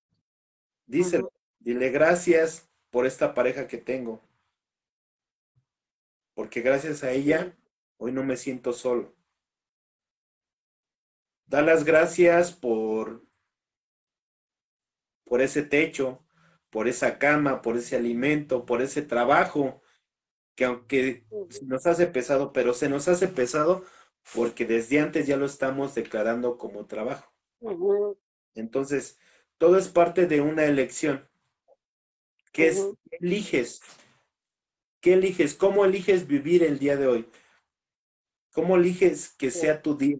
[0.86, 1.32] Díselo.
[1.60, 4.22] Dile gracias por esta pareja que tengo.
[6.34, 7.56] Porque gracias a ella,
[7.98, 9.16] hoy no me siento solo.
[11.48, 13.26] Da las gracias por,
[15.24, 16.26] por ese techo,
[16.70, 19.82] por esa cama, por ese alimento, por ese trabajo,
[20.56, 21.26] que aunque
[21.64, 23.84] nos hace pesado, pero se nos hace pesado
[24.34, 27.32] porque desde antes ya lo estamos declarando como trabajo.
[28.56, 29.20] Entonces,
[29.58, 31.28] todo es parte de una elección.
[32.52, 32.88] ¿Qué es?
[33.12, 33.82] eliges?
[35.02, 35.54] ¿Qué eliges?
[35.54, 37.30] ¿Cómo eliges vivir el día de hoy?
[38.54, 40.18] ¿Cómo eliges que sea tu día?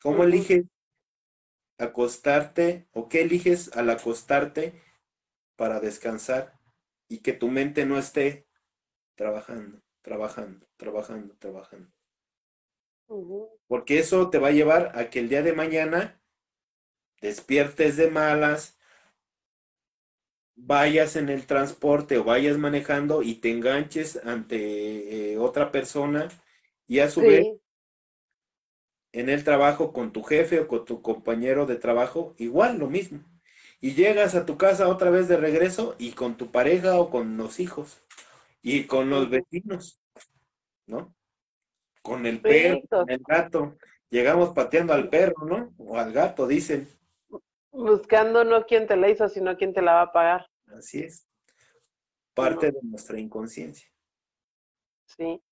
[0.00, 0.64] ¿Cómo eliges
[1.78, 4.80] acostarte o qué eliges al acostarte
[5.56, 6.58] para descansar
[7.08, 8.47] y que tu mente no esté
[9.18, 11.92] trabajando, trabajando, trabajando, trabajando?
[13.66, 16.22] Porque eso te va a llevar a que el día de mañana
[17.20, 18.78] despiertes de malas,
[20.54, 26.28] vayas en el transporte o vayas manejando y te enganches ante eh, otra persona
[26.86, 27.44] y a su vez
[29.12, 33.24] en el trabajo con tu jefe o con tu compañero de trabajo, igual lo mismo.
[33.80, 37.36] Y llegas a tu casa otra vez de regreso y con tu pareja o con
[37.36, 38.00] los hijos
[38.68, 40.00] y con los vecinos,
[40.86, 41.14] ¿no?
[42.02, 43.76] Con el perro, con el gato.
[44.10, 45.74] Llegamos pateando al perro, ¿no?
[45.78, 46.88] O al gato, dicen.
[47.70, 50.50] Buscando no quién te la hizo, sino quién te la va a pagar.
[50.66, 51.26] Así es.
[52.34, 53.88] Parte de nuestra inconsciencia.
[55.06, 55.42] Sí.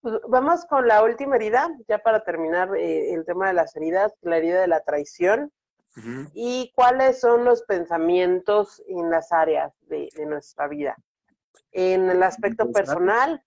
[0.00, 4.12] Pues, vamos con la última herida, ya para terminar eh, el tema de las heridas,
[4.20, 5.52] la herida de la traición.
[6.32, 10.96] ¿Y cuáles son los pensamientos en las áreas de, nuestra vida?
[11.72, 13.42] En el aspecto personal,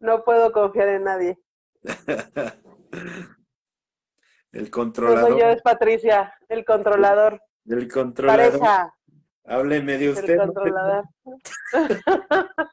[0.00, 1.38] no puedo confiar en nadie.
[4.52, 5.20] el controlador.
[5.20, 7.40] No soy yo, es Patricia, el controlador.
[7.66, 8.58] El controlador.
[8.58, 8.94] Pareja.
[9.44, 10.30] Hábleme de usted.
[10.30, 11.04] El controlador.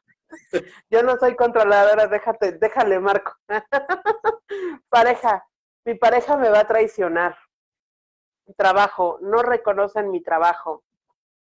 [0.90, 3.32] Yo no soy controladora, déjate, déjale, Marco.
[4.88, 5.44] pareja,
[5.84, 7.36] mi pareja me va a traicionar.
[8.56, 10.84] Trabajo, no reconocen mi trabajo.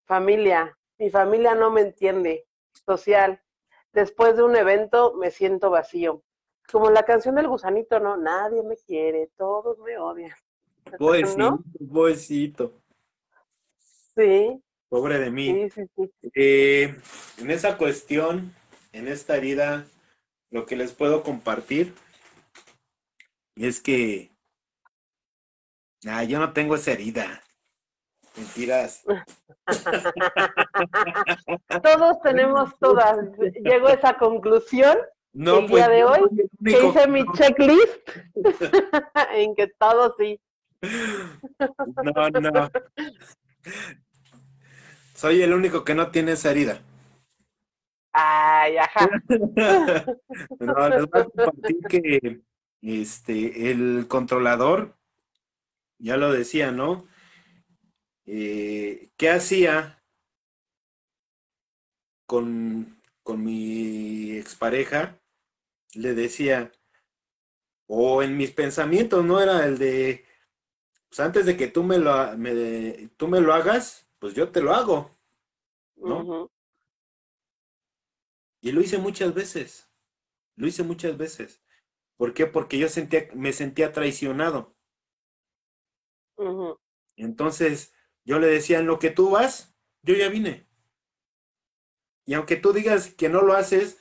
[0.06, 2.48] Familia, mi familia no me entiende.
[2.86, 3.42] Social,
[3.94, 6.24] después de un evento me siento vacío.
[6.72, 8.18] Como la canción del gusanito, ¿no?
[8.18, 10.32] Nadie me quiere, todos me odian.
[10.98, 12.82] Pobrecito,
[14.16, 14.62] Sí.
[14.88, 15.68] Pobre de mí.
[16.34, 16.96] Eh,
[17.38, 18.54] en esa cuestión,
[18.94, 19.86] en esta herida,
[20.52, 21.94] lo que les puedo compartir
[23.56, 24.32] es que
[26.08, 27.44] ah, yo no tengo esa herida.
[28.38, 29.04] Mentiras.
[31.84, 33.18] Todos tenemos todas.
[33.64, 34.98] Llego a esa conclusión
[35.36, 38.10] no, el día pues, de hoy que hice mi checklist
[39.34, 40.40] en que todo sí.
[42.04, 42.72] No, no.
[45.14, 46.80] Soy el único que no tiene esa herida.
[48.14, 49.10] Ay, ajá.
[50.60, 52.42] no, les voy a compartir que
[52.82, 54.96] este, el controlador,
[55.98, 57.06] ya lo decía, ¿no?
[58.28, 60.04] Eh, ¿Qué hacía
[62.28, 65.20] con, con mi expareja?
[65.96, 66.72] Le decía,
[67.88, 69.42] o en mis pensamientos, ¿no?
[69.42, 70.26] Era el de,
[71.10, 74.62] pues antes de que tú me lo, me, tú me lo hagas, pues yo te
[74.62, 75.12] lo hago,
[76.04, 76.32] ¿no?
[78.62, 79.90] Y lo hice muchas veces.
[80.58, 81.64] Lo hice muchas veces.
[82.18, 82.48] ¿Por qué?
[82.48, 84.76] Porque yo sentía, me sentía traicionado.
[87.18, 87.94] Entonces,
[88.26, 90.68] yo le decía, en lo que tú vas, yo ya vine.
[92.26, 94.00] Y aunque tú digas que no lo haces,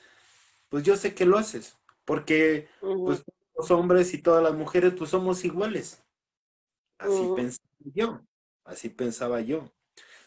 [0.69, 3.23] pues yo sé que lo haces, porque pues
[3.55, 6.03] los hombres y todas las mujeres pues somos iguales.
[6.97, 8.21] Así pensaba yo,
[8.63, 9.71] así pensaba yo.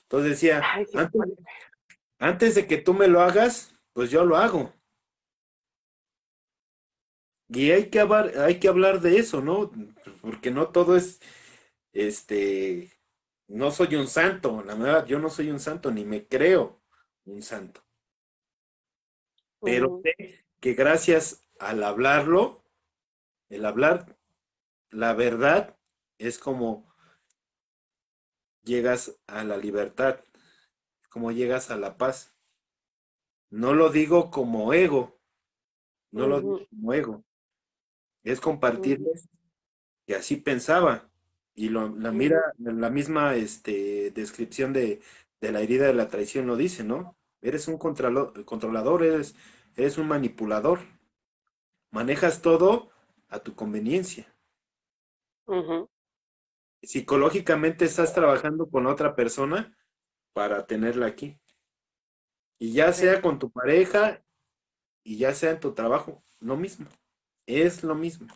[0.02, 0.62] Entonces decía,
[2.18, 4.72] antes, de que tú me lo hagas, pues yo lo hago.
[7.48, 9.70] Y hay que hablar, hay que hablar de eso, ¿no?
[10.20, 11.20] Porque no todo es,
[11.92, 12.90] este,
[13.48, 16.80] no soy un santo, la verdad, yo no soy un santo, ni me creo
[17.24, 17.82] un santo.
[19.60, 22.62] Pero sé que gracias al hablarlo,
[23.48, 24.16] el hablar
[24.90, 25.76] la verdad
[26.18, 26.92] es como
[28.62, 30.20] llegas a la libertad,
[31.08, 32.34] como llegas a la paz.
[33.50, 35.18] No lo digo como ego,
[36.10, 37.24] no lo digo como ego,
[38.22, 39.28] es compartirles
[40.06, 41.07] que así pensaba.
[41.58, 45.00] Y lo, la mira, la misma este, descripción de,
[45.40, 47.16] de la herida de la traición lo dice, ¿no?
[47.42, 49.34] Eres un controlador, eres,
[49.74, 50.78] eres un manipulador.
[51.90, 52.92] Manejas todo
[53.28, 54.32] a tu conveniencia.
[56.80, 59.76] Psicológicamente estás trabajando con otra persona
[60.34, 61.40] para tenerla aquí.
[62.60, 64.22] Y ya sea con tu pareja
[65.02, 66.86] y ya sea en tu trabajo, lo mismo.
[67.46, 68.28] Es lo mismo.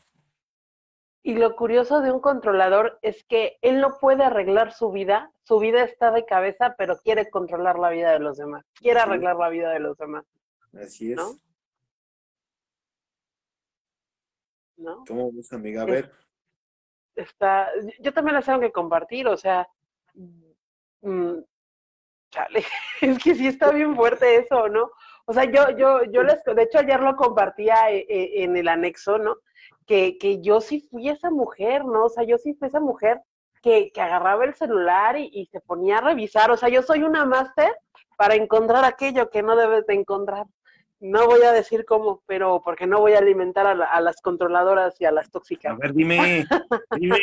[1.25, 5.61] Y lo curioso de un controlador es que él no puede arreglar su vida, su
[5.61, 9.49] vida está de cabeza, pero quiere controlar la vida de los demás, quiere arreglar la
[9.49, 10.25] vida de los demás.
[10.75, 11.17] Así es.
[11.17, 11.39] ¿No?
[14.79, 15.05] ¿No?
[15.07, 15.83] ¿Cómo ves, amiga?
[15.83, 16.13] A ver.
[17.15, 17.71] Está,
[18.01, 19.69] yo también las tengo que compartir, o sea,
[21.03, 21.39] mm,
[22.31, 22.65] chale,
[23.01, 24.91] es que sí está bien fuerte eso, ¿no?
[25.27, 28.67] O sea, yo, yo, yo les, de hecho ayer lo compartía eh, eh, en el
[28.67, 29.37] anexo, ¿no?
[29.87, 32.05] Que, que yo sí fui esa mujer, ¿no?
[32.05, 33.21] O sea, yo sí fui esa mujer
[33.63, 36.51] que, que agarraba el celular y, se ponía a revisar.
[36.51, 37.73] O sea, yo soy una máster
[38.17, 40.47] para encontrar aquello que no debes de encontrar.
[41.01, 45.05] No voy a decir cómo, pero porque no voy a alimentar a, las controladoras y
[45.05, 45.73] a las tóxicas.
[45.73, 46.47] A ver, dime,
[46.97, 47.19] dime.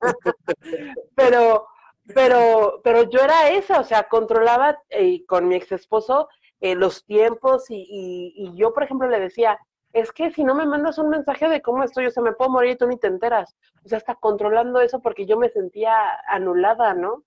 [1.14, 1.66] pero,
[2.14, 6.28] pero, pero yo era esa, o sea, controlaba eh, con mi ex esposo
[6.60, 9.56] eh, los tiempos y, y, yo, por ejemplo, le decía,
[9.92, 12.50] es que si no me mandas un mensaje de cómo estoy, o sea, me puedo
[12.50, 13.56] morir y tú ni te enteras.
[13.84, 15.94] O sea, está controlando eso porque yo me sentía
[16.26, 17.24] anulada, ¿no?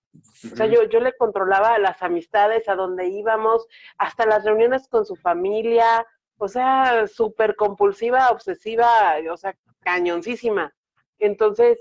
[0.51, 3.67] O sea, yo, yo le controlaba las amistades, a dónde íbamos,
[3.97, 6.05] hasta las reuniones con su familia,
[6.37, 10.73] o sea, súper compulsiva, obsesiva, o sea, cañoncísima.
[11.19, 11.79] Entonces,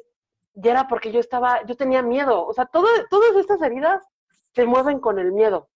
[0.55, 4.03] ya era porque yo estaba, yo tenía miedo, o sea, todo, todas estas heridas
[4.55, 5.69] se mueven con el miedo.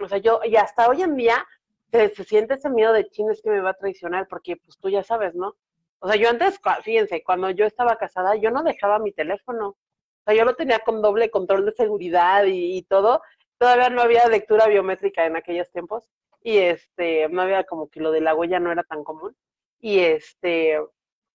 [0.00, 1.46] O sea, yo, y hasta hoy en día,
[1.90, 4.88] se, siente ese miedo de chin es que me va a traicionar, porque pues tú
[4.88, 5.56] ya sabes, ¿no?
[6.00, 9.68] O sea, yo antes, fíjense, cuando yo estaba casada, yo no dejaba mi teléfono.
[9.68, 9.76] O
[10.24, 13.22] sea, yo lo tenía con doble control de seguridad y, todo.
[13.58, 16.04] Todavía no había lectura biométrica en aquellos tiempos.
[16.42, 19.36] Y este, no había como que lo de la huella no era tan común.
[19.78, 20.78] Y este,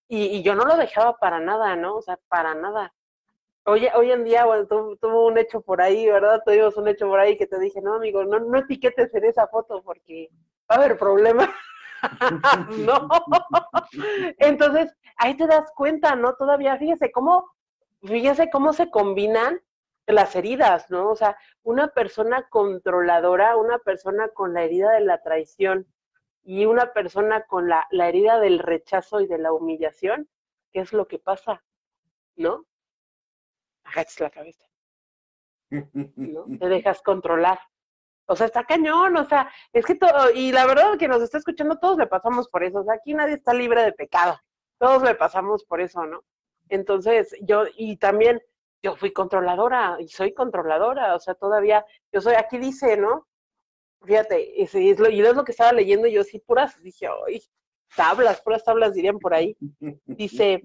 [0.07, 1.97] y, yo no lo dejaba para nada, ¿no?
[1.97, 2.94] O sea, para nada.
[3.67, 6.39] Hoy, hoy en día, bueno, tuvo un hecho por ahí, ¿verdad?
[6.45, 9.47] Tuvimos un hecho por ahí que te dije, no, amigo, no, no etiquetes en esa
[9.47, 10.29] foto porque
[10.69, 11.51] va a haber problema.
[12.77, 13.09] no.
[14.37, 16.35] Entonces, ahí te das cuenta, ¿no?
[16.35, 17.55] Todavía, fíjese cómo,
[18.03, 19.59] fíjese cómo se combinan
[20.05, 21.09] las heridas, ¿no?
[21.09, 25.87] O sea, una persona controladora, una persona con la herida de la traición
[26.43, 30.29] y una persona con la herida del rechazo y de la humillación,
[30.71, 31.63] ¿qué es lo que pasa?
[32.35, 32.67] ¿No?
[33.85, 34.65] Agachas la cabeza.
[35.69, 36.45] ¿no?
[36.59, 37.59] Te dejas controlar.
[38.27, 41.37] O sea, está cañón, o sea, es que todo, y la verdad que nos está
[41.37, 44.39] escuchando, todos le pasamos por eso, o sea, aquí nadie está libre de pecado,
[44.79, 46.23] todos le pasamos por eso, ¿no?
[46.69, 48.41] Entonces, yo, y también,
[48.81, 53.27] yo fui controladora, y soy controladora, o sea, todavía, yo soy, aquí dice, ¿no?
[54.03, 57.43] Fíjate, es, es lo, y es lo que estaba leyendo, yo sí, puras, dije, ay,
[57.95, 59.55] tablas, puras tablas dirían por ahí.
[60.05, 60.63] Dice,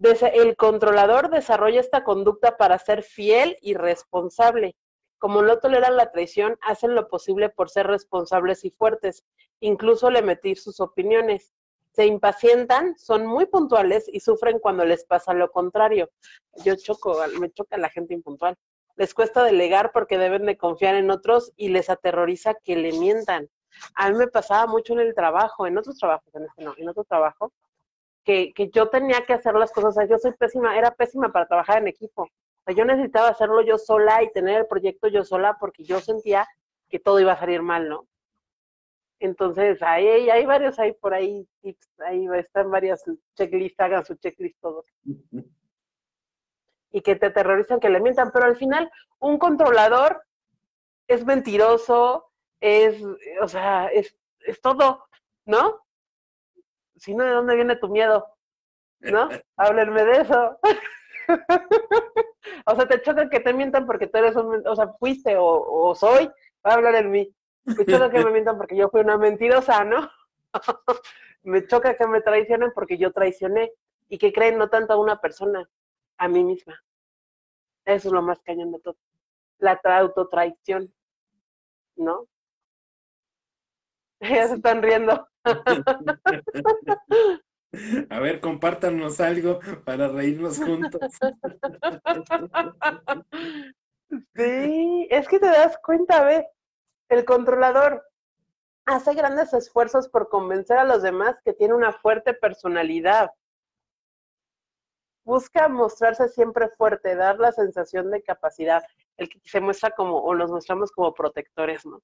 [0.00, 4.76] el controlador desarrolla esta conducta para ser fiel y responsable
[5.18, 9.24] como no toleran la traición, hacen lo posible por ser responsables y fuertes,
[9.60, 11.52] incluso le metir sus opiniones.
[11.92, 16.08] Se impacientan, son muy puntuales y sufren cuando les pasa lo contrario.
[16.64, 18.56] Yo choco, me choca la gente impuntual.
[18.96, 23.48] Les cuesta delegar porque deben de confiar en otros y les aterroriza que le mientan.
[23.94, 26.88] A mí me pasaba mucho en el trabajo, en otros trabajos, en este no, en
[26.88, 27.52] otro trabajo,
[28.54, 31.46] que, yo tenía que hacer las cosas, o sea, yo soy pésima, era pésima para
[31.46, 32.28] trabajar en equipo
[32.74, 36.46] yo necesitaba hacerlo yo sola y tener el proyecto yo sola porque yo sentía
[36.88, 38.06] que todo iba a salir mal, ¿no?
[39.20, 43.02] Entonces, ahí hay varios, hay por ahí tips, ahí están varias
[43.34, 44.86] checklists, hagan su checklist todos.
[46.90, 50.22] y que te aterrorizan que le mientan, pero al final un controlador
[51.06, 52.30] es mentiroso,
[52.60, 53.02] es,
[53.42, 55.04] o sea, es, es todo,
[55.44, 55.80] ¿no?
[56.98, 58.26] Si no, ¿de dónde viene tu miedo?
[59.00, 59.28] ¿No?
[59.56, 60.58] Háblenme de eso.
[62.66, 65.44] o sea, te choca que te mientan porque tú eres un, o sea, fuiste o,
[65.46, 66.26] o soy,
[66.66, 67.34] va a hablar en mí.
[67.64, 70.10] Me choca que me mientan porque yo fui una mentirosa, ¿no?
[71.42, 73.72] me choca que me traicionen porque yo traicioné
[74.08, 75.68] y que creen no tanto a una persona,
[76.16, 76.82] a mí misma.
[77.84, 78.96] Eso es lo más cañón de todo.
[79.58, 80.92] La autotraición,
[81.96, 82.26] ¿no?
[84.36, 85.28] Ya se están riendo.
[88.10, 91.00] A ver, compártanos algo para reírnos juntos.
[94.34, 96.48] Sí, es que te das cuenta, ve,
[97.10, 98.02] el controlador
[98.86, 103.30] hace grandes esfuerzos por convencer a los demás que tiene una fuerte personalidad.
[105.24, 108.82] Busca mostrarse siempre fuerte, dar la sensación de capacidad,
[109.18, 112.00] el que se muestra como, o nos mostramos como protectores, ¿no?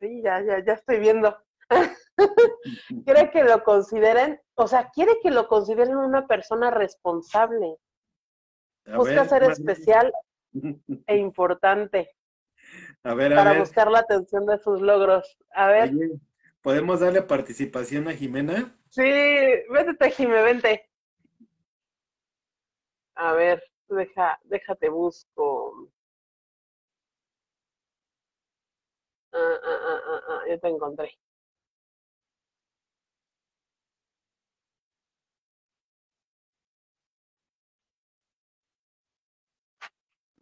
[0.00, 1.36] Sí, ya, ya, ya estoy viendo.
[3.04, 7.76] quiere que lo consideren, o sea, quiere que lo consideren una persona responsable.
[8.94, 10.12] Busca ser especial
[11.06, 12.10] e importante.
[13.02, 15.36] A ver, a para buscar la atención de sus logros.
[15.50, 15.92] A ver.
[16.60, 18.76] ¿Podemos darle participación a Jimena?
[18.90, 20.90] Sí, vete, Jimé, vente.
[23.14, 25.88] A ver, deja, déjate busco.
[29.32, 29.75] Ah, ah,
[30.48, 31.10] yo te encontré.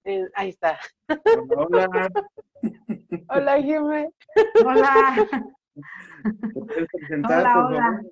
[0.05, 0.78] Eh, ahí está.
[1.56, 1.89] Hola.
[3.28, 4.10] Hola, Jimé.
[4.64, 5.26] Hola.
[7.24, 8.02] hola, hola.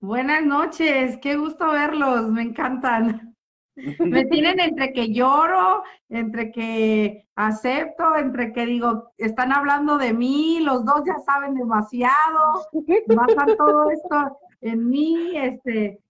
[0.00, 3.33] Buenas noches, qué gusto verlos, me encantan.
[3.76, 10.60] Me tienen entre que lloro, entre que acepto, entre que digo, están hablando de mí,
[10.60, 12.66] los dos ya saben demasiado,
[13.06, 16.00] basan todo esto en mí, este,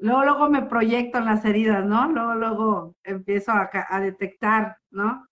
[0.00, 2.08] Luego, luego me proyecto en las heridas, ¿no?
[2.12, 5.26] Luego, luego empiezo a, a detectar, ¿no?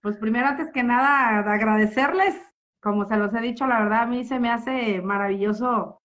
[0.00, 2.34] Pues primero, antes que nada, agradecerles,
[2.80, 6.02] como se los he dicho, la verdad a mí se me hace maravilloso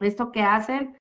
[0.00, 0.98] esto que hacen.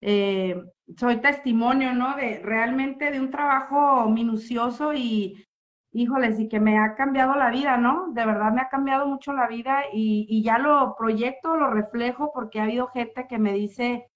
[0.00, 0.60] Eh,
[0.96, 2.16] soy testimonio, ¿no?
[2.16, 5.46] De realmente de un trabajo minucioso y,
[5.92, 8.12] híjoles, y que me ha cambiado la vida, ¿no?
[8.12, 12.60] De verdad me ha cambiado mucho la vida y, ya lo proyecto, lo reflejo, porque
[12.60, 14.08] ha habido gente que me dice,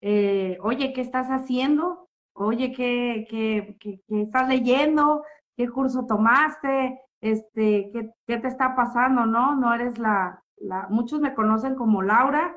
[0.00, 2.08] eh, oye, ¿qué estás haciendo?
[2.34, 5.24] Oye, ¿qué, qué, qué, estás leyendo?
[5.56, 7.00] ¿Qué curso tomaste?
[7.20, 9.26] Este, ¿qué, ¿qué, te está pasando?
[9.26, 10.42] No, no eres la,
[10.90, 12.56] muchos me conocen como Laura,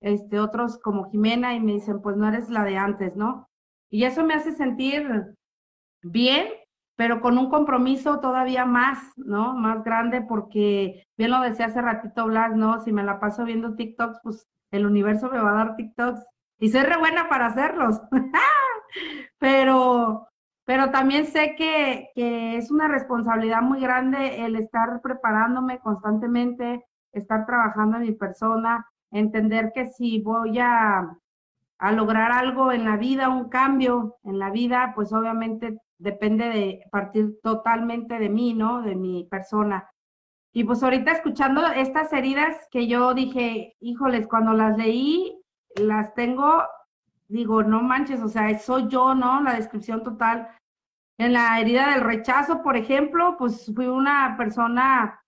[0.00, 3.48] este, otros como Jimena y me dicen, pues no eres la de antes, ¿no?
[3.90, 5.34] Y eso me hace sentir
[6.02, 6.48] bien,
[6.96, 9.54] pero con un compromiso todavía más, ¿no?
[9.54, 12.80] Más grande porque, bien lo decía hace ratito Blas, ¿no?
[12.80, 16.24] Si me la paso viendo TikToks, pues el universo me va a dar TikToks
[16.60, 18.00] y soy re buena para hacerlos.
[19.38, 20.28] pero,
[20.64, 27.46] pero también sé que, que, es una responsabilidad muy grande el estar preparándome constantemente, estar
[27.46, 31.16] trabajando en mi persona, entender que si voy a,
[31.78, 36.84] a lograr algo en la vida, un cambio en la vida, pues obviamente depende de
[36.90, 38.82] partir totalmente de mí, ¿no?
[38.82, 39.90] De mi persona.
[40.52, 45.40] Y pues ahorita escuchando estas heridas que yo dije, híjoles, cuando las leí,
[45.76, 46.62] las tengo,
[47.28, 49.42] digo, no manches, o sea, soy yo, ¿no?
[49.42, 50.48] La descripción total.
[51.18, 55.20] En la herida del rechazo, por ejemplo, pues fui una persona,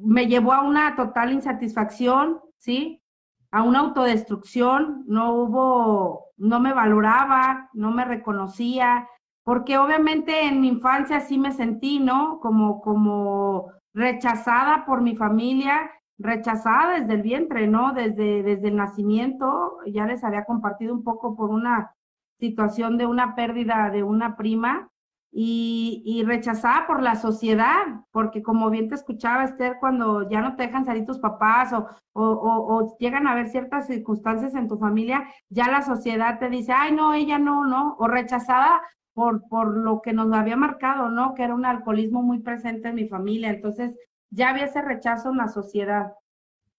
[0.00, 3.02] me llevó a una total insatisfacción, ¿sí?
[3.50, 9.06] A una autodestrucción, no hubo, no me valoraba, no me reconocía,
[9.44, 12.40] porque obviamente en mi infancia sí me sentí, ¿no?
[12.40, 17.92] Como, como rechazada por mi familia rechazada desde el vientre, ¿no?
[17.92, 21.92] Desde, desde el nacimiento, ya les había compartido un poco por una
[22.38, 24.88] situación de una pérdida de una prima
[25.36, 27.82] y, rechazada por la sociedad,
[28.12, 31.88] porque como bien te escuchaba Esther, cuando ya no te dejan salir tus papás o,
[32.12, 36.92] o, llegan a haber ciertas circunstancias en tu familia, ya la sociedad te dice, ay,
[36.92, 38.80] no, ella no, no, o rechazada
[39.12, 41.34] por, por lo que nos había marcado, ¿no?
[41.34, 43.50] Que era un alcoholismo muy presente en mi familia.
[43.50, 43.92] Entonces,
[44.30, 46.12] ya había ese rechazo en la sociedad.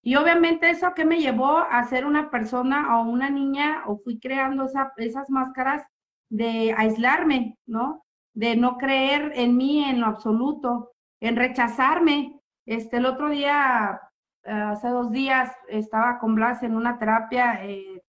[0.01, 4.19] Y obviamente eso que me llevó a ser una persona o una niña o fui
[4.19, 4.67] creando
[4.97, 5.83] esas máscaras
[6.29, 8.04] de aislarme, ¿no?
[8.35, 12.39] De no creer en mí en lo absoluto, en rechazarme.
[12.67, 13.99] Este, el otro día,
[14.43, 18.01] hace dos días, estaba con Blas en una terapia, eh,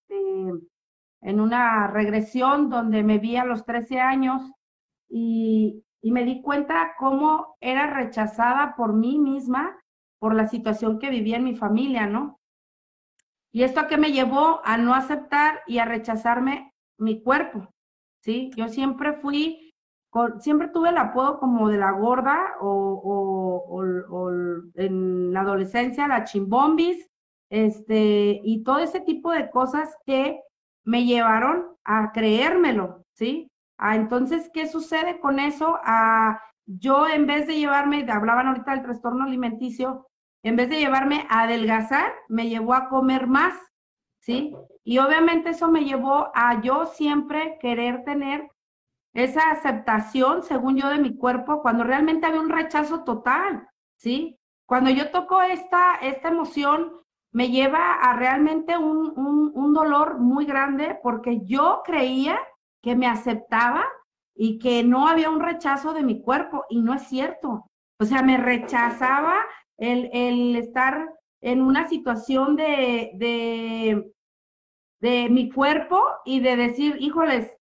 [1.23, 4.53] en una regresión donde me vi a los 13 años
[5.09, 9.77] y, y me di cuenta cómo era rechazada por mí misma
[10.19, 12.39] por la situación que vivía en mi familia, ¿no?
[13.53, 17.69] Y esto a qué me llevó a no aceptar y a rechazarme mi cuerpo,
[18.21, 18.51] ¿sí?
[18.57, 19.66] Yo siempre fui,
[20.39, 23.83] siempre tuve el apodo como de la gorda o,
[24.75, 27.09] en la adolescencia la chimbombis,
[27.51, 30.41] este, y todo ese tipo de cosas que
[30.85, 33.51] me llevaron a creérmelo, ¿sí?
[33.79, 35.79] Ah, entonces, ¿qué sucede con eso?
[35.85, 40.07] Ah, yo en vez de llevarme, hablaban ahorita del trastorno alimenticio,
[40.43, 43.55] en vez de llevarme a adelgazar, me llevó a comer más,
[44.21, 44.55] ¿sí?
[44.85, 48.49] Y obviamente eso me llevó a yo siempre querer tener
[49.17, 53.67] esa aceptación, según yo, de mi cuerpo, cuando realmente había un rechazo total,
[53.97, 54.39] ¿sí?
[54.67, 56.93] Cuando yo toco esta, esta emoción,
[57.33, 59.13] me lleva a realmente un,
[59.55, 62.39] un, dolor muy grande porque yo creía
[62.83, 63.85] que me aceptaba
[64.35, 67.67] y que no había un rechazo de mi cuerpo y no es cierto.
[67.99, 69.37] O sea, me rechazaba
[69.79, 71.09] el, el estar
[71.41, 74.13] en una situación de, de,
[75.01, 77.56] de mi cuerpo y de decir, híjoles,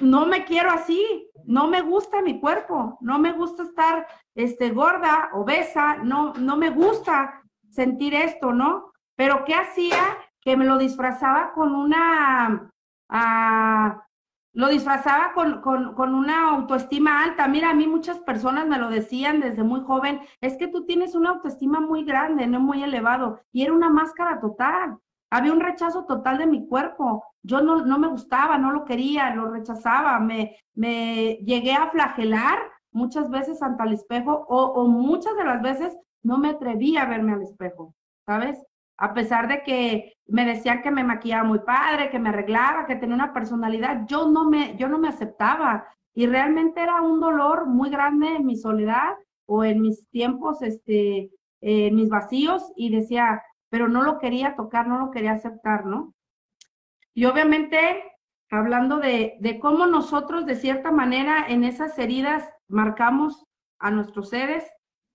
[0.00, 5.30] no me quiero así, no me gusta mi cuerpo, no me gusta estar este, gorda,
[5.32, 8.92] obesa, no, no me gusta sentir esto, ¿no?
[9.16, 10.16] Pero ¿qué hacía?
[10.40, 12.70] Que me lo disfrazaba con una,
[13.08, 14.06] ah,
[14.52, 17.46] lo disfrazaba con, con, con, una autoestima alta.
[17.46, 21.14] Mira, a mí muchas personas me lo decían desde muy joven, es que tú tienes
[21.14, 24.98] una autoestima muy grande, no muy elevado, y era una máscara total.
[25.30, 27.24] Había un rechazo total de mi cuerpo.
[27.42, 32.58] Yo no, no me gustaba, no lo quería, lo rechazaba, me, me llegué a flagelar
[32.92, 37.06] muchas veces ante el espejo o, o muchas de las veces no me atrevía a
[37.06, 37.94] verme al espejo,
[38.26, 38.58] ¿sabes?
[39.00, 42.96] a pesar de que me decían que me maquillaba muy padre, que me arreglaba, que
[42.96, 47.66] tenía una personalidad, yo no me, yo no me aceptaba y realmente era un dolor
[47.66, 49.14] muy grande en mi soledad
[49.46, 51.30] o en mis tiempos, este,
[51.62, 56.14] en mis vacíos y decía, pero no lo quería tocar, no lo quería aceptar, ¿no?
[57.14, 58.02] Y obviamente,
[58.50, 63.46] hablando de, de cómo nosotros de cierta manera en esas heridas marcamos
[63.78, 64.64] a nuestros seres,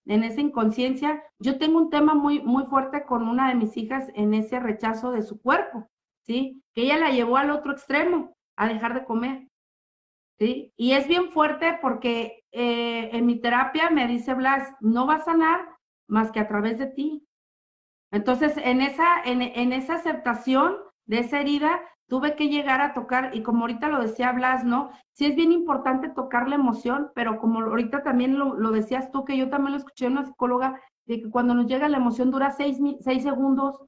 [0.05, 1.23] en esa inconsciencia.
[1.39, 5.11] Yo tengo un tema muy, muy fuerte con una de mis hijas en ese rechazo
[5.11, 5.89] de su cuerpo,
[6.21, 6.63] ¿sí?
[6.73, 9.47] Que ella la llevó al otro extremo, a dejar de comer,
[10.37, 10.73] ¿sí?
[10.77, 15.23] Y es bien fuerte porque eh, en mi terapia me dice Blas, no va a
[15.23, 15.67] sanar
[16.07, 17.27] más que a través de ti.
[18.15, 23.35] Entonces, en esa, en, en esa aceptación de esa herida, tuve que llegar a tocar,
[23.35, 24.89] y como ahorita lo decía Blas, ¿no?
[25.11, 29.35] Sí es bien importante tocar la emoción, pero como ahorita también lo, decías tú, que
[29.35, 32.51] yo también lo escuché en una psicóloga, de que cuando nos llega la emoción dura
[32.51, 33.81] seis, seis segundos,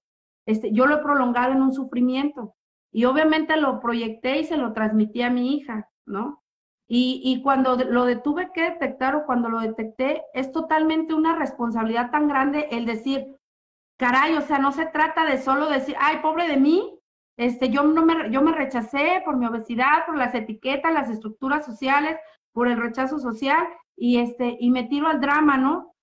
[0.45, 2.53] este, yo lo he prolongado en un sufrimiento.
[2.91, 6.43] Y obviamente lo proyecté y se lo transmití a mi hija, ¿no?
[6.85, 12.11] Y, y cuando lo tuve que detectar o cuando lo detecté, es totalmente una responsabilidad
[12.11, 13.36] tan grande el decir,
[13.97, 16.97] caray, o sea, no se trata de solo decir, ay, pobre de mí,
[17.35, 21.65] este, yo, no me, yo me rechacé por mi obesidad, por las etiquetas, las estructuras
[21.65, 22.17] sociales,
[22.51, 25.93] por el rechazo social y, este, y me tiro al drama, ¿no?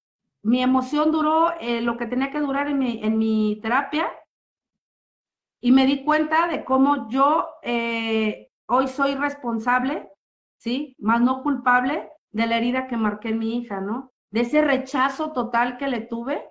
[0.43, 4.09] Mi emoción duró eh, lo que tenía que durar en mi, en mi terapia
[5.61, 10.09] y me di cuenta de cómo yo eh, hoy soy responsable,
[10.59, 10.95] ¿sí?
[10.99, 14.13] Más no culpable de la herida que marqué en mi hija, ¿no?
[14.31, 16.47] De ese rechazo total que le tuve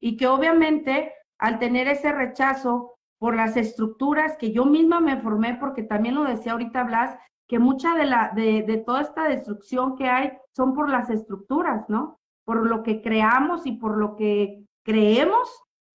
[0.00, 5.54] y que obviamente al tener ese rechazo por las estructuras que yo misma me formé,
[5.54, 7.16] porque también lo decía ahorita Blas,
[7.46, 11.88] que mucha de, la, de, de toda esta destrucción que hay son por las estructuras,
[11.88, 12.18] ¿no?
[12.44, 15.48] Por lo que creamos y por lo que creemos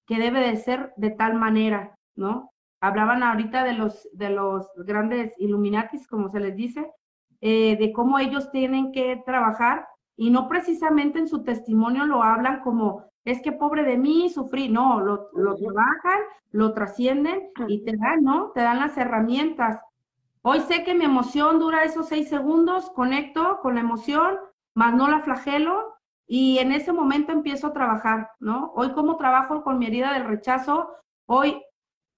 [0.07, 2.51] que debe de ser de tal manera, ¿no?
[2.81, 6.91] Hablaban ahorita de los, de los grandes Illuminatis, como se les dice,
[7.41, 9.87] eh, de cómo ellos tienen que trabajar
[10.19, 14.67] y no precisamente en su testimonio lo hablan como es que pobre de mí, sufrí.
[14.67, 16.19] No, lo, lo trabajan,
[16.51, 18.51] lo trascienden y te dan, ¿no?
[18.51, 19.79] Te dan las herramientas.
[20.41, 24.37] Hoy sé que mi emoción dura esos seis segundos, conecto con la emoción,
[24.73, 25.95] más no la flagelo
[26.27, 28.73] y en ese momento empiezo a trabajar, ¿no?
[28.75, 30.89] Hoy como trabajo con mi herida del rechazo,
[31.27, 31.63] hoy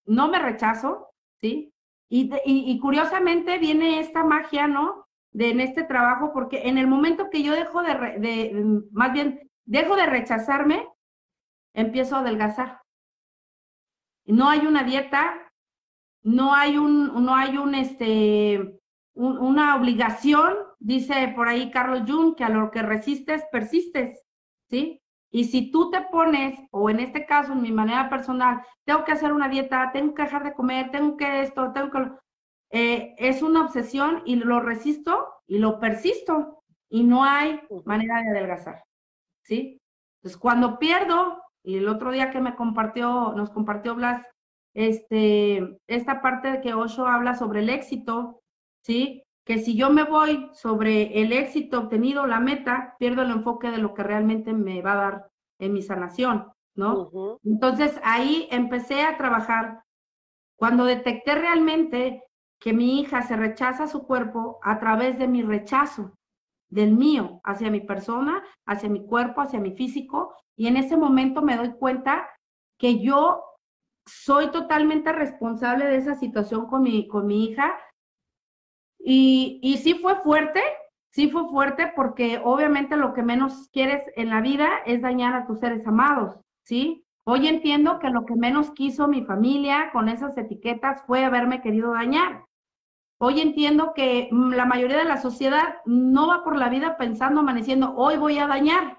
[0.08, 1.10] no me rechazo,
[1.40, 1.72] ¿sí?
[2.10, 5.06] Y, y, curiosamente viene esta magia, ¿no?
[5.34, 9.50] De en este trabajo, porque en el momento que yo dejo de, de más bien
[9.66, 10.88] dejo de rechazarme,
[11.74, 12.82] empiezo a adelgazar.
[14.26, 15.52] No hay una dieta,
[16.24, 18.80] no hay un, no hay un, este,
[19.14, 24.22] una obligación, dice por ahí Carlos Jung, que a lo que resistes, persistes,
[24.70, 25.02] ¿sí?
[25.32, 29.14] Y si tú te pones, o en este caso, en mi manera personal, tengo que
[29.14, 32.12] hacer una dieta, tengo que dejar de comer, tengo que esto, tengo que...
[32.72, 38.30] Eh, es una obsesión y lo resisto y lo persisto y no hay manera de
[38.30, 38.84] adelgazar,
[39.44, 39.82] ¿sí?
[40.18, 44.26] Entonces, cuando pierdo, y el otro día que me compartió, nos compartió Blas,
[44.74, 48.42] este, esta parte de que Osho habla sobre el éxito,
[48.84, 49.24] ¿sí?
[49.46, 53.80] Que si yo me voy sobre el éxito obtenido, la meta, pierdo el enfoque de
[53.80, 57.40] lo que realmente me va a dar en mi sanación, ¿no?
[57.44, 59.84] Entonces ahí empecé a trabajar.
[60.56, 62.24] Cuando detecté realmente
[62.62, 66.14] que mi hija se rechaza su cuerpo a través de mi rechazo,
[66.70, 71.42] del mío, hacia mi persona, hacia mi cuerpo, hacia mi físico, y en ese momento
[71.42, 72.30] me doy cuenta
[72.78, 73.44] que yo
[74.06, 77.76] soy totalmente responsable de esa situación con mi, con mi hija.
[79.00, 80.62] Y, y sí fue fuerte,
[81.10, 85.48] sí fue fuerte porque obviamente lo que menos quieres en la vida es dañar a
[85.48, 87.04] tus seres amados, ¿sí?
[87.24, 91.94] Hoy entiendo que lo que menos quiso mi familia con esas etiquetas fue haberme querido
[91.94, 92.46] dañar.
[93.24, 97.42] Hoy entiendo que mm, la mayoría de la sociedad no va por la vida pensando,
[97.42, 98.98] amaneciendo, hoy voy a dañar,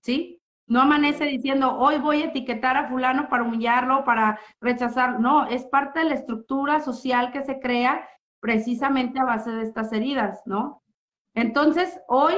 [0.00, 0.42] ¿sí?
[0.66, 5.20] No amanece diciendo, hoy voy a etiquetar a fulano para humillarlo, para rechazar.
[5.20, 8.08] No, es parte de la estructura social que se crea
[8.40, 10.82] precisamente a base de estas heridas, ¿no?
[11.34, 12.34] Entonces, hoy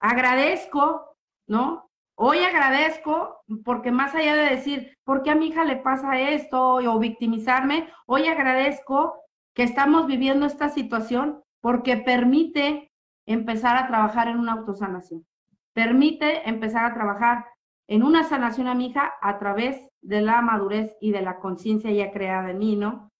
[0.00, 1.16] agradezco,
[1.46, 1.88] ¿no?
[2.14, 6.74] Hoy agradezco porque más allá de decir, ¿por qué a mi hija le pasa esto?
[6.74, 9.23] o victimizarme, hoy agradezco
[9.54, 12.90] que estamos viviendo esta situación porque permite
[13.26, 15.24] empezar a trabajar en una autosanación.
[15.72, 17.46] Permite empezar a trabajar
[17.88, 21.90] en una sanación a mi hija a través de la madurez y de la conciencia
[21.90, 23.10] ya creada en mí, ¿no?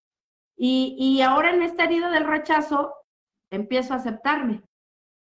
[0.56, 2.94] Y, y ahora en esta herida del rechazo,
[3.50, 4.62] empiezo a aceptarme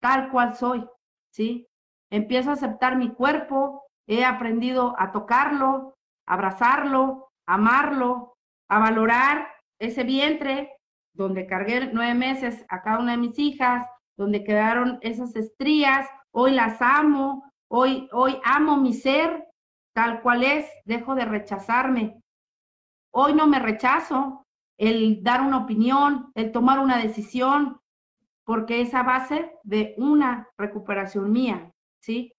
[0.00, 0.86] tal cual soy,
[1.30, 1.68] ¿sí?
[2.10, 5.94] Empiezo a aceptar mi cuerpo, he aprendido a tocarlo,
[6.26, 8.34] abrazarlo, amarlo,
[8.68, 10.72] a valorar ese vientre,
[11.12, 16.52] donde cargué nueve meses a cada una de mis hijas, donde quedaron esas estrías, hoy
[16.52, 19.46] las amo, hoy, hoy amo mi ser
[19.94, 22.22] tal cual es, dejo de rechazarme.
[23.12, 24.46] Hoy no me rechazo
[24.78, 27.80] el dar una opinión, el tomar una decisión,
[28.44, 32.32] porque es a base de una recuperación mía, ¿sí?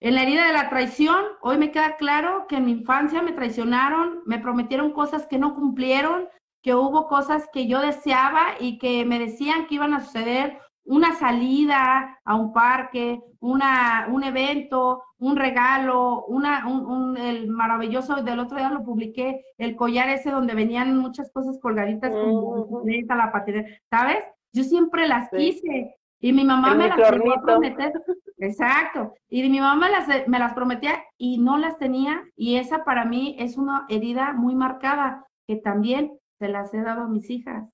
[0.00, 3.32] En la herida de la traición, hoy me queda claro que en mi infancia me
[3.32, 6.28] traicionaron, me prometieron cosas que no cumplieron,
[6.64, 11.14] que hubo cosas que yo deseaba y que me decían que iban a suceder, una
[11.14, 18.56] salida a un parque, una, un evento, un regalo, una, un, el maravilloso, del otro
[18.56, 24.24] día lo publiqué, el collar ese donde venían muchas cosas colgaditas como la patineta, ¿sabes?
[24.54, 26.96] Yo siempre las quise y mi mamá me las
[27.42, 27.92] prometía.
[28.38, 29.12] Exacto.
[29.28, 33.36] Y mi mamá las, me las prometía y no las tenía y esa para mí
[33.38, 37.68] es una herida muy marcada que también se las he dado a mis hijas.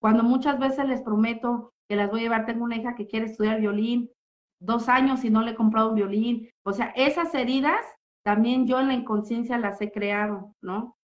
[0.00, 3.26] Cuando muchas veces les prometo que las voy a llevar, tengo una hija que quiere
[3.26, 4.10] estudiar violín,
[4.60, 6.50] dos años y no le he comprado un violín.
[6.64, 7.84] O sea, esas heridas
[8.24, 10.96] también yo en la inconsciencia las he creado, ¿no?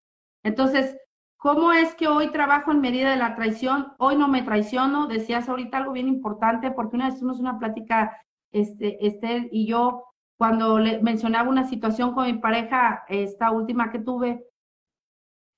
[0.42, 0.96] Entonces,
[1.36, 3.92] ¿cómo es que hoy trabajo en medida de la traición?
[3.98, 5.06] Hoy no me traiciono.
[5.06, 8.16] Decías ahorita algo bien importante, porque una vez tuvimos una plática,
[8.50, 10.04] este, Esther y yo,
[10.36, 14.44] cuando le mencionaba una situación con mi pareja, esta última que tuve,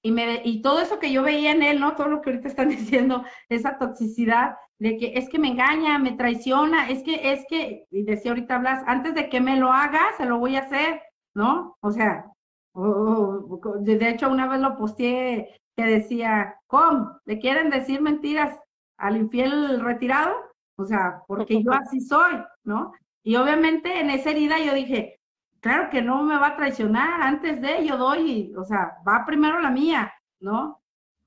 [0.05, 1.97] y, me, y todo eso que yo veía en él, ¿no?
[1.97, 6.13] Todo lo que ahorita están diciendo, esa toxicidad de que es que me engaña, me
[6.13, 10.13] traiciona, es que, es que, y decía ahorita Blas, antes de que me lo haga,
[10.19, 11.01] se lo voy a hacer,
[11.35, 11.77] ¿no?
[11.81, 12.27] O sea,
[12.75, 17.19] de hecho una vez lo posteé que decía, ¿cómo?
[17.25, 18.59] ¿Le quieren decir mentiras
[18.99, 20.35] al infiel retirado?
[20.77, 22.93] O sea, porque yo así soy, ¿no?
[23.23, 25.19] Y obviamente en esa herida yo dije,
[25.65, 29.61] claro que no me va a traicionar, antes de yo doy, o sea, va primero
[29.61, 30.83] la mía, ¿no?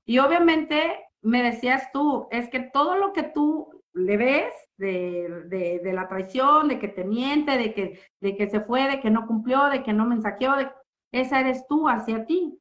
[0.06, 5.92] Y obviamente me decías tú, es que todo lo que tú le ves de, de,
[5.92, 9.26] la traición, de que te miente, de que, de que se fue, de que no
[9.26, 10.70] cumplió, de que no mensajeó, de,
[11.10, 12.56] esa eres tú hacia ti.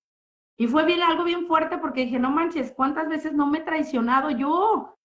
[0.57, 3.61] Y fue bien algo bien fuerte porque dije, no manches, ¿cuántas veces no me he
[3.61, 4.97] traicionado yo?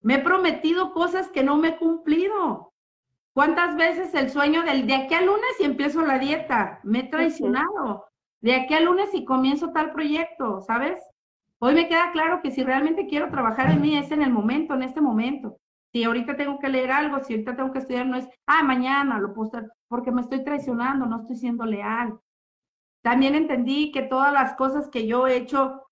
[0.00, 2.71] Me he prometido cosas que no me he cumplido.
[3.34, 6.80] ¿Cuántas veces el sueño del de aquí al lunes y empiezo la dieta?
[6.82, 8.04] Me he traicionado.
[8.42, 11.00] De aquí al lunes y comienzo tal proyecto, ¿sabes?
[11.58, 14.74] Hoy me queda claro que si realmente quiero trabajar en mí es en el momento,
[14.74, 15.56] en este momento.
[15.92, 19.18] Si ahorita tengo que leer algo, si ahorita tengo que estudiar, no es, ah, mañana
[19.18, 22.18] lo puedo estar, porque me estoy traicionando, no estoy siendo leal.
[23.02, 25.82] También entendí que todas las cosas que yo he hecho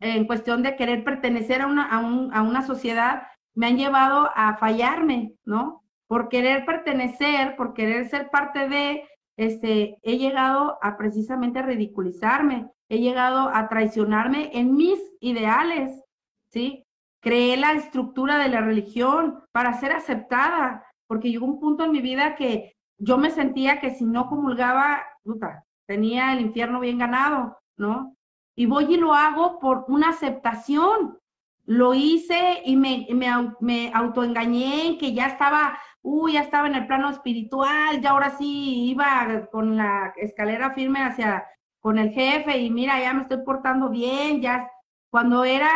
[0.00, 3.22] en cuestión de querer pertenecer a una, a, a una sociedad
[3.54, 5.82] me han llevado a fallarme, ¿no?
[6.10, 12.98] Por querer pertenecer, por querer ser parte de, este, he llegado a precisamente ridiculizarme, he
[12.98, 16.02] llegado a traicionarme en mis ideales,
[16.48, 16.84] ¿sí?
[17.22, 22.00] Creé la estructura de la religión para ser aceptada, porque llegó un punto en mi
[22.00, 27.56] vida que yo me sentía que si no comulgaba, puta, tenía el infierno bien ganado,
[27.76, 28.16] ¿no?
[28.56, 31.20] Y voy y lo hago por una aceptación.
[31.66, 33.30] Lo hice y me, me,
[33.60, 38.90] me autoengañé que ya estaba, uy, ya estaba en el plano espiritual, ya ahora sí
[38.90, 41.46] iba con la escalera firme hacia,
[41.80, 44.70] con el jefe y mira, ya me estoy portando bien, ya,
[45.10, 45.70] cuando era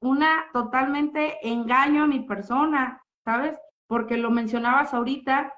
[0.00, 3.58] una totalmente engaño a mi persona, ¿sabes?
[3.86, 5.52] Porque lo mencionabas ahorita,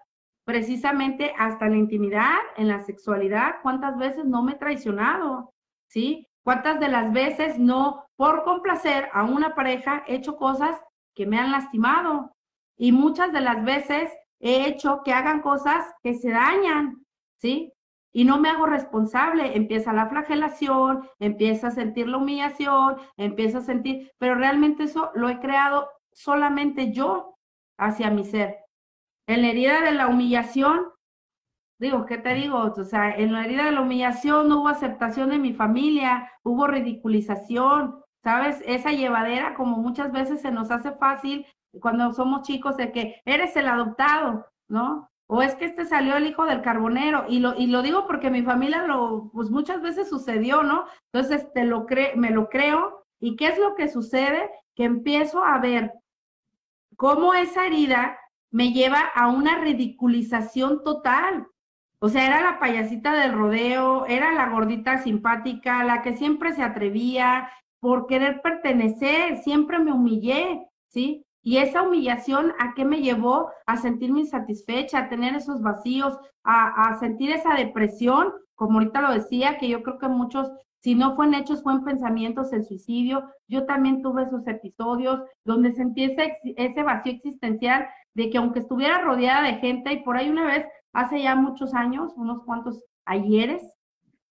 [0.45, 5.53] precisamente hasta la intimidad, en la sexualidad, ¿cuántas veces no me he traicionado?
[5.89, 6.27] ¿Sí?
[6.45, 10.81] ¿Cuántas de las veces no, por complacer a una pareja, he hecho cosas
[11.15, 12.35] que me han lastimado?
[12.77, 17.05] Y muchas de las veces he hecho que hagan cosas que se dañan,
[17.41, 17.73] ¿sí?
[18.13, 23.63] Y no me hago responsable, empieza la flagelación, empieza a sentir la humillación, empieza a
[23.63, 27.37] sentir, pero realmente eso lo he creado solamente yo
[27.79, 28.59] hacia mi ser.
[29.27, 30.93] En la herida de la humillación,
[31.79, 32.59] digo, ¿qué te digo?
[32.59, 36.67] O sea, en la herida de la humillación no hubo aceptación de mi familia, hubo
[36.67, 38.63] ridiculización, ¿sabes?
[38.67, 41.47] Esa llevadera, como muchas veces se nos hace fácil
[41.81, 45.11] cuando somos chicos, de que eres el adoptado, ¿no?
[45.27, 48.31] O es que este salió el hijo del carbonero, y lo, y lo digo porque
[48.31, 50.85] mi familia lo, pues muchas veces sucedió, ¿no?
[51.13, 54.51] Entonces te lo cre me lo creo, ¿y qué es lo que sucede?
[54.75, 55.93] Que empiezo a ver
[56.97, 58.19] cómo esa herida
[58.51, 61.47] me lleva a una ridiculización total.
[61.99, 66.63] O sea, era la payasita del rodeo, era la gordita simpática, la que siempre se
[66.63, 67.49] atrevía
[67.81, 71.25] por querer pertenecer, siempre me humillé, ¿sí?
[71.43, 73.51] Y esa humillación, ¿a qué me llevó?
[73.67, 79.59] A sentirme insatisfecha, a tener esos vacíos, a, sentir esa depresión, como ahorita lo decía,
[79.59, 80.51] que yo creo que muchos,
[80.81, 83.29] si no fue hechos, fue en pensamientos, el suicidio.
[83.49, 88.99] Yo también tuve esos episodios donde sentí ese, ese vacío existencial de que aunque estuviera
[89.01, 93.63] rodeada de gente, y por ahí una vez, hace ya muchos años, unos cuantos ayeres,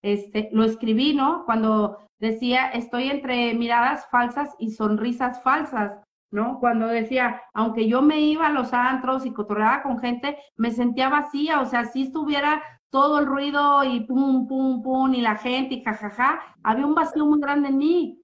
[0.01, 1.45] este, lo escribí, ¿no?
[1.45, 5.99] Cuando decía, estoy entre miradas falsas y sonrisas falsas.
[6.31, 6.59] ¿No?
[6.59, 11.09] Cuando decía, aunque yo me iba a los antros y cotorreaba con gente, me sentía
[11.09, 15.75] vacía, o sea, si estuviera todo el ruido y pum, pum, pum, y la gente
[15.75, 18.21] y jajaja, había un vacío muy grande en mí.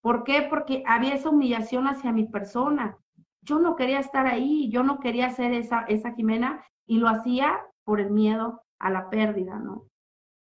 [0.00, 0.46] ¿Por qué?
[0.48, 2.96] Porque había esa humillación hacia mi persona.
[3.42, 7.58] Yo no quería estar ahí, yo no quería ser esa, esa Jimena y lo hacía
[7.84, 9.84] por el miedo a la pérdida, ¿no?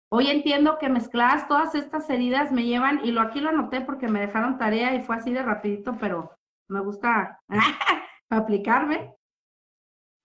[0.09, 4.09] Hoy entiendo que mezcladas todas estas heridas me llevan, y lo aquí lo anoté porque
[4.09, 6.36] me dejaron tarea y fue así de rapidito, pero
[6.69, 7.41] me gusta
[8.31, 9.15] aplicarme.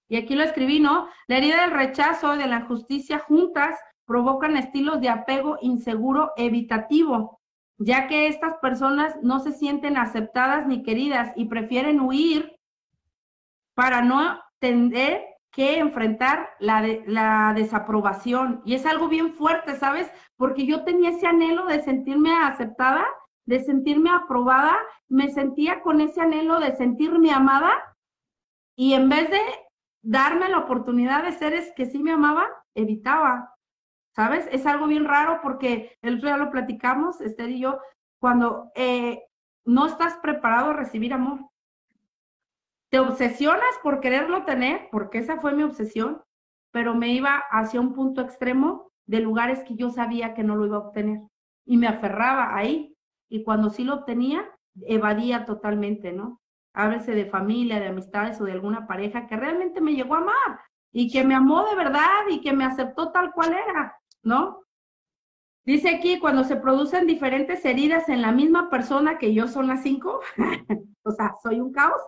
[0.09, 1.07] Y aquí lo escribí, ¿no?
[1.27, 7.39] La herida del rechazo y de la injusticia juntas provocan estilos de apego inseguro evitativo,
[7.77, 12.57] ya que estas personas no se sienten aceptadas ni queridas y prefieren huir
[13.73, 18.61] para no tener que enfrentar la, la desaprobación.
[18.65, 20.11] Y es algo bien fuerte, ¿sabes?
[20.35, 23.05] Porque yo tenía ese anhelo de sentirme aceptada
[23.45, 24.77] de sentirme aprobada,
[25.07, 27.71] me sentía con ese anhelo de sentirme amada
[28.75, 29.41] y en vez de
[30.01, 33.55] darme la oportunidad de seres que sí me amaba, evitaba.
[34.13, 34.47] ¿Sabes?
[34.51, 37.79] Es algo bien raro porque el otro día lo platicamos, Esther y yo,
[38.19, 39.23] cuando eh,
[39.65, 41.39] no estás preparado a recibir amor.
[42.89, 46.21] Te obsesionas por quererlo tener, porque esa fue mi obsesión,
[46.71, 50.65] pero me iba hacia un punto extremo de lugares que yo sabía que no lo
[50.65, 51.21] iba a obtener.
[51.65, 52.90] Y me aferraba ahí
[53.31, 54.45] y cuando sí lo obtenía,
[54.81, 56.41] evadía totalmente, ¿no?
[56.73, 60.59] Háblese de familia, de amistades o de alguna pareja que realmente me llegó a amar
[60.91, 64.65] y que me amó de verdad y que me aceptó tal cual era, ¿no?
[65.63, 69.81] Dice aquí, cuando se producen diferentes heridas en la misma persona que yo son las
[69.81, 70.19] cinco,
[71.03, 72.01] o sea, soy un caos,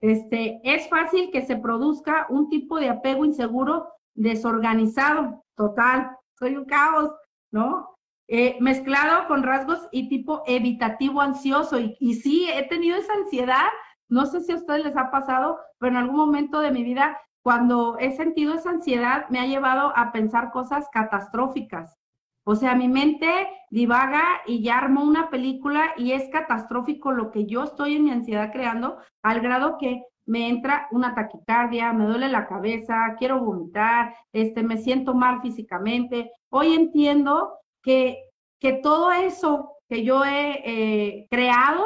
[0.00, 6.64] este, es fácil que se produzca un tipo de apego inseguro desorganizado, total, soy un
[6.64, 7.10] caos,
[7.50, 7.93] ¿no?
[8.26, 11.78] Eh, mezclado con rasgos y tipo evitativo ansioso.
[11.78, 13.68] Y, y sí, he tenido esa ansiedad,
[14.08, 17.18] no sé si a ustedes les ha pasado, pero en algún momento de mi vida,
[17.42, 21.98] cuando he sentido esa ansiedad, me ha llevado a pensar cosas catastróficas.
[22.44, 27.46] O sea, mi mente divaga y ya armo una película y es catastrófico lo que
[27.46, 32.28] yo estoy en mi ansiedad creando, al grado que me entra una taquicardia, me duele
[32.28, 36.30] la cabeza, quiero vomitar, este, me siento mal físicamente.
[36.50, 38.24] Hoy entiendo que,
[38.58, 41.84] que todo eso que yo he eh, creado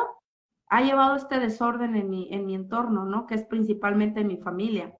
[0.70, 3.26] ha llevado este desorden en mi, en mi entorno, ¿no?
[3.26, 4.94] Que es principalmente mi familia.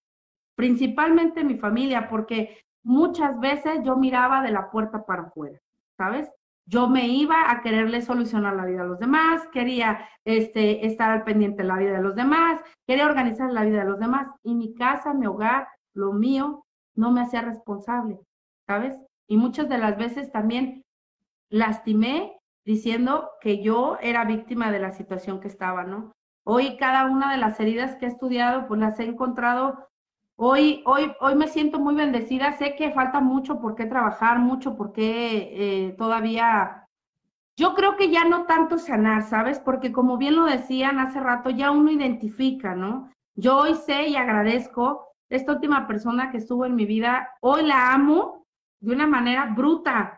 [0.57, 5.59] Principalmente mi familia, porque muchas veces yo miraba de la puerta para afuera,
[5.97, 6.29] ¿sabes?
[6.67, 11.25] Yo me iba a quererle solucionar la vida a los demás, quería este, estar al
[11.25, 14.29] pendiente de la vida de los demás, quería organizar la vida de los demás.
[14.43, 16.65] Y mi casa, mi hogar, lo mío,
[16.95, 18.19] no me hacía responsable,
[18.67, 18.99] ¿sabes?
[19.29, 20.85] Y muchas de las veces también
[21.51, 26.13] lastimé diciendo que yo era víctima de la situación que estaba, ¿no?
[26.45, 29.89] Hoy cada una de las heridas que he estudiado, pues las he encontrado
[30.41, 32.53] Hoy, hoy, hoy me siento muy bendecida.
[32.53, 36.87] Sé que falta mucho por qué trabajar, mucho por qué eh, todavía.
[37.57, 39.59] Yo creo que ya no tanto sanar, ¿sabes?
[39.59, 43.11] Porque como bien lo decían hace rato, ya uno identifica, ¿no?
[43.35, 47.31] Yo hoy sé y agradezco esta última persona que estuvo en mi vida.
[47.41, 48.47] Hoy la amo
[48.79, 50.18] de una manera bruta.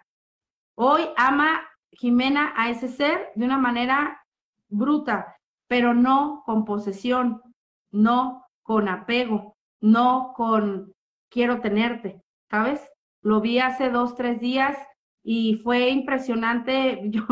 [0.82, 1.60] Hoy ama
[1.92, 4.24] Jimena a ese ser de una manera
[4.70, 5.36] bruta,
[5.68, 7.42] pero no con posesión,
[7.90, 10.94] no con apego no con
[11.28, 12.80] quiero tenerte, ¿sabes?
[13.20, 14.78] Lo vi hace dos, tres días
[15.22, 17.00] y fue impresionante.
[17.10, 17.26] Yo,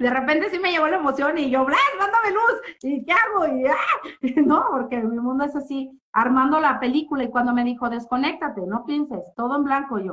[0.00, 3.46] de repente sí me llegó la emoción y yo, Blas, mándame luz, ¿y qué hago?
[3.46, 4.10] Y, ¡ah!
[4.44, 8.84] No, porque mi mundo es así, armando la película y cuando me dijo, desconéctate, no
[8.84, 10.10] pienses, todo en blanco, yo,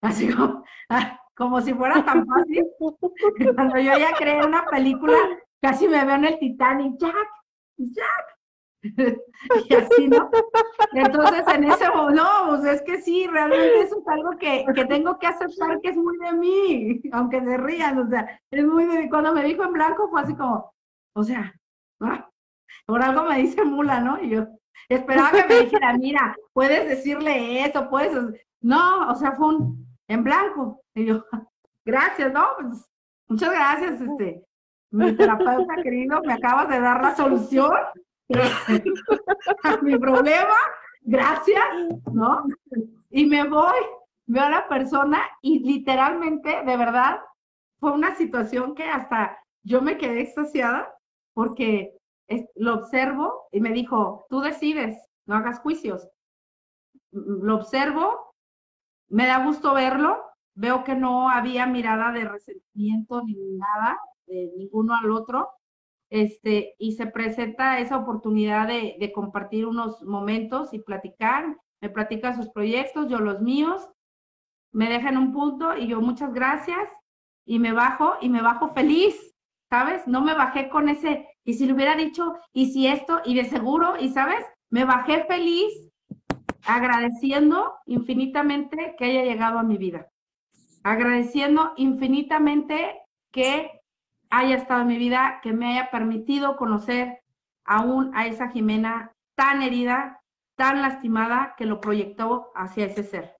[0.00, 2.64] así como, ah, como si fuera tan fácil.
[3.54, 5.16] Cuando yo ya creé una película,
[5.60, 7.28] casi me veo en el Titanic, Jack,
[7.78, 8.34] Jack,
[9.68, 10.30] y así, ¿no?
[10.92, 14.84] Entonces, en ese momento, no, pues es que sí, realmente eso es algo que, que,
[14.84, 18.84] tengo que aceptar que es muy de mí, aunque se rían, o sea, es muy
[18.86, 19.08] de mí.
[19.08, 20.72] Cuando me dijo en blanco fue así como,
[21.14, 21.54] o sea,
[22.00, 22.28] ah,
[22.86, 24.22] por algo me dice mula, ¿no?
[24.22, 24.46] Y yo
[24.88, 28.12] esperaba que me dijera, mira, puedes decirle eso, puedes,
[28.60, 30.83] no, o sea, fue un en blanco.
[30.96, 31.24] Y yo,
[31.84, 32.46] gracias, ¿no?
[32.56, 32.88] Pues,
[33.28, 34.44] muchas gracias, este,
[34.90, 37.72] mi terapeuta querido, me acabas de dar la solución
[39.64, 40.56] a mi problema,
[41.02, 41.64] gracias,
[42.12, 42.44] ¿no?
[43.10, 43.76] Y me voy,
[44.26, 47.20] veo a la persona y literalmente, de verdad,
[47.80, 50.94] fue una situación que hasta yo me quedé extasiada
[51.34, 51.98] porque
[52.54, 54.96] lo observo y me dijo, tú decides,
[55.26, 56.08] no hagas juicios.
[57.10, 58.34] Lo observo,
[59.08, 64.94] me da gusto verlo, veo que no había mirada de resentimiento ni nada, de ninguno
[64.94, 65.50] al otro,
[66.10, 71.56] este, y se presenta esa oportunidad de, de, compartir unos momentos y platicar.
[71.80, 73.88] Me platica sus proyectos, yo los míos,
[74.72, 76.88] me dejan un punto y yo muchas gracias
[77.46, 79.34] y me bajo y me bajo feliz,
[79.70, 80.06] ¿sabes?
[80.06, 83.44] No me bajé con ese, y si le hubiera dicho, y si esto, y de
[83.44, 85.72] seguro, y sabes, me bajé feliz
[86.66, 90.08] agradeciendo infinitamente que haya llegado a mi vida,
[90.84, 93.00] agradeciendo infinitamente
[93.32, 93.80] que
[94.30, 97.20] haya estado en mi vida, que me haya permitido conocer
[97.64, 100.20] aún a esa Jimena tan herida,
[100.56, 103.36] tan lastimada, que lo proyectó hacia ese ser.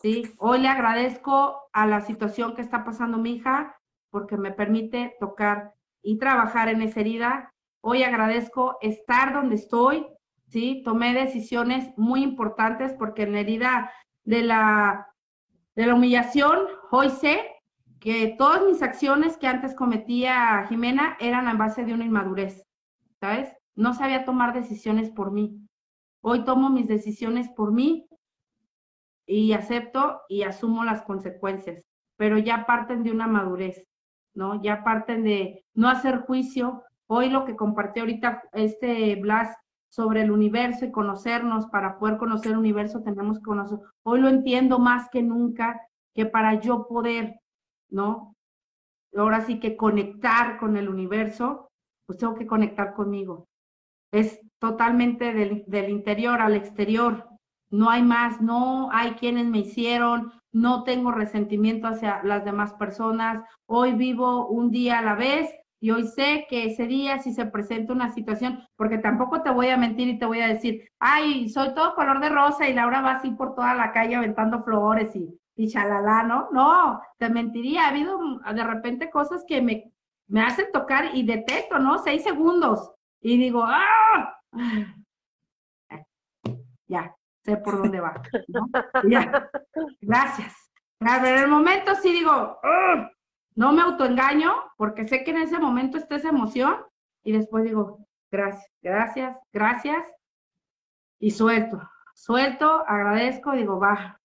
[0.00, 0.32] ¿Sí?
[0.38, 3.76] Hoy le agradezco a la situación que está pasando mi hija
[4.10, 7.52] porque me permite tocar y trabajar en esa herida.
[7.82, 10.06] Hoy agradezco estar donde estoy,
[10.48, 10.82] ¿sí?
[10.84, 13.92] Tomé decisiones muy importantes porque en la herida
[14.24, 15.09] de la,
[15.76, 17.40] de la humillación, hoy sé
[18.00, 22.64] que todas mis acciones que antes cometía Jimena eran en base de una inmadurez,
[23.20, 23.54] ¿sabes?
[23.76, 25.60] No sabía tomar decisiones por mí.
[26.22, 28.08] Hoy tomo mis decisiones por mí
[29.26, 31.82] y acepto y asumo las consecuencias,
[32.16, 33.86] pero ya parten de una madurez,
[34.34, 34.60] ¿no?
[34.62, 36.82] Ya parten de no hacer juicio.
[37.06, 39.56] Hoy lo que compartió ahorita este Blas
[39.90, 43.78] sobre el universo y conocernos, para poder conocer el universo tenemos que conocer.
[44.04, 45.80] Hoy lo entiendo más que nunca,
[46.14, 47.40] que para yo poder
[47.90, 48.34] ¿no?
[49.14, 51.68] Ahora sí que conectar con el universo,
[52.06, 53.48] pues tengo que conectar conmigo.
[54.12, 57.28] Es totalmente del, del interior al exterior.
[57.70, 63.44] No hay más, no hay quienes me hicieron, no tengo resentimiento hacia las demás personas.
[63.66, 65.50] Hoy vivo un día a la vez
[65.80, 69.68] y hoy sé que ese día si se presenta una situación, porque tampoco te voy
[69.68, 73.00] a mentir y te voy a decir, ay, soy todo color de rosa y Laura
[73.00, 76.48] va así por toda la calle aventando flores y y chalala, ¿no?
[76.52, 77.84] No, te mentiría.
[77.84, 79.92] Ha habido de repente cosas que me,
[80.26, 81.98] me hacen tocar y detecto, ¿no?
[81.98, 82.92] Seis segundos.
[83.20, 84.38] Y digo, ¡ah!
[86.88, 88.22] Ya, sé por dónde va.
[88.48, 88.66] ¿no?
[89.08, 89.50] Ya,
[90.00, 90.72] gracias.
[90.98, 92.58] Ver, en el momento sí digo,
[93.60, 96.76] no me autoengaño porque sé que en ese momento está esa emoción
[97.22, 100.06] y después digo, gracias, gracias, gracias
[101.20, 101.78] y suelto,
[102.14, 104.18] suelto, agradezco, digo, va,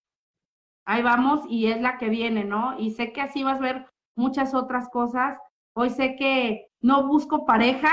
[0.86, 2.80] ahí vamos y es la que viene, ¿no?
[2.80, 5.38] Y sé que así vas a ver muchas otras cosas.
[5.76, 7.91] Hoy sé que no busco pareja,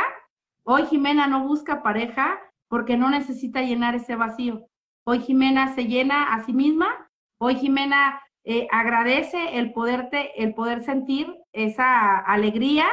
[0.63, 2.39] hoy Jimena no busca pareja
[2.69, 4.69] porque no necesita llenar ese vacío.
[5.05, 7.11] Hoy Jimena se llena a sí misma
[7.45, 12.87] Hoy Jimena eh, agradece el poderte, el poder sentir esa alegría.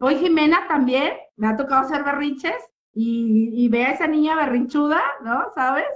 [0.00, 2.56] Hoy Jimena también me ha tocado hacer berrinches
[2.92, 5.50] y, y ve a esa niña berrinchuda, ¿no?
[5.54, 5.86] ¿Sabes?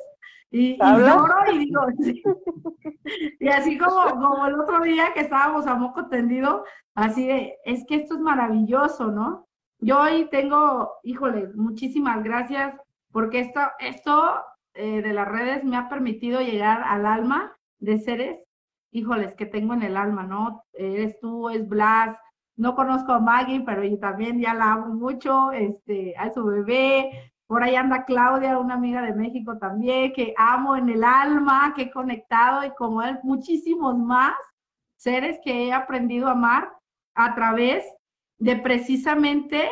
[0.52, 1.86] Y, y lloro y digo,
[3.40, 6.64] y así como, como el otro día que estábamos a moco tendido,
[6.94, 9.48] así de, es que esto es maravilloso, ¿no?
[9.78, 12.76] Yo hoy tengo, híjole, muchísimas gracias
[13.10, 18.38] porque esto, esto eh, de las redes me ha permitido llegar al alma de seres,
[18.92, 20.64] híjoles, que tengo en el alma, ¿no?
[20.72, 22.16] Eres tú, es Blas,
[22.56, 27.32] no conozco a Maggie, pero yo también ya la amo mucho, este, a su bebé,
[27.46, 31.82] por ahí anda Claudia, una amiga de México también, que amo en el alma, que
[31.82, 34.34] he conectado y como él, muchísimos más
[34.96, 36.72] seres que he aprendido a amar
[37.14, 37.84] a través
[38.38, 39.70] de precisamente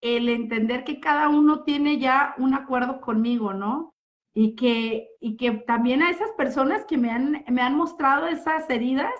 [0.00, 3.94] el entender que cada uno tiene ya un acuerdo conmigo, ¿no?
[4.36, 8.68] Y que, y que también a esas personas que me han, me han mostrado esas
[8.68, 9.14] heridas,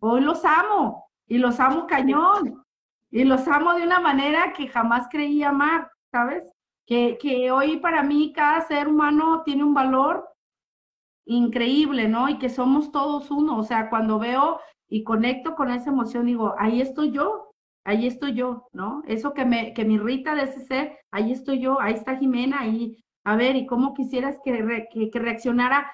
[0.00, 2.64] hoy los amo y los amo cañón
[3.10, 6.42] y los amo de una manera que jamás creí amar, ¿sabes?
[6.86, 10.28] que, hoy para mí cada ser humano tiene un valor
[11.24, 12.28] increíble, ¿no?
[12.28, 13.58] Y que somos todos uno.
[13.58, 17.50] O sea, cuando veo y conecto con esa emoción, digo, ahí estoy yo,
[17.84, 19.02] ahí estoy yo, ¿no?
[19.06, 22.60] Eso que me, que me irrita de ese ser, ahí estoy yo, ahí está Jimena,
[22.60, 25.90] ahí, a ver, ¿y cómo quisieras que, que, reaccionara?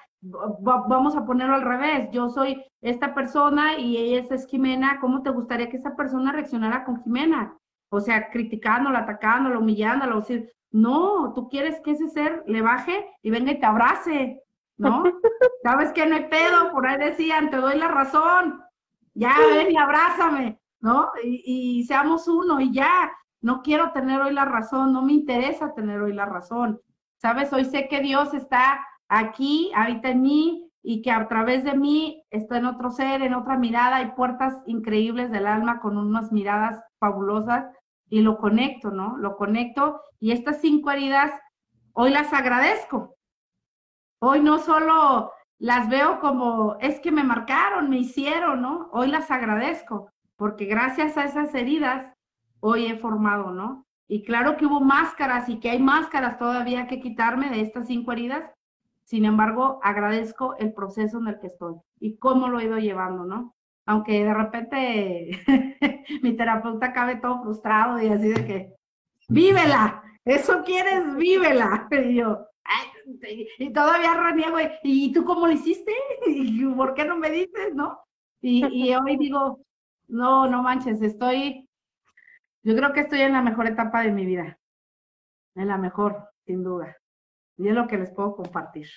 [0.61, 5.31] vamos a ponerlo al revés, yo soy esta persona y ella es Jimena, ¿cómo te
[5.31, 7.57] gustaría que esa persona reaccionara con Jimena?
[7.89, 10.41] O sea, criticándola, atacándola, humillándola, o sea,
[10.71, 14.41] no, tú quieres que ese ser le baje y venga y te abrace,
[14.77, 15.03] ¿no?
[15.63, 18.61] Sabes que no hay pedo, por ahí decían, te doy la razón,
[19.15, 21.09] ya ven y abrázame, ¿no?
[21.23, 23.11] Y, seamos uno y ya,
[23.41, 26.79] no quiero tener hoy la razón, no me interesa tener hoy la razón.
[27.23, 31.73] Sabes, hoy sé que Dios está aquí, habita en mí y que a través de
[31.73, 36.33] mí está en otro ser, en otra mirada, hay puertas increíbles del alma con unas
[36.33, 37.67] miradas fabulosas
[38.09, 39.15] y lo conecto, ¿no?
[39.15, 41.31] Lo conecto y estas cinco heridas
[41.93, 43.15] hoy las agradezco.
[44.19, 48.89] Hoy no solo las veo como es que me marcaron, me hicieron, ¿no?
[48.91, 52.05] Hoy las agradezco porque gracias a esas heridas
[52.59, 53.85] hoy he formado, ¿no?
[54.13, 58.11] Y claro que hubo máscaras y que hay máscaras todavía que quitarme de estas cinco
[58.11, 58.43] heridas.
[59.03, 63.25] Sin embargo, agradezco el proceso en el que estoy y cómo lo he ido llevando,
[63.25, 63.55] ¿no?
[63.85, 65.29] aunque de repente
[66.21, 68.73] mi terapeuta cabe todo frustrado y así de que,
[69.29, 71.87] vívela, eso quieres, vívela.
[72.05, 72.47] Y yo,
[73.57, 75.91] y todavía reniego, ¿y tú cómo lo hiciste?
[76.27, 77.99] ¿Y por qué no me dices, no?
[78.41, 79.59] Y, y hoy digo,
[80.07, 81.67] no, no manches, estoy,
[82.63, 84.59] yo creo que estoy en la mejor etapa de mi vida,
[85.55, 86.97] en la mejor, sin duda.
[87.57, 88.87] Y es lo que les puedo compartir.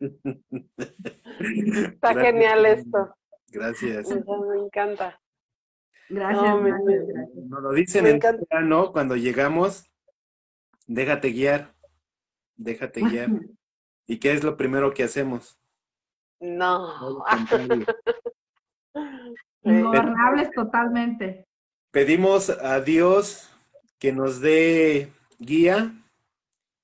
[0.00, 3.14] Está genial esto.
[3.48, 4.08] Gracias.
[4.08, 5.20] Me encanta.
[6.08, 6.56] Gracias.
[7.48, 8.20] Nos lo dicen en
[8.68, 8.92] ¿no?
[8.92, 9.90] Cuando llegamos,
[10.86, 11.74] déjate guiar,
[12.56, 13.28] déjate guiar.
[14.06, 15.58] ¿Y qué es lo primero que hacemos?
[16.40, 17.24] No.
[19.62, 21.46] Ingobernables totalmente.
[21.92, 23.50] Pedimos a Dios
[23.98, 25.94] que nos dé guía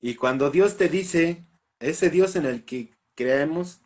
[0.03, 1.47] y cuando Dios te dice,
[1.81, 3.81] ese Dios en el que creemos,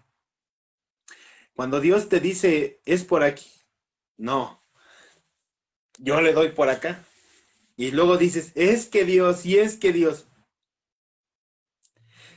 [1.54, 3.48] cuando Dios te dice, es por aquí,
[4.16, 4.60] no,
[5.98, 7.04] yo le doy por acá.
[7.76, 10.26] Y luego dices, es que Dios, y es que Dios.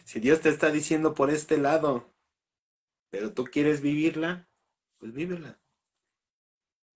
[0.03, 2.13] Si Dios te está diciendo por este lado,
[3.09, 4.47] pero tú quieres vivirla,
[4.99, 5.59] pues vívela.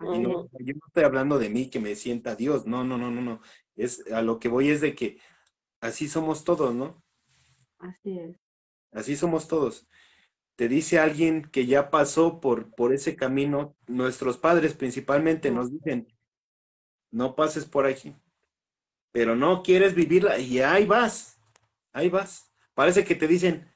[0.02, 3.12] Y no, yo no estoy hablando de mí que me sienta Dios, no, no, no,
[3.12, 3.42] no, no.
[3.76, 5.20] Es a lo que voy es de que
[5.82, 7.04] así somos todos, ¿no?
[7.80, 8.38] Así es.
[8.92, 9.88] Así somos todos
[10.60, 16.14] te dice alguien que ya pasó por, por ese camino, nuestros padres principalmente nos dicen,
[17.12, 18.14] no pases por aquí,
[19.14, 21.40] pero no quieres vivirla y ahí vas,
[21.94, 22.52] ahí vas.
[22.74, 23.74] Parece que te dicen,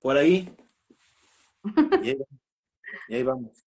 [0.00, 0.56] por ahí,
[2.02, 3.64] y ahí, vamos.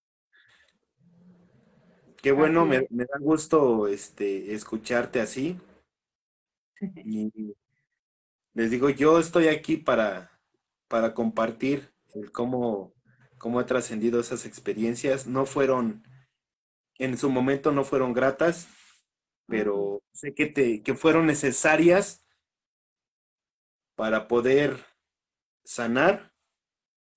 [2.22, 5.58] Qué bueno, me, me, da gusto este, escucharte así.
[7.04, 7.56] Y
[8.54, 10.32] les digo, yo estoy aquí para,
[10.88, 12.94] para compartir el cómo,
[13.38, 15.28] cómo he trascendido esas experiencias.
[15.28, 16.04] No fueron,
[16.98, 18.68] en su momento no fueron gratas,
[19.46, 22.26] pero sé que, te, que fueron necesarias
[23.96, 24.86] para poder
[25.64, 26.34] sanar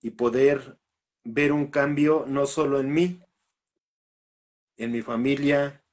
[0.01, 0.79] y poder
[1.25, 3.21] ver un cambio no solo en mí,
[4.85, 5.85] en mi familia,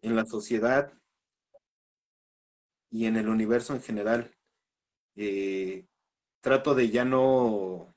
[0.00, 0.92] en la sociedad
[2.90, 4.30] y en el universo en general.
[5.16, 5.86] Eh,
[6.40, 7.92] trato de ya no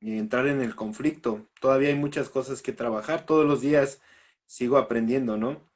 [0.00, 1.48] entrar en el conflicto.
[1.60, 3.26] Todavía hay muchas cosas que trabajar.
[3.26, 4.00] Todos los días
[4.46, 5.68] sigo aprendiendo, ¿no?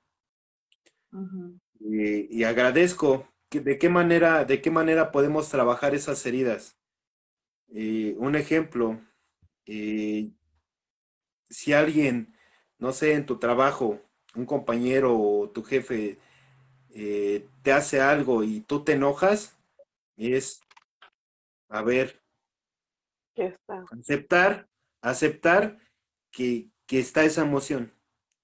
[1.80, 3.28] y, agradezco.
[3.50, 6.78] ¿De qué manera, de qué manera podemos trabajar esas heridas?
[7.68, 9.00] Eh, un ejemplo,
[9.64, 10.30] eh,
[11.48, 12.37] si alguien,
[12.78, 14.00] no sé, en tu trabajo,
[14.34, 16.18] un compañero o tu jefe
[16.90, 19.56] eh, te hace algo y tú te enojas,
[20.16, 20.62] es,
[21.70, 22.20] a ver,
[23.90, 24.68] aceptar,
[25.02, 25.78] aceptar
[26.30, 27.92] que, que está esa emoción,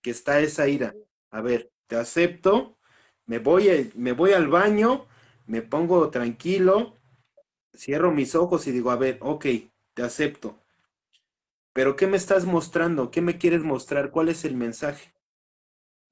[0.02, 0.94] que está esa ira.
[1.31, 2.78] A ver, te acepto,
[3.27, 5.06] me voy, me voy al baño,
[5.47, 6.97] me pongo tranquilo,
[7.77, 9.47] cierro mis ojos y digo, a ver, ok,
[9.94, 10.64] te acepto.
[11.74, 13.10] Pero ¿qué me estás mostrando?
[13.10, 14.12] ¿Qué me quieres mostrar?
[14.12, 15.12] ¿Cuál es el mensaje?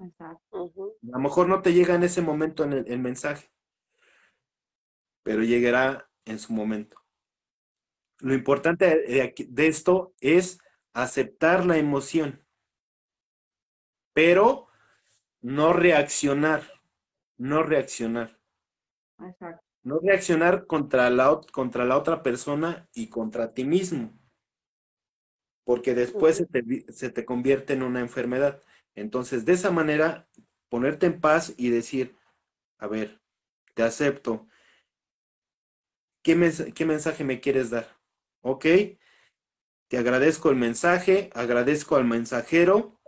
[0.01, 0.72] Exacto.
[1.05, 3.48] A lo mejor no te llega en ese momento en el, mensaje,
[5.22, 7.01] pero llegará en su momento.
[8.18, 10.59] Lo importante de, de esto es
[10.94, 12.44] aceptar la emoción,
[14.12, 14.66] pero
[15.43, 16.64] no reaccionar,
[17.36, 18.36] no reaccionar.
[19.20, 19.64] Exacto.
[19.84, 24.12] No reaccionar contra la, contra la otra persona y contra ti mismo,
[25.64, 28.62] porque después se te, se te convierte en una enfermedad.
[28.94, 30.28] Entonces, de esa manera,
[30.68, 32.16] ponerte en paz y decir,
[32.78, 33.20] a ver,
[33.74, 34.47] te acepto.
[36.22, 37.98] ¿Qué, ¿Qué, mensaje me quieres dar?
[38.40, 38.66] ¿Ok?
[39.89, 43.01] Te agradezco el mensaje, agradezco al mensajero,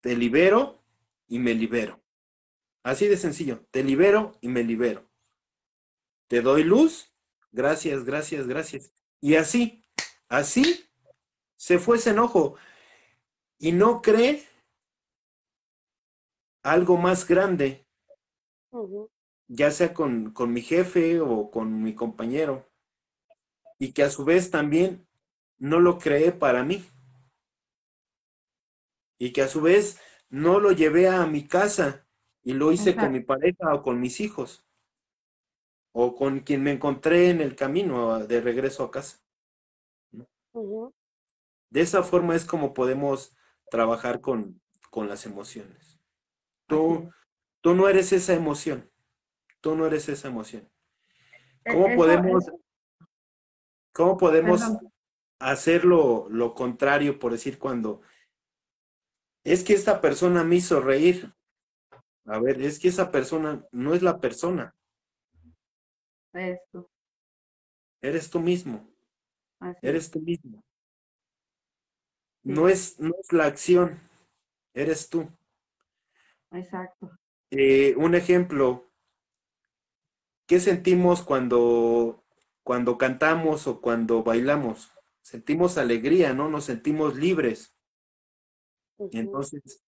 [0.00, 0.84] te libero
[1.26, 2.02] y me libero.
[2.82, 5.08] Así de sencillo, te libero y me libero.
[6.28, 7.12] Te doy luz,
[7.52, 8.92] gracias, gracias, gracias.
[9.20, 9.84] Y así,
[10.28, 10.89] así
[11.60, 12.56] se fue ese enojo.
[13.58, 14.42] Y no cree
[16.62, 17.86] algo más grande,
[19.46, 22.66] ya sea con, con mi jefe o con mi compañero,
[23.78, 25.06] y que a su vez también
[25.58, 26.82] no lo creé para mí.
[29.18, 30.00] Y que a su vez
[30.30, 32.06] no lo llevé a mi casa
[32.42, 34.64] y lo hice con mi pareja o con mis hijos
[35.92, 39.22] o con quien me encontré en el camino de regreso a casa.
[41.70, 43.36] De esa forma es como podemos
[43.70, 44.60] trabajar con,
[44.90, 46.00] con las emociones.
[46.66, 47.10] Tú,
[47.60, 48.90] tú no eres esa emoción.
[49.60, 50.68] Tú no eres esa emoción.
[51.64, 52.50] E, ¿Cómo podemos,
[53.92, 54.62] ¿cómo podemos
[55.38, 58.02] hacer lo, lo contrario, por decir, cuando
[59.44, 61.32] es que esta persona me hizo reír?
[62.24, 64.74] A ver, es que esa persona no es la persona.
[66.32, 66.88] Eres tú.
[68.00, 68.88] Eres tú mismo.
[69.82, 70.62] Eres tú mismo.
[72.42, 74.00] No, es, no es la acción,
[74.74, 75.28] eres tú.
[76.52, 77.10] Exacto.
[77.50, 78.90] Eh, un ejemplo,
[80.46, 82.24] ¿qué sentimos cuando,
[82.62, 84.92] cuando cantamos o cuando bailamos?
[85.20, 86.48] Sentimos alegría, ¿no?
[86.48, 87.74] Nos sentimos libres.
[89.12, 89.82] Entonces,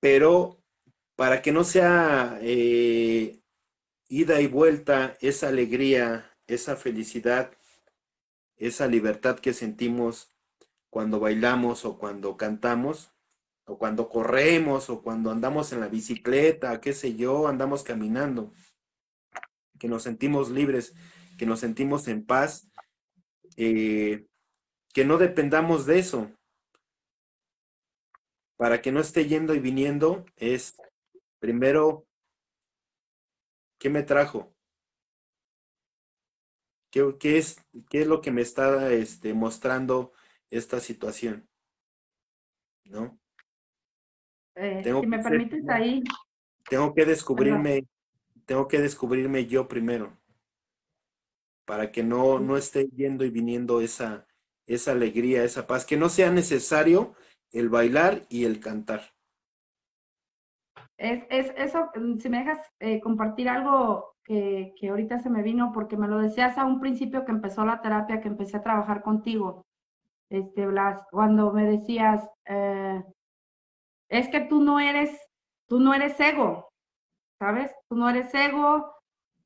[0.00, 0.62] pero
[1.16, 3.42] para que no sea eh,
[4.08, 7.52] ida y vuelta esa alegría, esa felicidad,
[8.56, 10.30] esa libertad que sentimos
[10.90, 13.12] cuando bailamos o cuando cantamos,
[13.64, 18.52] o cuando corremos, o cuando andamos en la bicicleta, qué sé yo, andamos caminando,
[19.78, 20.94] que nos sentimos libres,
[21.38, 22.68] que nos sentimos en paz,
[23.56, 24.26] eh,
[24.92, 26.30] que no dependamos de eso.
[28.56, 30.76] Para que no esté yendo y viniendo, es
[31.38, 32.06] primero,
[33.78, 34.52] ¿qué me trajo?
[36.90, 40.12] ¿Qué, qué es, qué es lo que me está este, mostrando
[40.50, 41.48] esta situación?
[42.84, 43.18] ¿No?
[44.56, 46.02] Eh, si me permites ahí.
[46.68, 47.86] Tengo que descubrirme,
[48.44, 50.16] tengo que descubrirme yo primero.
[51.64, 54.26] Para que no, no esté yendo y viniendo esa,
[54.66, 57.14] esa alegría, esa paz, que no sea necesario
[57.52, 59.02] el bailar y el cantar.
[60.96, 65.42] Es, es eso, mm, si me dejas eh, compartir algo que, que, ahorita se me
[65.42, 68.62] vino, porque me lo decías a un principio que empezó la terapia, que empecé a
[68.62, 69.64] trabajar contigo,
[70.30, 73.02] este, Blas, cuando me decías, eh,
[74.08, 75.18] es que tú no eres,
[75.68, 76.70] tú no eres ego,
[77.38, 77.72] ¿sabes?
[77.88, 78.94] Tú no eres ego,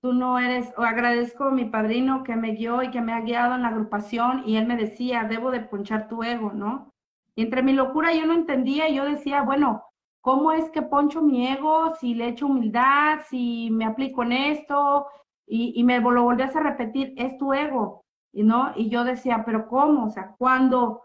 [0.00, 3.20] tú no eres, o agradezco a mi padrino que me guió y que me ha
[3.20, 6.90] guiado en la agrupación y él me decía, debo de ponchar tu ego, ¿no?
[7.34, 9.82] Y entre mi locura yo no entendía yo decía, bueno,
[10.20, 15.06] ¿cómo es que poncho mi ego si le echo humildad, si me aplico en esto?
[15.46, 18.03] Y, y me lo volvías a repetir, es tu ego,
[18.34, 20.06] y no, y yo decía, pero ¿cómo?
[20.06, 21.04] O sea, cuando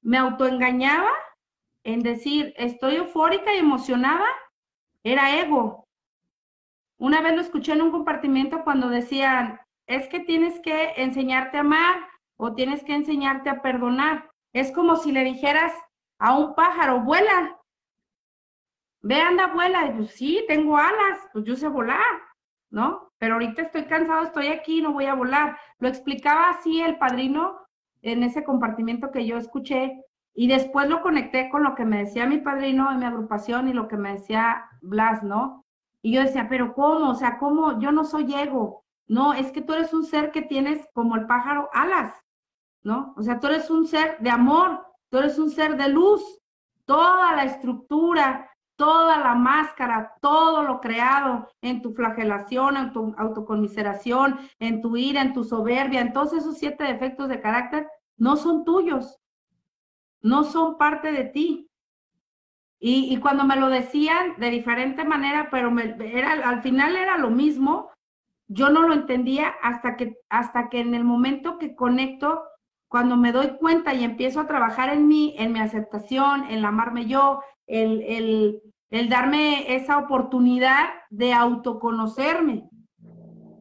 [0.00, 1.10] me autoengañaba,
[1.84, 4.26] en decir estoy eufórica y emocionada
[5.02, 5.86] era ego.
[6.98, 11.60] Una vez lo escuché en un compartimiento cuando decían, es que tienes que enseñarte a
[11.60, 12.06] amar
[12.36, 14.30] o tienes que enseñarte a perdonar.
[14.52, 15.72] Es como si le dijeras
[16.18, 17.58] a un pájaro, vuela.
[19.00, 19.86] Ve, anda, vuela.
[19.86, 22.22] Y pues sí, tengo alas, pues yo sé volar,
[22.70, 23.07] ¿no?
[23.18, 25.58] Pero ahorita estoy cansado, estoy aquí, no voy a volar.
[25.78, 27.58] Lo explicaba así el padrino
[28.02, 30.04] en ese compartimiento que yo escuché
[30.34, 33.72] y después lo conecté con lo que me decía mi padrino en mi agrupación y
[33.72, 35.64] lo que me decía Blas, ¿no?
[36.00, 37.10] Y yo decía, pero ¿cómo?
[37.10, 37.80] O sea, ¿cómo?
[37.80, 38.84] Yo no soy ego.
[39.08, 42.14] No, es que tú eres un ser que tienes como el pájaro alas,
[42.82, 43.14] ¿no?
[43.16, 46.22] O sea, tú eres un ser de amor, tú eres un ser de luz.
[46.84, 48.47] Toda la estructura,
[48.78, 55.20] toda la máscara, todo lo creado en tu flagelación, en tu autoconmiseración, en tu ira,
[55.20, 59.18] en tu soberbia, en todos esos siete defectos de carácter, no son tuyos,
[60.22, 61.68] no son parte de ti.
[62.80, 67.90] Y, cuando me lo decían de diferente manera, pero era, al final era lo mismo,
[68.46, 72.44] yo no lo entendía hasta que, hasta que en el momento que conecto,
[72.86, 77.06] cuando me doy cuenta y empiezo a trabajar en mí, en mi aceptación, en amarme
[77.06, 82.68] yo, el, el, el darme esa oportunidad de autoconocerme.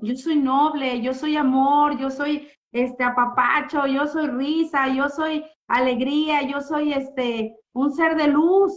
[0.02, 5.44] Yo soy noble, yo soy amor, yo soy este apapacho, yo soy risa, yo soy
[5.68, 8.74] alegría, yo soy este un ser de luz,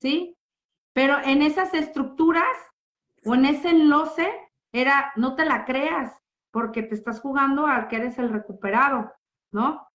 [0.00, 0.36] ¿sí?
[0.92, 2.56] Pero en esas estructuras
[3.24, 4.28] o en ese enloce
[4.72, 6.12] era no te la creas,
[6.50, 9.12] porque te estás jugando al que eres el recuperado,
[9.52, 9.86] ¿no?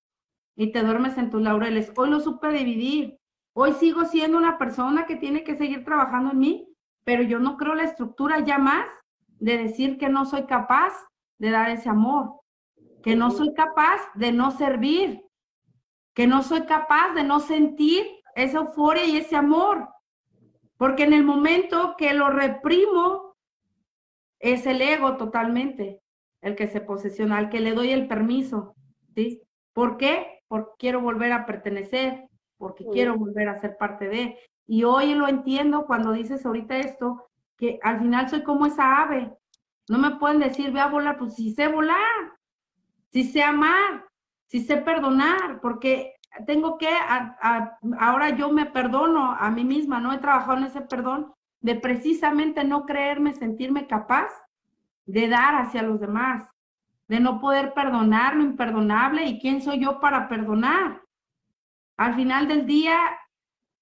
[0.56, 1.92] Y te duermes en tus laureles.
[1.98, 3.20] Hoy lo supe dividir.
[3.58, 6.68] Hoy sigo siendo una persona que tiene que seguir trabajando en mí,
[7.06, 8.86] pero yo no creo la estructura ya más
[9.40, 10.92] de decir que no soy capaz
[11.38, 12.42] de dar ese amor,
[13.02, 15.22] que no soy capaz de no servir,
[16.14, 18.06] que no soy capaz de no sentir
[18.36, 19.88] esa euforia y ese amor.
[20.76, 23.38] Porque en el momento que lo reprimo,
[24.40, 26.02] es el ego totalmente
[26.42, 28.76] el que se posesiona, al que le doy el permiso.
[29.16, 29.42] ¿sí?
[29.72, 30.42] ¿Por qué?
[30.50, 34.38] Porque quiero volver a pertenecer, porque quiero volver a ser parte de.
[34.68, 39.32] Y hoy lo entiendo cuando dices ahorita esto, que al final soy como esa ave.
[39.88, 41.98] No me pueden decir, ve a volar, pues si sé volar,
[43.12, 44.06] si sé amar,
[44.48, 46.90] si sé perdonar, porque tengo que,
[48.00, 50.14] ahora yo me perdono a mí misma, ¿no?
[50.14, 54.30] He trabajado en ese perdón de precisamente no creerme, sentirme capaz
[55.06, 56.48] de dar hacia los demás,
[57.08, 61.02] de no poder perdonar lo imperdonable y quién soy yo para perdonar.
[61.98, 62.98] Al final del día,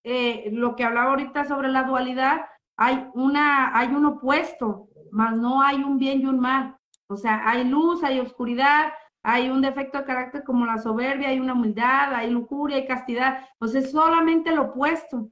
[0.04, 2.46] eh, lo que hablaba ahorita sobre la dualidad,
[2.78, 6.76] hay, una, hay un opuesto, más no hay un bien y un mal.
[7.08, 8.92] O sea, hay luz, hay oscuridad,
[9.24, 13.48] hay un defecto de carácter como la soberbia, hay una humildad, hay lujuria, hay castidad.
[13.60, 15.30] Pues es solamente lo opuesto.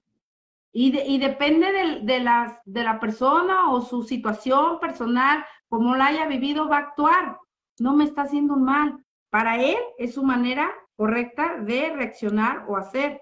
[0.74, 6.08] Y, y depende de, de, las, de la persona o su situación personal, como la
[6.08, 7.38] haya vivido, va a actuar.
[7.80, 9.04] No me está haciendo un mal.
[9.30, 13.20] Para él es su manera correcta de reaccionar o hacer.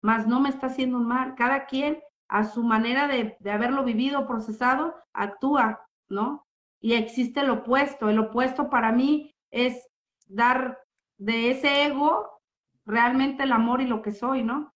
[0.00, 1.34] Mas no me está haciendo un mal.
[1.34, 6.46] Cada quien a su manera de, de haberlo vivido, procesado, actúa, ¿no?
[6.80, 8.08] Y existe el opuesto.
[8.08, 9.90] El opuesto para mí es
[10.26, 10.78] dar
[11.18, 12.40] de ese ego
[12.86, 14.72] realmente el amor y lo que soy, ¿no?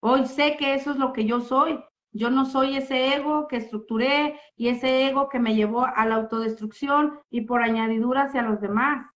[0.00, 1.82] Hoy sé que eso es lo que yo soy.
[2.12, 6.16] Yo no soy ese ego que estructuré y ese ego que me llevó a la
[6.16, 9.06] autodestrucción y por añadidura hacia los demás,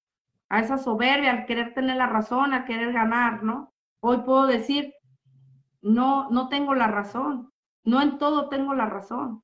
[0.48, 3.72] a esa soberbia, al querer tener la razón, a querer ganar, ¿no?
[4.00, 4.94] Hoy puedo decir,
[5.82, 7.52] no, no tengo la razón,
[7.84, 9.42] no en todo tengo la razón.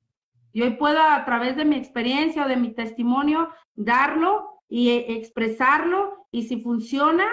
[0.53, 5.13] Y hoy puedo a través de mi experiencia o de mi testimonio darlo y e,
[5.13, 7.25] expresarlo y si funciona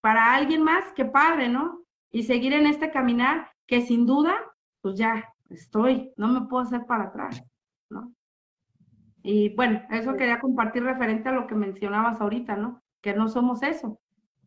[0.00, 1.84] para alguien más, qué padre, ¿no?
[2.10, 4.34] Y seguir en este caminar que sin duda,
[4.80, 7.42] pues ya estoy, no me puedo hacer para atrás,
[7.88, 8.12] ¿no?
[9.22, 12.82] Y bueno, eso quería compartir referente a lo que mencionabas ahorita, ¿no?
[13.02, 13.98] Que no somos eso,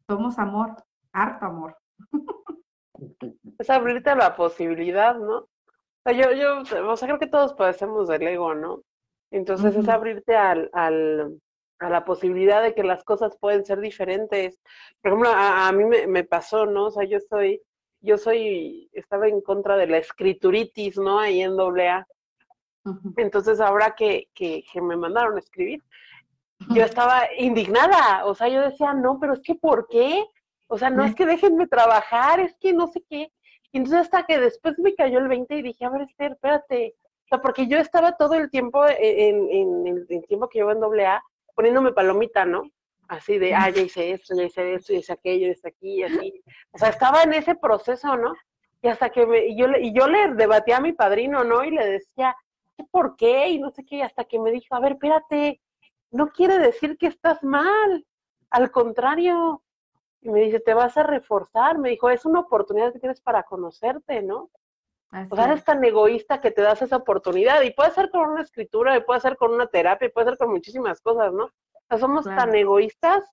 [0.07, 0.75] somos amor,
[1.11, 1.77] harto amor.
[3.59, 5.37] Es abrirte la posibilidad, ¿no?
[5.37, 5.49] O
[6.03, 8.81] sea, yo, yo, o sea, creo que todos padecemos del ego, ¿no?
[9.31, 11.39] Entonces es abrirte al, al,
[11.79, 14.59] a la posibilidad de que las cosas pueden ser diferentes.
[15.01, 16.85] Por ejemplo, a, mí me, pasó, ¿no?
[16.85, 17.61] O sea, yo soy,
[18.01, 21.19] yo soy, estaba en contra de la escrituritis, ¿no?
[21.19, 22.07] Ahí en doble A.
[23.17, 25.81] Entonces, ahora que, que, me mandaron a escribir,
[26.69, 30.25] yo estaba indignada, o sea, yo decía, no, pero es que ¿por qué?
[30.67, 33.31] O sea, no es que déjenme trabajar, es que no sé qué.
[33.71, 36.95] Y entonces hasta que después me cayó el 20 y dije, a ver, Esther, espérate.
[37.25, 40.71] O sea, porque yo estaba todo el tiempo, en, en, en el tiempo que llevo
[40.71, 41.23] en doble A,
[41.55, 42.63] poniéndome palomita, ¿no?
[43.07, 45.95] Así de, ah, ya hice esto, ya hice esto, ya hice aquello, ya hice aquí,
[45.95, 46.43] y así.
[46.71, 48.33] O sea, estaba en ese proceso, ¿no?
[48.81, 51.63] Y hasta que me, y yo, y yo le debatía a mi padrino, ¿no?
[51.63, 52.35] Y le decía,
[52.91, 53.49] ¿por qué?
[53.49, 55.61] Y no sé qué, hasta que me dijo, a ver, espérate,
[56.11, 58.05] no quiere decir que estás mal.
[58.49, 59.63] Al contrario,
[60.21, 63.43] y me dice, te vas a reforzar, me dijo, es una oportunidad que tienes para
[63.43, 64.49] conocerte, ¿no?
[65.29, 68.41] o sea, eres tan egoísta que te das esa oportunidad y puede ser con una
[68.41, 71.45] escritura, y puede ser con una terapia, y puede ser con muchísimas cosas, ¿no?
[71.45, 73.23] O sea, somos tan egoístas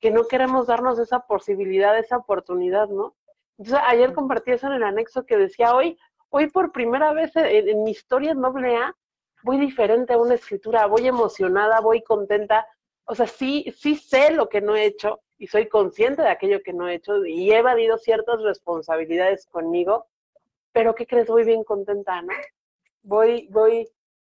[0.00, 3.14] que no queremos darnos esa posibilidad, esa oportunidad, ¿no?
[3.58, 5.98] Entonces, ayer compartí eso en el anexo que decía, hoy,
[6.30, 8.94] hoy por primera vez en, en mi historia en doble A,
[9.42, 12.66] voy diferente a una escritura, voy emocionada, voy contenta,
[13.04, 16.62] o sea, sí, sí sé lo que no he hecho y soy consciente de aquello
[16.62, 20.06] que no he hecho y he evadido ciertas responsabilidades conmigo,
[20.72, 21.28] pero ¿qué crees?
[21.28, 22.32] Voy bien contenta, ¿no?
[23.02, 23.88] Voy, voy,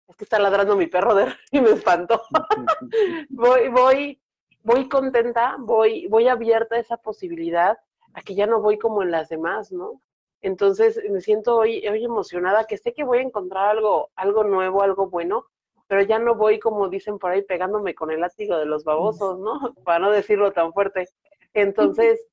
[0.09, 2.23] es que está ladrando mi perro de y me espantó.
[3.31, 4.21] voy, voy,
[4.63, 7.79] voy contenta, voy, voy abierta a esa posibilidad,
[8.13, 10.03] a que ya no voy como en las demás, ¿no?
[10.47, 14.81] Entonces me siento hoy, hoy emocionada, que sé que voy a encontrar algo, algo nuevo,
[14.81, 15.47] algo bueno,
[15.89, 19.41] pero ya no voy, como dicen por ahí, pegándome con el látigo de los babosos,
[19.41, 19.75] ¿no?
[19.85, 21.09] Para no decirlo tan fuerte.
[21.53, 22.25] Entonces,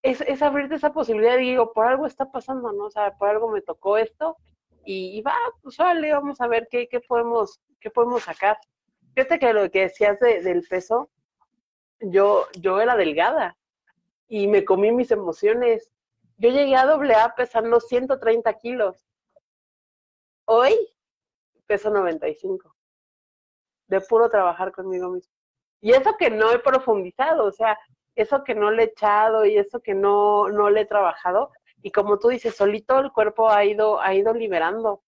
[0.00, 2.84] es, es abrirte esa posibilidad y digo, por algo está pasando, ¿no?
[2.84, 4.36] O sea, por algo me tocó esto
[4.84, 8.58] y, va, pues vale, vamos a ver qué, qué, podemos, qué podemos sacar.
[9.16, 11.10] Fíjate que lo que decías del peso,
[11.98, 13.56] yo, yo era delgada
[14.28, 15.90] y me comí mis emociones.
[16.40, 19.06] Yo llegué a doble A pesando 130 kilos.
[20.46, 20.74] Hoy
[21.66, 22.74] peso 95
[23.86, 25.30] de puro trabajar conmigo mismo.
[25.82, 27.78] Y eso que no he profundizado, o sea,
[28.14, 31.50] eso que no le he echado y eso que no, no le he trabajado.
[31.82, 35.02] Y como tú dices, solito el cuerpo ha ido, ha ido liberando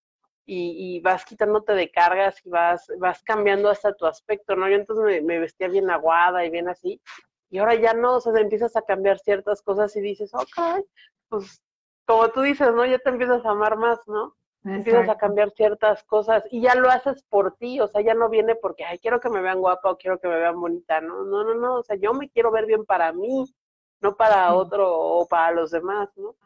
[0.44, 4.68] y, vas quitándote de cargas y vas, vas cambiando hasta tu aspecto, ¿no?
[4.68, 7.00] Yo entonces me, vestía bien aguada y bien así.
[7.48, 10.84] Y ahora ya no, o sea, empiezas a cambiar ciertas cosas y dices, ok,
[11.32, 11.62] pues
[12.06, 12.84] como tú dices, ¿no?
[12.84, 14.36] Ya te empiezas a amar más, ¿no?
[14.64, 18.28] Empiezas a cambiar ciertas cosas y ya lo haces por ti, o sea, ya no
[18.28, 21.24] viene porque, ay, quiero que me vean guapa o quiero que me vean bonita, no,
[21.24, 23.52] no, no, no, o sea, yo me quiero ver bien para mí,
[24.00, 26.36] no para otro o para los demás, ¿no?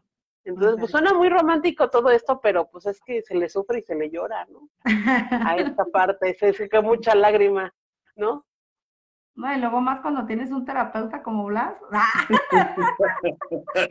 [0.45, 3.83] Entonces, pues suena muy romántico todo esto, pero pues es que se le sufre y
[3.83, 4.71] se le llora, ¿no?
[4.85, 7.75] A esta parte, se que mucha lágrima,
[8.15, 8.47] ¿no?
[9.37, 11.75] No, y luego más cuando tienes un terapeuta como Blas.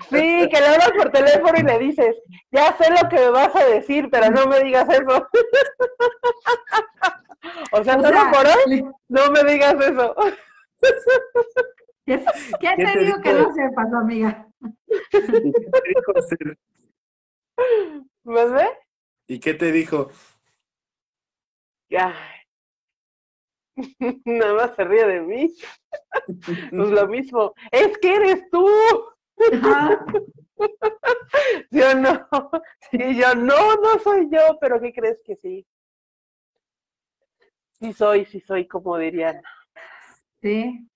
[0.09, 2.15] Sí, que le hablas por teléfono y le dices,
[2.51, 5.27] ya sé lo que me vas a decir, pero no me digas eso.
[7.71, 10.15] O sea, solo por hoy, no me digas eso.
[12.05, 12.17] ¿Qué,
[12.75, 14.47] te, digo que no sepas, amiga?
[18.23, 18.67] ¿Me ve?
[19.27, 20.09] ¿Y qué te dijo?
[21.89, 22.15] Ya,
[24.25, 25.53] Nada más se ríe de mí.
[26.43, 27.53] pues lo mismo.
[27.71, 28.67] Es que eres tú.
[31.71, 32.27] yo no.
[32.91, 35.65] Y yo, no, no soy yo, pero ¿qué crees que sí?
[37.79, 39.41] Sí soy, sí soy, como dirían.
[40.41, 40.87] Sí.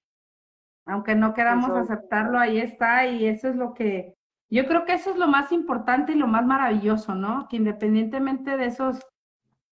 [0.85, 4.15] Aunque no queramos aceptarlo, ahí está, y eso es lo que,
[4.49, 7.47] yo creo que eso es lo más importante y lo más maravilloso, ¿no?
[7.47, 8.99] Que independientemente de esos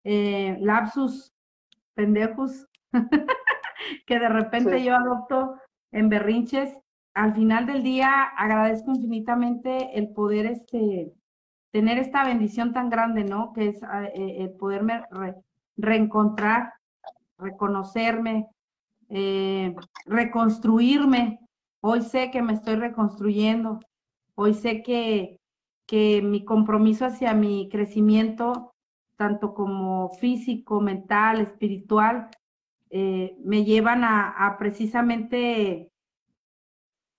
[0.03, 1.33] eh, lapsus
[1.93, 2.67] pendejos
[4.05, 5.55] que de repente yo adopto
[5.91, 6.75] en berrinches.
[7.13, 11.13] Al final del día agradezco infinitamente el poder este,
[11.71, 13.53] tener esta bendición tan grande, ¿no?
[13.53, 15.03] Que es ah, eh, el poderme
[15.77, 16.73] reencontrar,
[17.37, 18.47] reconocerme,
[19.09, 19.75] eh,
[20.05, 21.39] reconstruirme.
[21.81, 23.79] Hoy sé que me estoy reconstruyendo.
[24.35, 25.39] Hoy sé que,
[25.85, 28.73] que mi compromiso hacia mi crecimiento,
[29.15, 32.29] tanto como físico, mental, espiritual,
[32.97, 35.91] eh, me llevan a, precisamente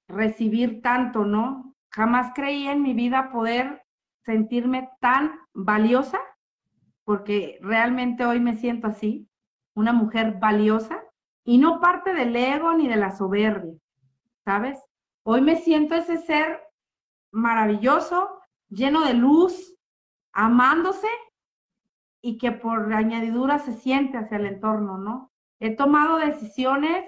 [0.09, 1.75] recibir tanto, ¿no?
[1.91, 3.83] Jamás creí en mi vida poder
[4.25, 6.19] sentirme tan valiosa,
[7.05, 9.29] porque realmente hoy me siento así,
[9.75, 10.99] una mujer valiosa,
[11.45, 13.75] y no parte del ego ni de la soberbia,
[14.47, 14.83] ¿sabes?
[15.25, 16.59] Hoy me siento ese ser
[17.33, 18.41] maravilloso,
[18.71, 19.77] lleno de luz,
[20.33, 21.09] amándose
[22.23, 25.33] y que por añadidura se siente hacia el entorno, ¿no?
[25.61, 27.05] He tomado decisiones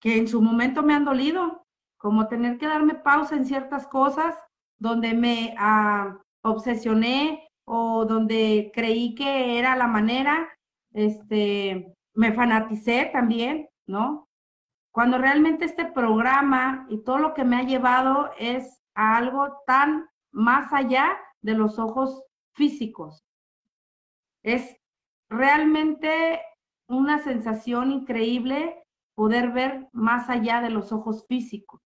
[0.00, 1.66] que en su momento me han dolido,
[1.98, 4.36] como tener que darme pausa en ciertas cosas
[4.78, 10.48] donde me ah, obsesioné o donde creí que era la manera,
[10.92, 14.28] este, me fanaticé también, ¿no?
[14.92, 20.08] Cuando realmente este programa y todo lo que me ha llevado es a algo tan
[20.32, 22.22] más allá de los ojos
[22.54, 23.24] físicos.
[24.42, 24.76] Es
[25.28, 26.40] realmente
[26.88, 28.82] una sensación increíble
[29.14, 31.80] poder ver más allá de los ojos físicos,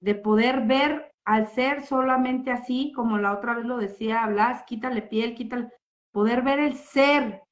[0.00, 5.02] de poder ver al ser solamente así, como la otra vez lo decía Blas, quítale
[5.02, 5.70] piel, quítale,
[6.12, 7.42] poder ver el ser,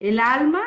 [0.00, 0.62] el alma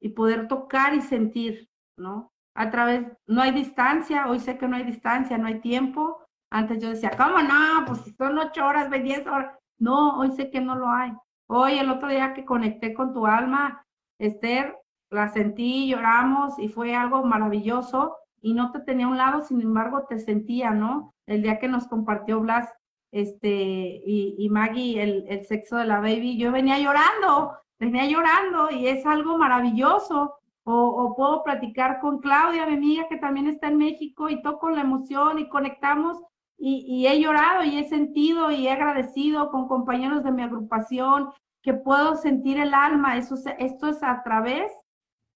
[0.00, 1.68] y poder tocar y sentir,
[1.98, 2.30] ¿no?
[2.54, 6.26] a través, no hay distancia, hoy sé que no hay distancia, no hay tiempo.
[6.50, 7.84] Antes yo decía, ¿cómo no?
[7.86, 9.56] Pues son ocho horas, diez horas.
[9.78, 11.12] No, hoy sé que no lo hay.
[11.48, 13.84] Hoy, el otro día que conecté con tu alma,
[14.20, 14.76] Esther,
[15.10, 19.60] la sentí, lloramos y fue algo maravilloso y no te tenía a un lado, sin
[19.60, 21.14] embargo te sentía, ¿no?
[21.26, 22.72] El día que nos compartió Blas
[23.12, 28.86] este, y, Maggie el, el, sexo de la baby, yo venía llorando, venía llorando y
[28.86, 30.36] es algo maravilloso.
[30.62, 34.82] O, puedo platicar con Claudia, mi amiga que también está en México y toco la
[34.82, 36.18] emoción y conectamos
[36.56, 41.30] y, y he llorado y he sentido y he agradecido con compañeros de mi agrupación
[41.62, 43.16] que puedo sentir el alma.
[43.16, 44.72] Eso, esto es a través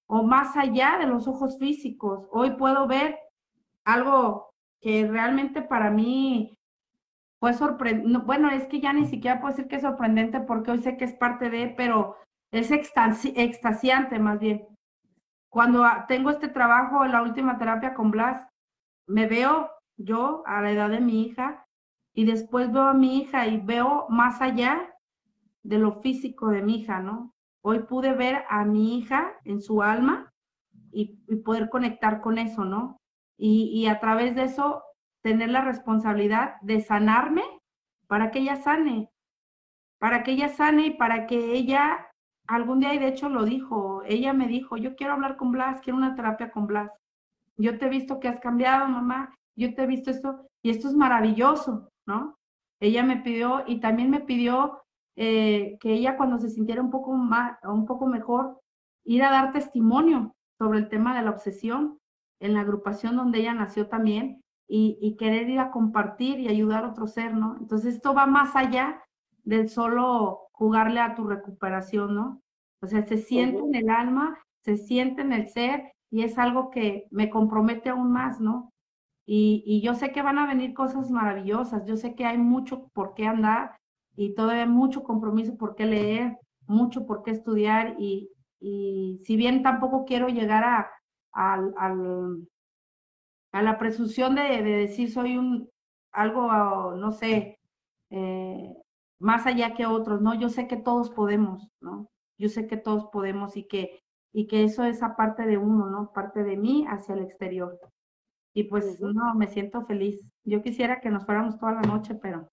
[0.07, 2.27] o más allá de los ojos físicos.
[2.31, 3.19] Hoy puedo ver
[3.85, 6.57] algo que realmente para mí
[7.41, 8.19] fue sorprendente.
[8.25, 11.05] Bueno, es que ya ni siquiera puedo decir que es sorprendente porque hoy sé que
[11.05, 12.17] es parte de, pero
[12.51, 14.67] es extasiante más bien.
[15.49, 18.47] Cuando tengo este trabajo la última terapia con Blas,
[19.07, 21.67] me veo yo a la edad de mi hija
[22.15, 24.94] y después veo a mi hija y veo más allá
[25.65, 27.33] de lo físico de mi hija, ¿no?
[27.63, 30.31] Hoy pude ver a mi hija en su alma
[30.93, 32.99] y, poder conectar con eso, ¿no?
[33.37, 34.83] Y, a través de eso
[35.23, 37.43] tener la responsabilidad de sanarme
[38.07, 39.11] para que ella sane,
[39.99, 42.11] para que ella sane y para que ella,
[42.47, 45.81] algún día, y de hecho lo dijo, ella me dijo, yo quiero hablar con Blas,
[45.81, 46.93] quiero una terapia con Blas.
[47.57, 50.89] Yo te he visto que has cambiado, mamá, yo te he visto esto, y esto
[50.89, 52.37] es maravilloso, ¿no?
[52.81, 54.84] Ella me pidió y también me pidió
[55.17, 58.61] eh, que ella cuando se sintiera un poco, más, un poco mejor,
[59.05, 61.99] ir a dar testimonio sobre el tema de la obsesión
[62.41, 66.89] en la agrupación donde ella nació también y, querer ir a compartir y ayudar a
[66.89, 67.57] otro ser, ¿no?
[67.61, 69.03] Entonces esto va más allá
[69.45, 72.43] del solo jugarle a tu recuperación, ¿no?
[72.81, 76.71] O sea, se siente en el alma, se siente en el ser y es algo
[76.71, 78.73] que me compromete aún más, ¿no?
[79.27, 82.89] Y, y, yo sé que van a venir cosas maravillosas, yo sé que hay mucho
[82.93, 83.77] por qué andar
[84.17, 86.37] y todavía mucho compromiso por qué leer,
[86.67, 90.91] mucho por qué estudiar y, y si bien tampoco quiero llegar a,
[91.33, 91.59] a,
[93.53, 95.69] a la presunción de, de, decir soy un
[96.13, 97.59] algo, no sé,
[98.11, 98.73] eh,
[99.19, 100.35] más allá que otros, ¿no?
[100.35, 102.09] Yo sé que todos podemos, ¿no?
[102.39, 104.01] Yo sé que todos podemos y que,
[104.33, 106.13] y que eso es aparte de uno, ¿no?
[106.13, 107.79] Parte de mí hacia el exterior.
[108.55, 110.21] Y pues no, me siento feliz.
[110.45, 112.49] Yo quisiera que nos fuéramos toda la noche, pero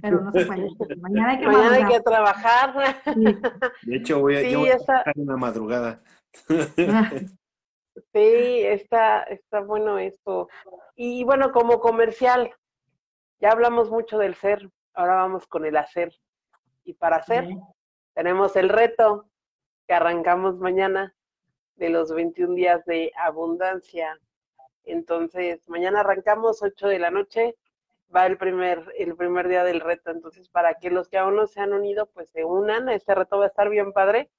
[0.00, 0.96] pero no se puede.
[0.96, 2.74] Mañana hay que, Mañana hay que trabajar.
[3.82, 6.02] De hecho, voy a, sí, trabajar una madrugada.
[8.12, 10.48] Sí, está, está bueno esto.
[10.94, 12.52] Y bueno, como comercial,
[13.40, 16.14] ya hablamos mucho del ser, ahora vamos con el hacer.
[16.84, 17.48] Y para hacer,
[18.14, 19.28] tenemos el reto
[19.86, 21.14] que arrancamos mañana
[21.76, 24.18] de los 21 días de abundancia.
[24.84, 27.56] Entonces, mañana arrancamos 8 de la noche
[28.14, 30.10] va el primer, el primer día del reto.
[30.10, 32.88] Entonces, para que los que aún no se han unido, pues se unan.
[32.88, 34.30] Este reto va a estar bien padre.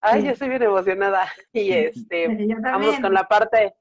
[0.00, 1.26] Ay, yo estoy bien emocionada.
[1.52, 2.28] Y este,
[2.62, 3.74] vamos con la parte,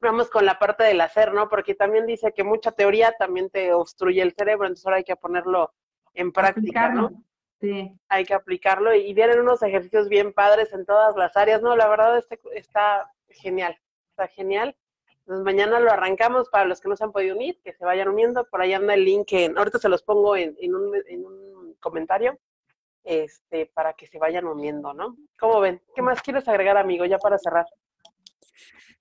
[0.00, 1.48] vamos con la parte del hacer, ¿no?
[1.48, 5.16] Porque también dice que mucha teoría también te obstruye el cerebro, entonces ahora hay que
[5.16, 5.72] ponerlo
[6.14, 7.24] en práctica, ¿no?
[7.60, 7.96] Sí.
[8.08, 11.76] Hay que aplicarlo y vienen unos ejercicios bien padres en todas las áreas, ¿no?
[11.76, 13.78] La verdad este está genial,
[14.10, 14.76] está genial.
[15.22, 18.08] Entonces mañana lo arrancamos para los que no se han podido unir, que se vayan
[18.08, 18.44] uniendo.
[18.48, 22.38] Por ahí anda el link, en, ahorita se los pongo en, un, en un comentario,
[23.04, 25.16] este, para que se vayan uniendo, ¿no?
[25.38, 25.80] ¿Cómo ven?
[25.94, 27.66] ¿Qué más quieres agregar, amigo, ya para cerrar?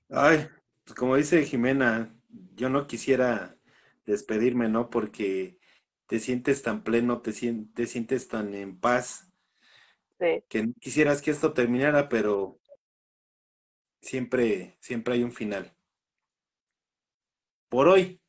[0.09, 0.47] Ay,
[0.83, 2.15] pues como dice Jimena,
[2.53, 3.57] yo no quisiera
[4.05, 4.91] despedirme, ¿no?
[4.91, 5.57] Porque
[6.05, 7.31] te sientes tan pleno, te,
[7.73, 9.31] te sientes tan en paz,
[10.19, 10.43] sí.
[10.49, 12.59] que quisieras que esto terminara, pero
[14.01, 15.73] siempre, siempre hay un final
[17.71, 18.19] por hoy,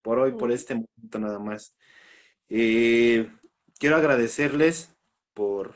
[0.00, 1.76] por hoy, por este momento nada más.
[2.48, 3.30] Eh,
[3.78, 4.96] quiero agradecerles
[5.34, 5.74] por,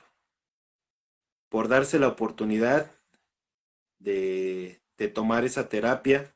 [1.50, 2.90] por darse la oportunidad
[3.98, 6.34] de, de tomar esa terapia.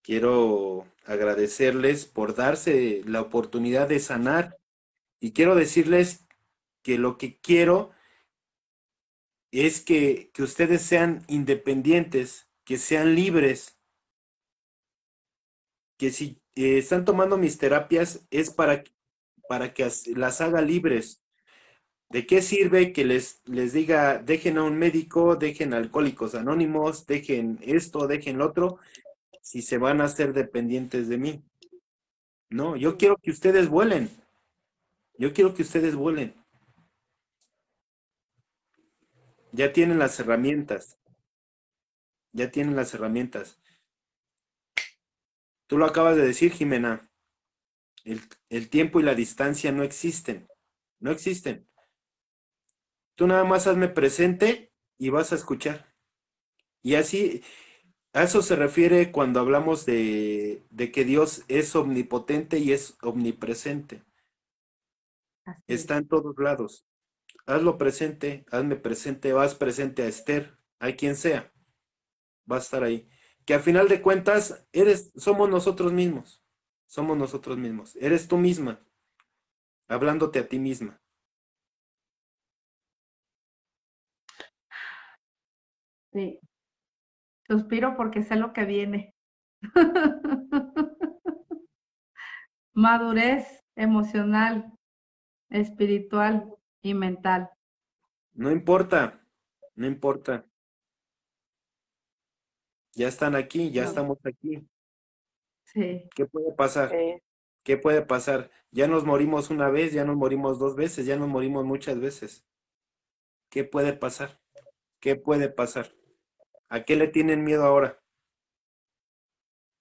[0.00, 4.58] Quiero agradecerles por darse la oportunidad de sanar
[5.18, 6.24] y quiero decirles
[6.82, 7.90] que lo que quiero
[9.50, 13.79] es que, que ustedes sean independientes, que sean libres,
[16.00, 18.82] que si eh, están tomando mis terapias es para,
[19.50, 21.22] para que las haga libres.
[22.08, 27.58] ¿De qué sirve que les, les diga, dejen a un médico, dejen alcohólicos anónimos, dejen
[27.60, 28.78] esto, dejen lo otro,
[29.42, 31.44] si se van a hacer dependientes de mí?
[32.48, 34.08] No, yo quiero que ustedes vuelen.
[35.18, 36.32] Yo quiero que ustedes vuelen.
[39.52, 40.98] Ya tienen las herramientas.
[42.32, 43.60] ya tienen las herramientas.
[45.70, 47.10] Tú lo acabas de decir, Jimena.
[48.04, 50.48] El, el tiempo y la distancia no existen.
[51.00, 51.66] No existen.
[53.14, 55.94] Tú nada más hazme presente y vas a escuchar.
[56.82, 57.42] Y así,
[58.12, 64.04] a eso se refiere cuando hablamos de, de que Dios es omnipotente y es omnipresente.
[65.66, 66.86] Está en todos lados.
[67.46, 71.52] Hazlo presente, hazme presente, vas presente a Esther, a quien sea.
[72.50, 73.08] Va a estar ahí.
[73.50, 76.40] Que a final de cuentas, eres, somos nosotros mismos.
[76.86, 77.96] Somos nosotros mismos.
[77.96, 78.78] Eres tú misma,
[79.88, 81.02] hablándote a ti misma.
[86.12, 86.38] Sí.
[87.48, 89.16] Suspiro porque sé lo que viene.
[92.72, 94.72] Madurez emocional,
[95.48, 97.50] espiritual y mental.
[98.32, 99.20] No importa,
[99.74, 100.46] no importa.
[103.00, 104.62] Ya están aquí, ya estamos aquí.
[105.64, 106.06] Sí.
[106.14, 106.94] ¿Qué puede pasar?
[107.62, 108.50] ¿Qué puede pasar?
[108.72, 112.44] Ya nos morimos una vez, ya nos morimos dos veces, ya nos morimos muchas veces.
[113.48, 114.38] ¿Qué puede pasar?
[115.00, 115.86] ¿Qué puede pasar?
[116.68, 117.98] ¿A qué le tienen miedo ahora?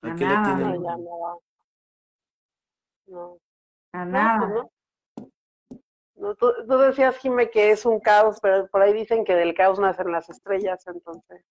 [0.02, 1.42] ¿A, qué le tienen miedo?
[3.08, 3.38] No.
[3.92, 4.70] A pues nada.
[6.16, 9.78] No, tú, decías, Jime, que es un caos, pero por ahí dicen que del caos
[9.78, 11.44] nacen las estrellas, entonces.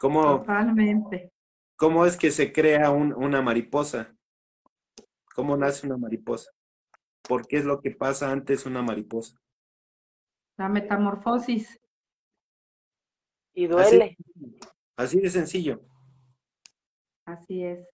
[0.00, 1.32] ¿Cómo, Totalmente.
[1.76, 4.14] ¿Cómo es que se crea una mariposa?
[5.34, 6.50] ¿Cómo nace una mariposa?
[7.22, 9.36] ¿Por qué es lo que pasa antes una mariposa?
[10.56, 11.80] La metamorfosis.
[13.54, 14.16] Y duele.
[14.96, 15.80] así de sencillo.
[17.24, 17.88] Así es.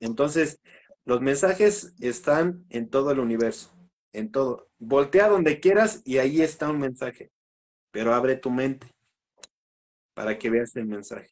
[0.00, 0.60] Entonces,
[1.04, 3.76] los mensajes están en todo el universo
[4.16, 4.68] en todo.
[4.78, 7.30] Voltea donde quieras y ahí está un mensaje,
[7.90, 8.95] pero abre tu mente
[10.16, 11.30] para que veas el mensaje.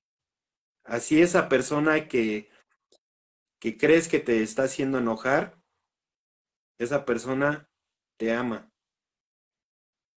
[0.85, 2.51] Así esa persona que,
[3.59, 5.59] que crees que te está haciendo enojar,
[6.79, 7.67] esa persona
[8.19, 8.71] te ama.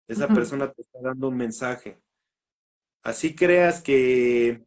[0.09, 2.01] Esa persona te está dando un mensaje.
[3.03, 4.65] Así creas que,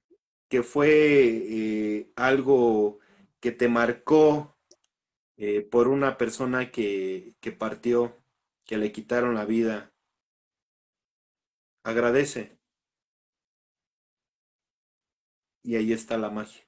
[0.49, 3.01] que fue eh, algo
[3.39, 4.57] que te marcó
[5.37, 8.17] eh, por una persona que, que partió,
[8.65, 9.93] que le quitaron la vida.
[11.85, 12.60] Agradece.
[15.63, 16.63] Y ahí está la magia.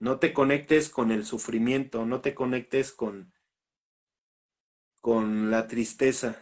[0.00, 3.32] No te conectes con el sufrimiento, no te conectes con,
[5.00, 6.36] con la tristeza,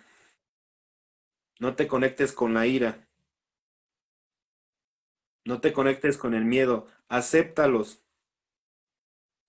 [1.61, 3.09] no te conectes con la ira,
[5.45, 8.05] no te conectes con el miedo, acéptalos,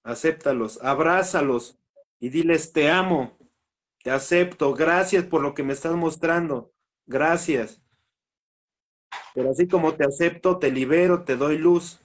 [0.03, 1.79] acéptalos, abrázalos
[2.19, 3.37] y diles, te amo,
[4.03, 6.73] te acepto, gracias por lo que me estás mostrando,
[7.05, 7.82] gracias.
[9.33, 11.99] Pero así como te acepto, te libero, te doy luz.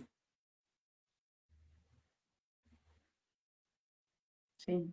[4.56, 4.92] Sí.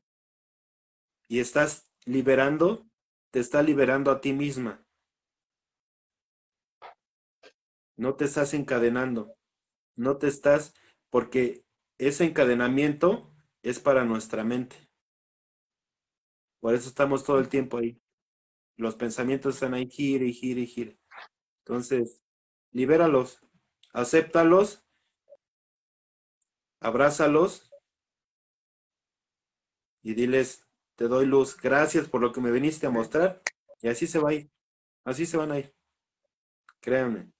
[1.27, 2.87] Y estás liberando,
[3.31, 4.83] te está liberando a ti misma.
[7.97, 9.35] No te estás encadenando,
[9.95, 10.73] no te estás,
[11.09, 11.65] porque
[11.97, 14.75] ese encadenamiento es para nuestra mente.
[16.59, 17.97] Por eso estamos todo el tiempo ahí.
[18.77, 20.99] Los pensamientos están ahí, gire y gire y gire.
[21.65, 22.23] Entonces,
[22.71, 23.41] libéralos,
[23.91, 24.85] acéptalos,
[26.79, 27.71] abrázalos
[30.03, 33.41] y diles, te doy luz, gracias por lo que me viniste a mostrar.
[33.81, 34.51] Y así se va a ir,
[35.05, 35.75] así se van a ir.
[36.81, 37.31] Créanme.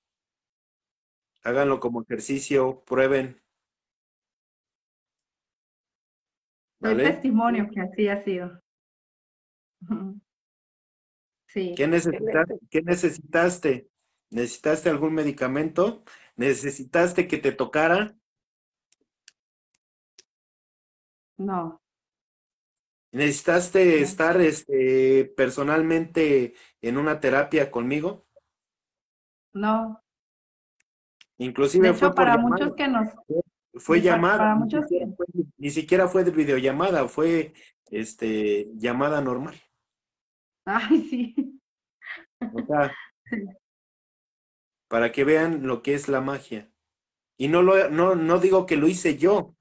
[1.44, 3.40] Háganlo como ejercicio, prueben,
[6.82, 8.62] El testimonio que así ha sido.
[11.48, 11.74] Sí.
[11.78, 12.60] ¿Qué necesitaste?
[12.70, 13.90] ¿Qué necesitaste?
[14.35, 16.03] ¿Necesitaste algún medicamento?
[16.35, 18.17] ¿Necesitaste que te tocara?
[21.38, 21.81] No.
[23.14, 28.25] ¿Necesitaste estar este, personalmente en una terapia conmigo?
[29.53, 30.03] No.
[31.38, 33.07] Inclusive fue para muchos que nos
[33.75, 34.57] fue llamada,
[35.57, 37.53] ni, siquiera fue, de videollamada, fue
[37.89, 39.55] este llamada normal.
[40.65, 41.61] Ay, sí.
[42.53, 42.91] O sea,
[44.88, 46.72] para que vean lo que es la magia.
[47.38, 49.55] Y no lo no, no digo que lo hice yo.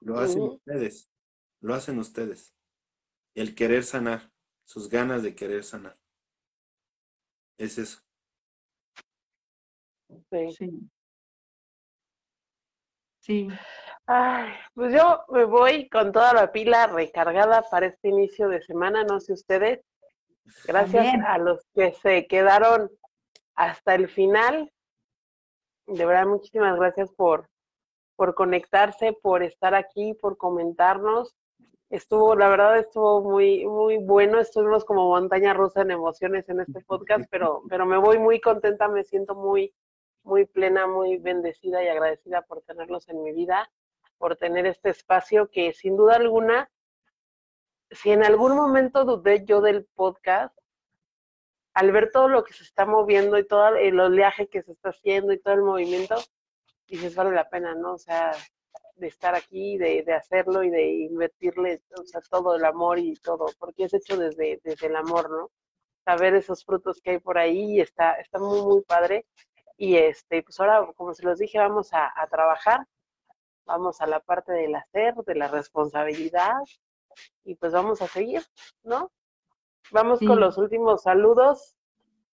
[0.00, 1.10] Lo hacen ustedes.
[1.60, 2.54] Lo hacen ustedes.
[3.34, 4.32] El querer sanar,
[4.64, 5.98] sus ganas de querer sanar.
[7.58, 8.00] Es eso.
[10.50, 10.90] sí.
[13.20, 13.48] Sí.
[14.06, 19.04] Ay, pues yo me voy con toda la pila recargada para este inicio de semana,
[19.04, 19.84] no sé ustedes.
[20.64, 22.90] Gracias a los que se quedaron
[23.60, 24.72] hasta el final.
[25.86, 27.46] De verdad, muchísimas gracias por,
[28.16, 31.36] por conectarse, por estar aquí, por comentarnos.
[31.90, 34.40] Estuvo, la verdad, estuvo muy, muy bueno.
[34.40, 38.88] Estuvimos como montaña rusa en emociones en este podcast, pero, pero me voy muy contenta,
[38.88, 39.74] me siento muy,
[40.22, 43.70] muy plena, muy bendecida y agradecida por tenerlos en mi vida,
[44.16, 46.70] por tener este espacio que sin duda alguna,
[47.90, 50.59] si en algún momento dudé yo del podcast,
[51.80, 54.90] al ver todo lo que se está moviendo y todo el oleaje que se está
[54.90, 56.14] haciendo y todo el movimiento,
[56.86, 57.94] dices, vale la pena, ¿no?
[57.94, 58.32] O sea,
[58.96, 63.14] de estar aquí, de, de hacerlo y de invertirle, o sea, todo el amor y
[63.14, 65.50] todo, porque es hecho desde, desde el amor, ¿no?
[66.04, 69.24] Saber esos frutos que hay por ahí está, está muy, muy padre.
[69.78, 72.86] Y este, pues ahora, como se los dije, vamos a, a trabajar,
[73.64, 76.60] vamos a la parte del hacer, de la responsabilidad,
[77.42, 78.42] y pues vamos a seguir,
[78.82, 79.10] ¿no?
[79.92, 81.76] Vamos con los últimos saludos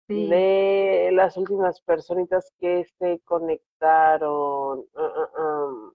[0.07, 4.85] de las últimas personitas que se conectaron.
[4.95, 5.91] Ah, ah, ah.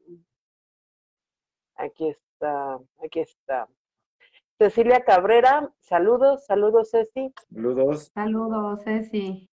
[1.76, 3.68] Aquí está, aquí está.
[4.58, 7.32] Cecilia Cabrera, saludos, saludos Ceci.
[7.52, 8.10] Saludos.
[8.14, 9.50] Saludos, Ceci.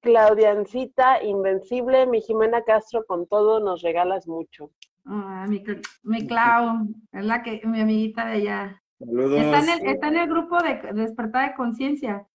[0.00, 4.70] Claudiancita, Invencible, mi Jimena Castro, con todo nos regalas mucho.
[5.04, 5.62] mi,
[6.02, 8.83] mi Clau, es la que, mi amiguita de allá.
[9.06, 9.40] Saludos.
[9.40, 12.26] Está en el, está en el grupo de, despertar de conciencia.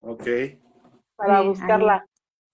[0.00, 0.26] Ok.
[1.16, 2.06] Para buscarla.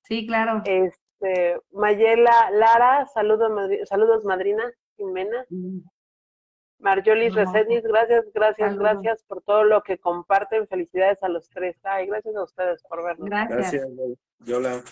[0.03, 0.63] Sí, claro.
[0.65, 3.51] Este, Mayela Lara, saludos,
[3.89, 4.65] saludos madrina,
[4.97, 5.45] Jimena.
[5.51, 5.81] Mm.
[6.79, 7.51] Marjolis no.
[7.51, 10.67] gracias, gracias, gracias por todo lo que comparten.
[10.69, 11.77] Felicidades a los tres.
[11.83, 13.29] Ay, gracias a ustedes por vernos.
[13.29, 13.73] Gracias.
[13.73, 13.89] Gracias,
[14.41, 14.83] Yola.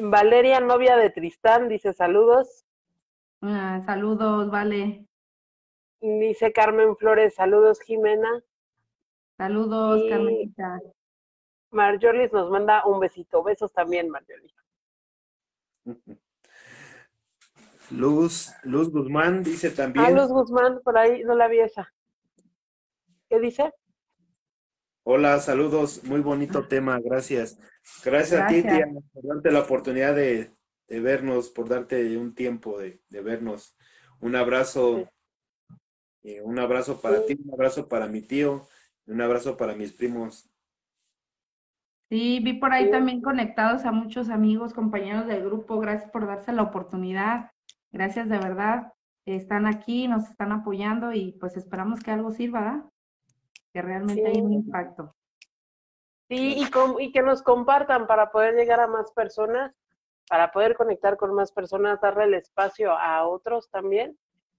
[0.00, 2.64] Valeria, novia de Tristán, dice saludos.
[3.42, 5.06] Ah, saludos, vale.
[6.00, 8.44] Dice Carmen Flores, saludos Jimena.
[9.36, 10.80] Saludos, y Carmenita.
[11.70, 13.42] Marjolis nos manda un besito.
[13.42, 14.54] Besos también, Marjolis.
[17.90, 20.04] Luz, Luz Guzmán dice también.
[20.04, 21.92] Ah, Luz Guzmán, por ahí no la vi esa.
[23.28, 23.72] ¿Qué dice?
[25.04, 26.68] Hola, saludos, muy bonito ah.
[26.68, 27.58] tema, gracias.
[28.04, 30.50] Gracias, a ti, tía, por darte la oportunidad de,
[30.88, 33.76] de, vernos, por darte un tiempo de, de vernos.
[34.18, 35.04] Un abrazo, sí.
[36.26, 37.36] Eh, un abrazo para sí.
[37.36, 38.66] ti, un abrazo para mi tío,
[39.06, 40.50] un abrazo para mis primos.
[42.08, 42.90] Sí, vi por ahí sí.
[42.90, 45.78] también conectados a muchos amigos, compañeros del grupo.
[45.78, 47.52] Gracias por darse la oportunidad.
[47.92, 48.92] Gracias de verdad.
[49.24, 52.84] Están aquí, nos están apoyando y pues esperamos que algo sirva, ¿verdad?
[53.72, 54.26] Que realmente sí.
[54.26, 55.14] hay un impacto.
[56.28, 59.72] Sí, y, y que nos compartan para poder llegar a más personas,
[60.28, 64.18] para poder conectar con más personas, darle el espacio a otros también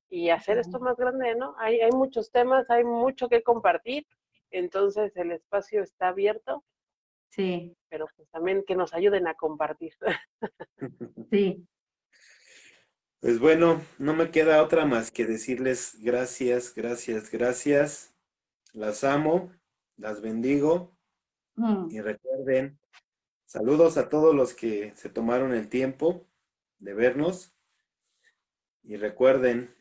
[0.09, 1.55] y hacer esto más grande, ¿no?
[1.57, 4.05] Hay, hay muchos temas, hay mucho que compartir,
[4.51, 6.63] entonces el espacio está abierto.
[7.29, 7.75] Sí.
[7.89, 9.93] Pero pues también que nos ayuden a compartir.
[11.31, 11.67] Sí.
[13.19, 18.15] Pues bueno, no me queda otra más que decirles gracias, gracias, gracias.
[18.73, 19.51] Las amo,
[19.97, 20.95] las bendigo.
[21.55, 21.89] Mm.
[21.89, 22.79] Y recuerden,
[23.45, 26.25] saludos a todos los que se tomaron el tiempo
[26.79, 27.53] de vernos.
[28.83, 29.75] Y recuerden,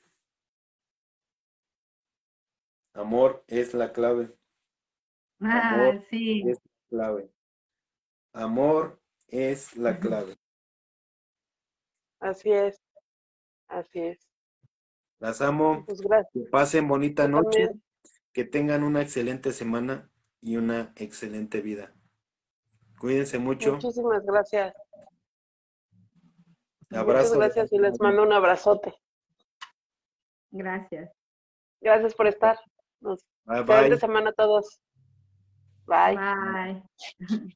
[2.97, 4.35] amor es la clave.
[5.41, 6.45] Ah, amor sí.
[6.49, 7.31] Es la clave.
[8.33, 10.37] Amor es la clave.
[12.21, 12.83] Así es.
[13.69, 14.19] Así es.
[15.19, 15.85] Las amo.
[15.87, 16.33] Pues gracias.
[16.33, 17.67] Que pasen bonita Yo noche.
[17.67, 17.83] También.
[18.33, 20.11] Que tengan una excelente semana
[20.41, 21.95] y una excelente vida.
[22.99, 23.73] Cuídense mucho.
[23.73, 24.75] Muchísimas gracias.
[26.91, 27.35] Abrazo.
[27.35, 28.95] Muchas gracias y les mando un abrazote.
[30.51, 31.11] Gracias.
[31.81, 32.59] Gracias por estar.
[33.07, 33.99] Nos bye, bye.
[33.99, 34.81] semana a todos.
[35.87, 36.17] Bye.
[36.17, 36.83] Bye.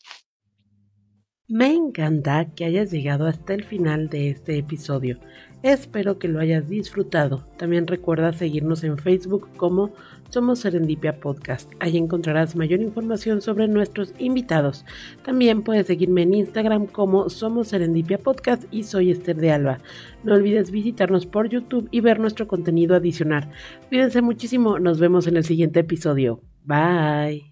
[1.50, 5.18] Me encanta que hayas llegado hasta el final de este episodio.
[5.64, 7.44] Espero que lo hayas disfrutado.
[7.58, 9.90] También recuerda seguirnos en Facebook como
[10.28, 11.68] Somos Serendipia Podcast.
[11.80, 14.84] Ahí encontrarás mayor información sobre nuestros invitados.
[15.24, 19.78] También puedes seguirme en Instagram como Somos Serendipia Podcast y soy Esther de Alba.
[20.22, 23.50] No olvides visitarnos por YouTube y ver nuestro contenido adicional.
[23.88, 24.78] Cuídense muchísimo.
[24.78, 26.42] Nos vemos en el siguiente episodio.
[26.62, 27.49] Bye.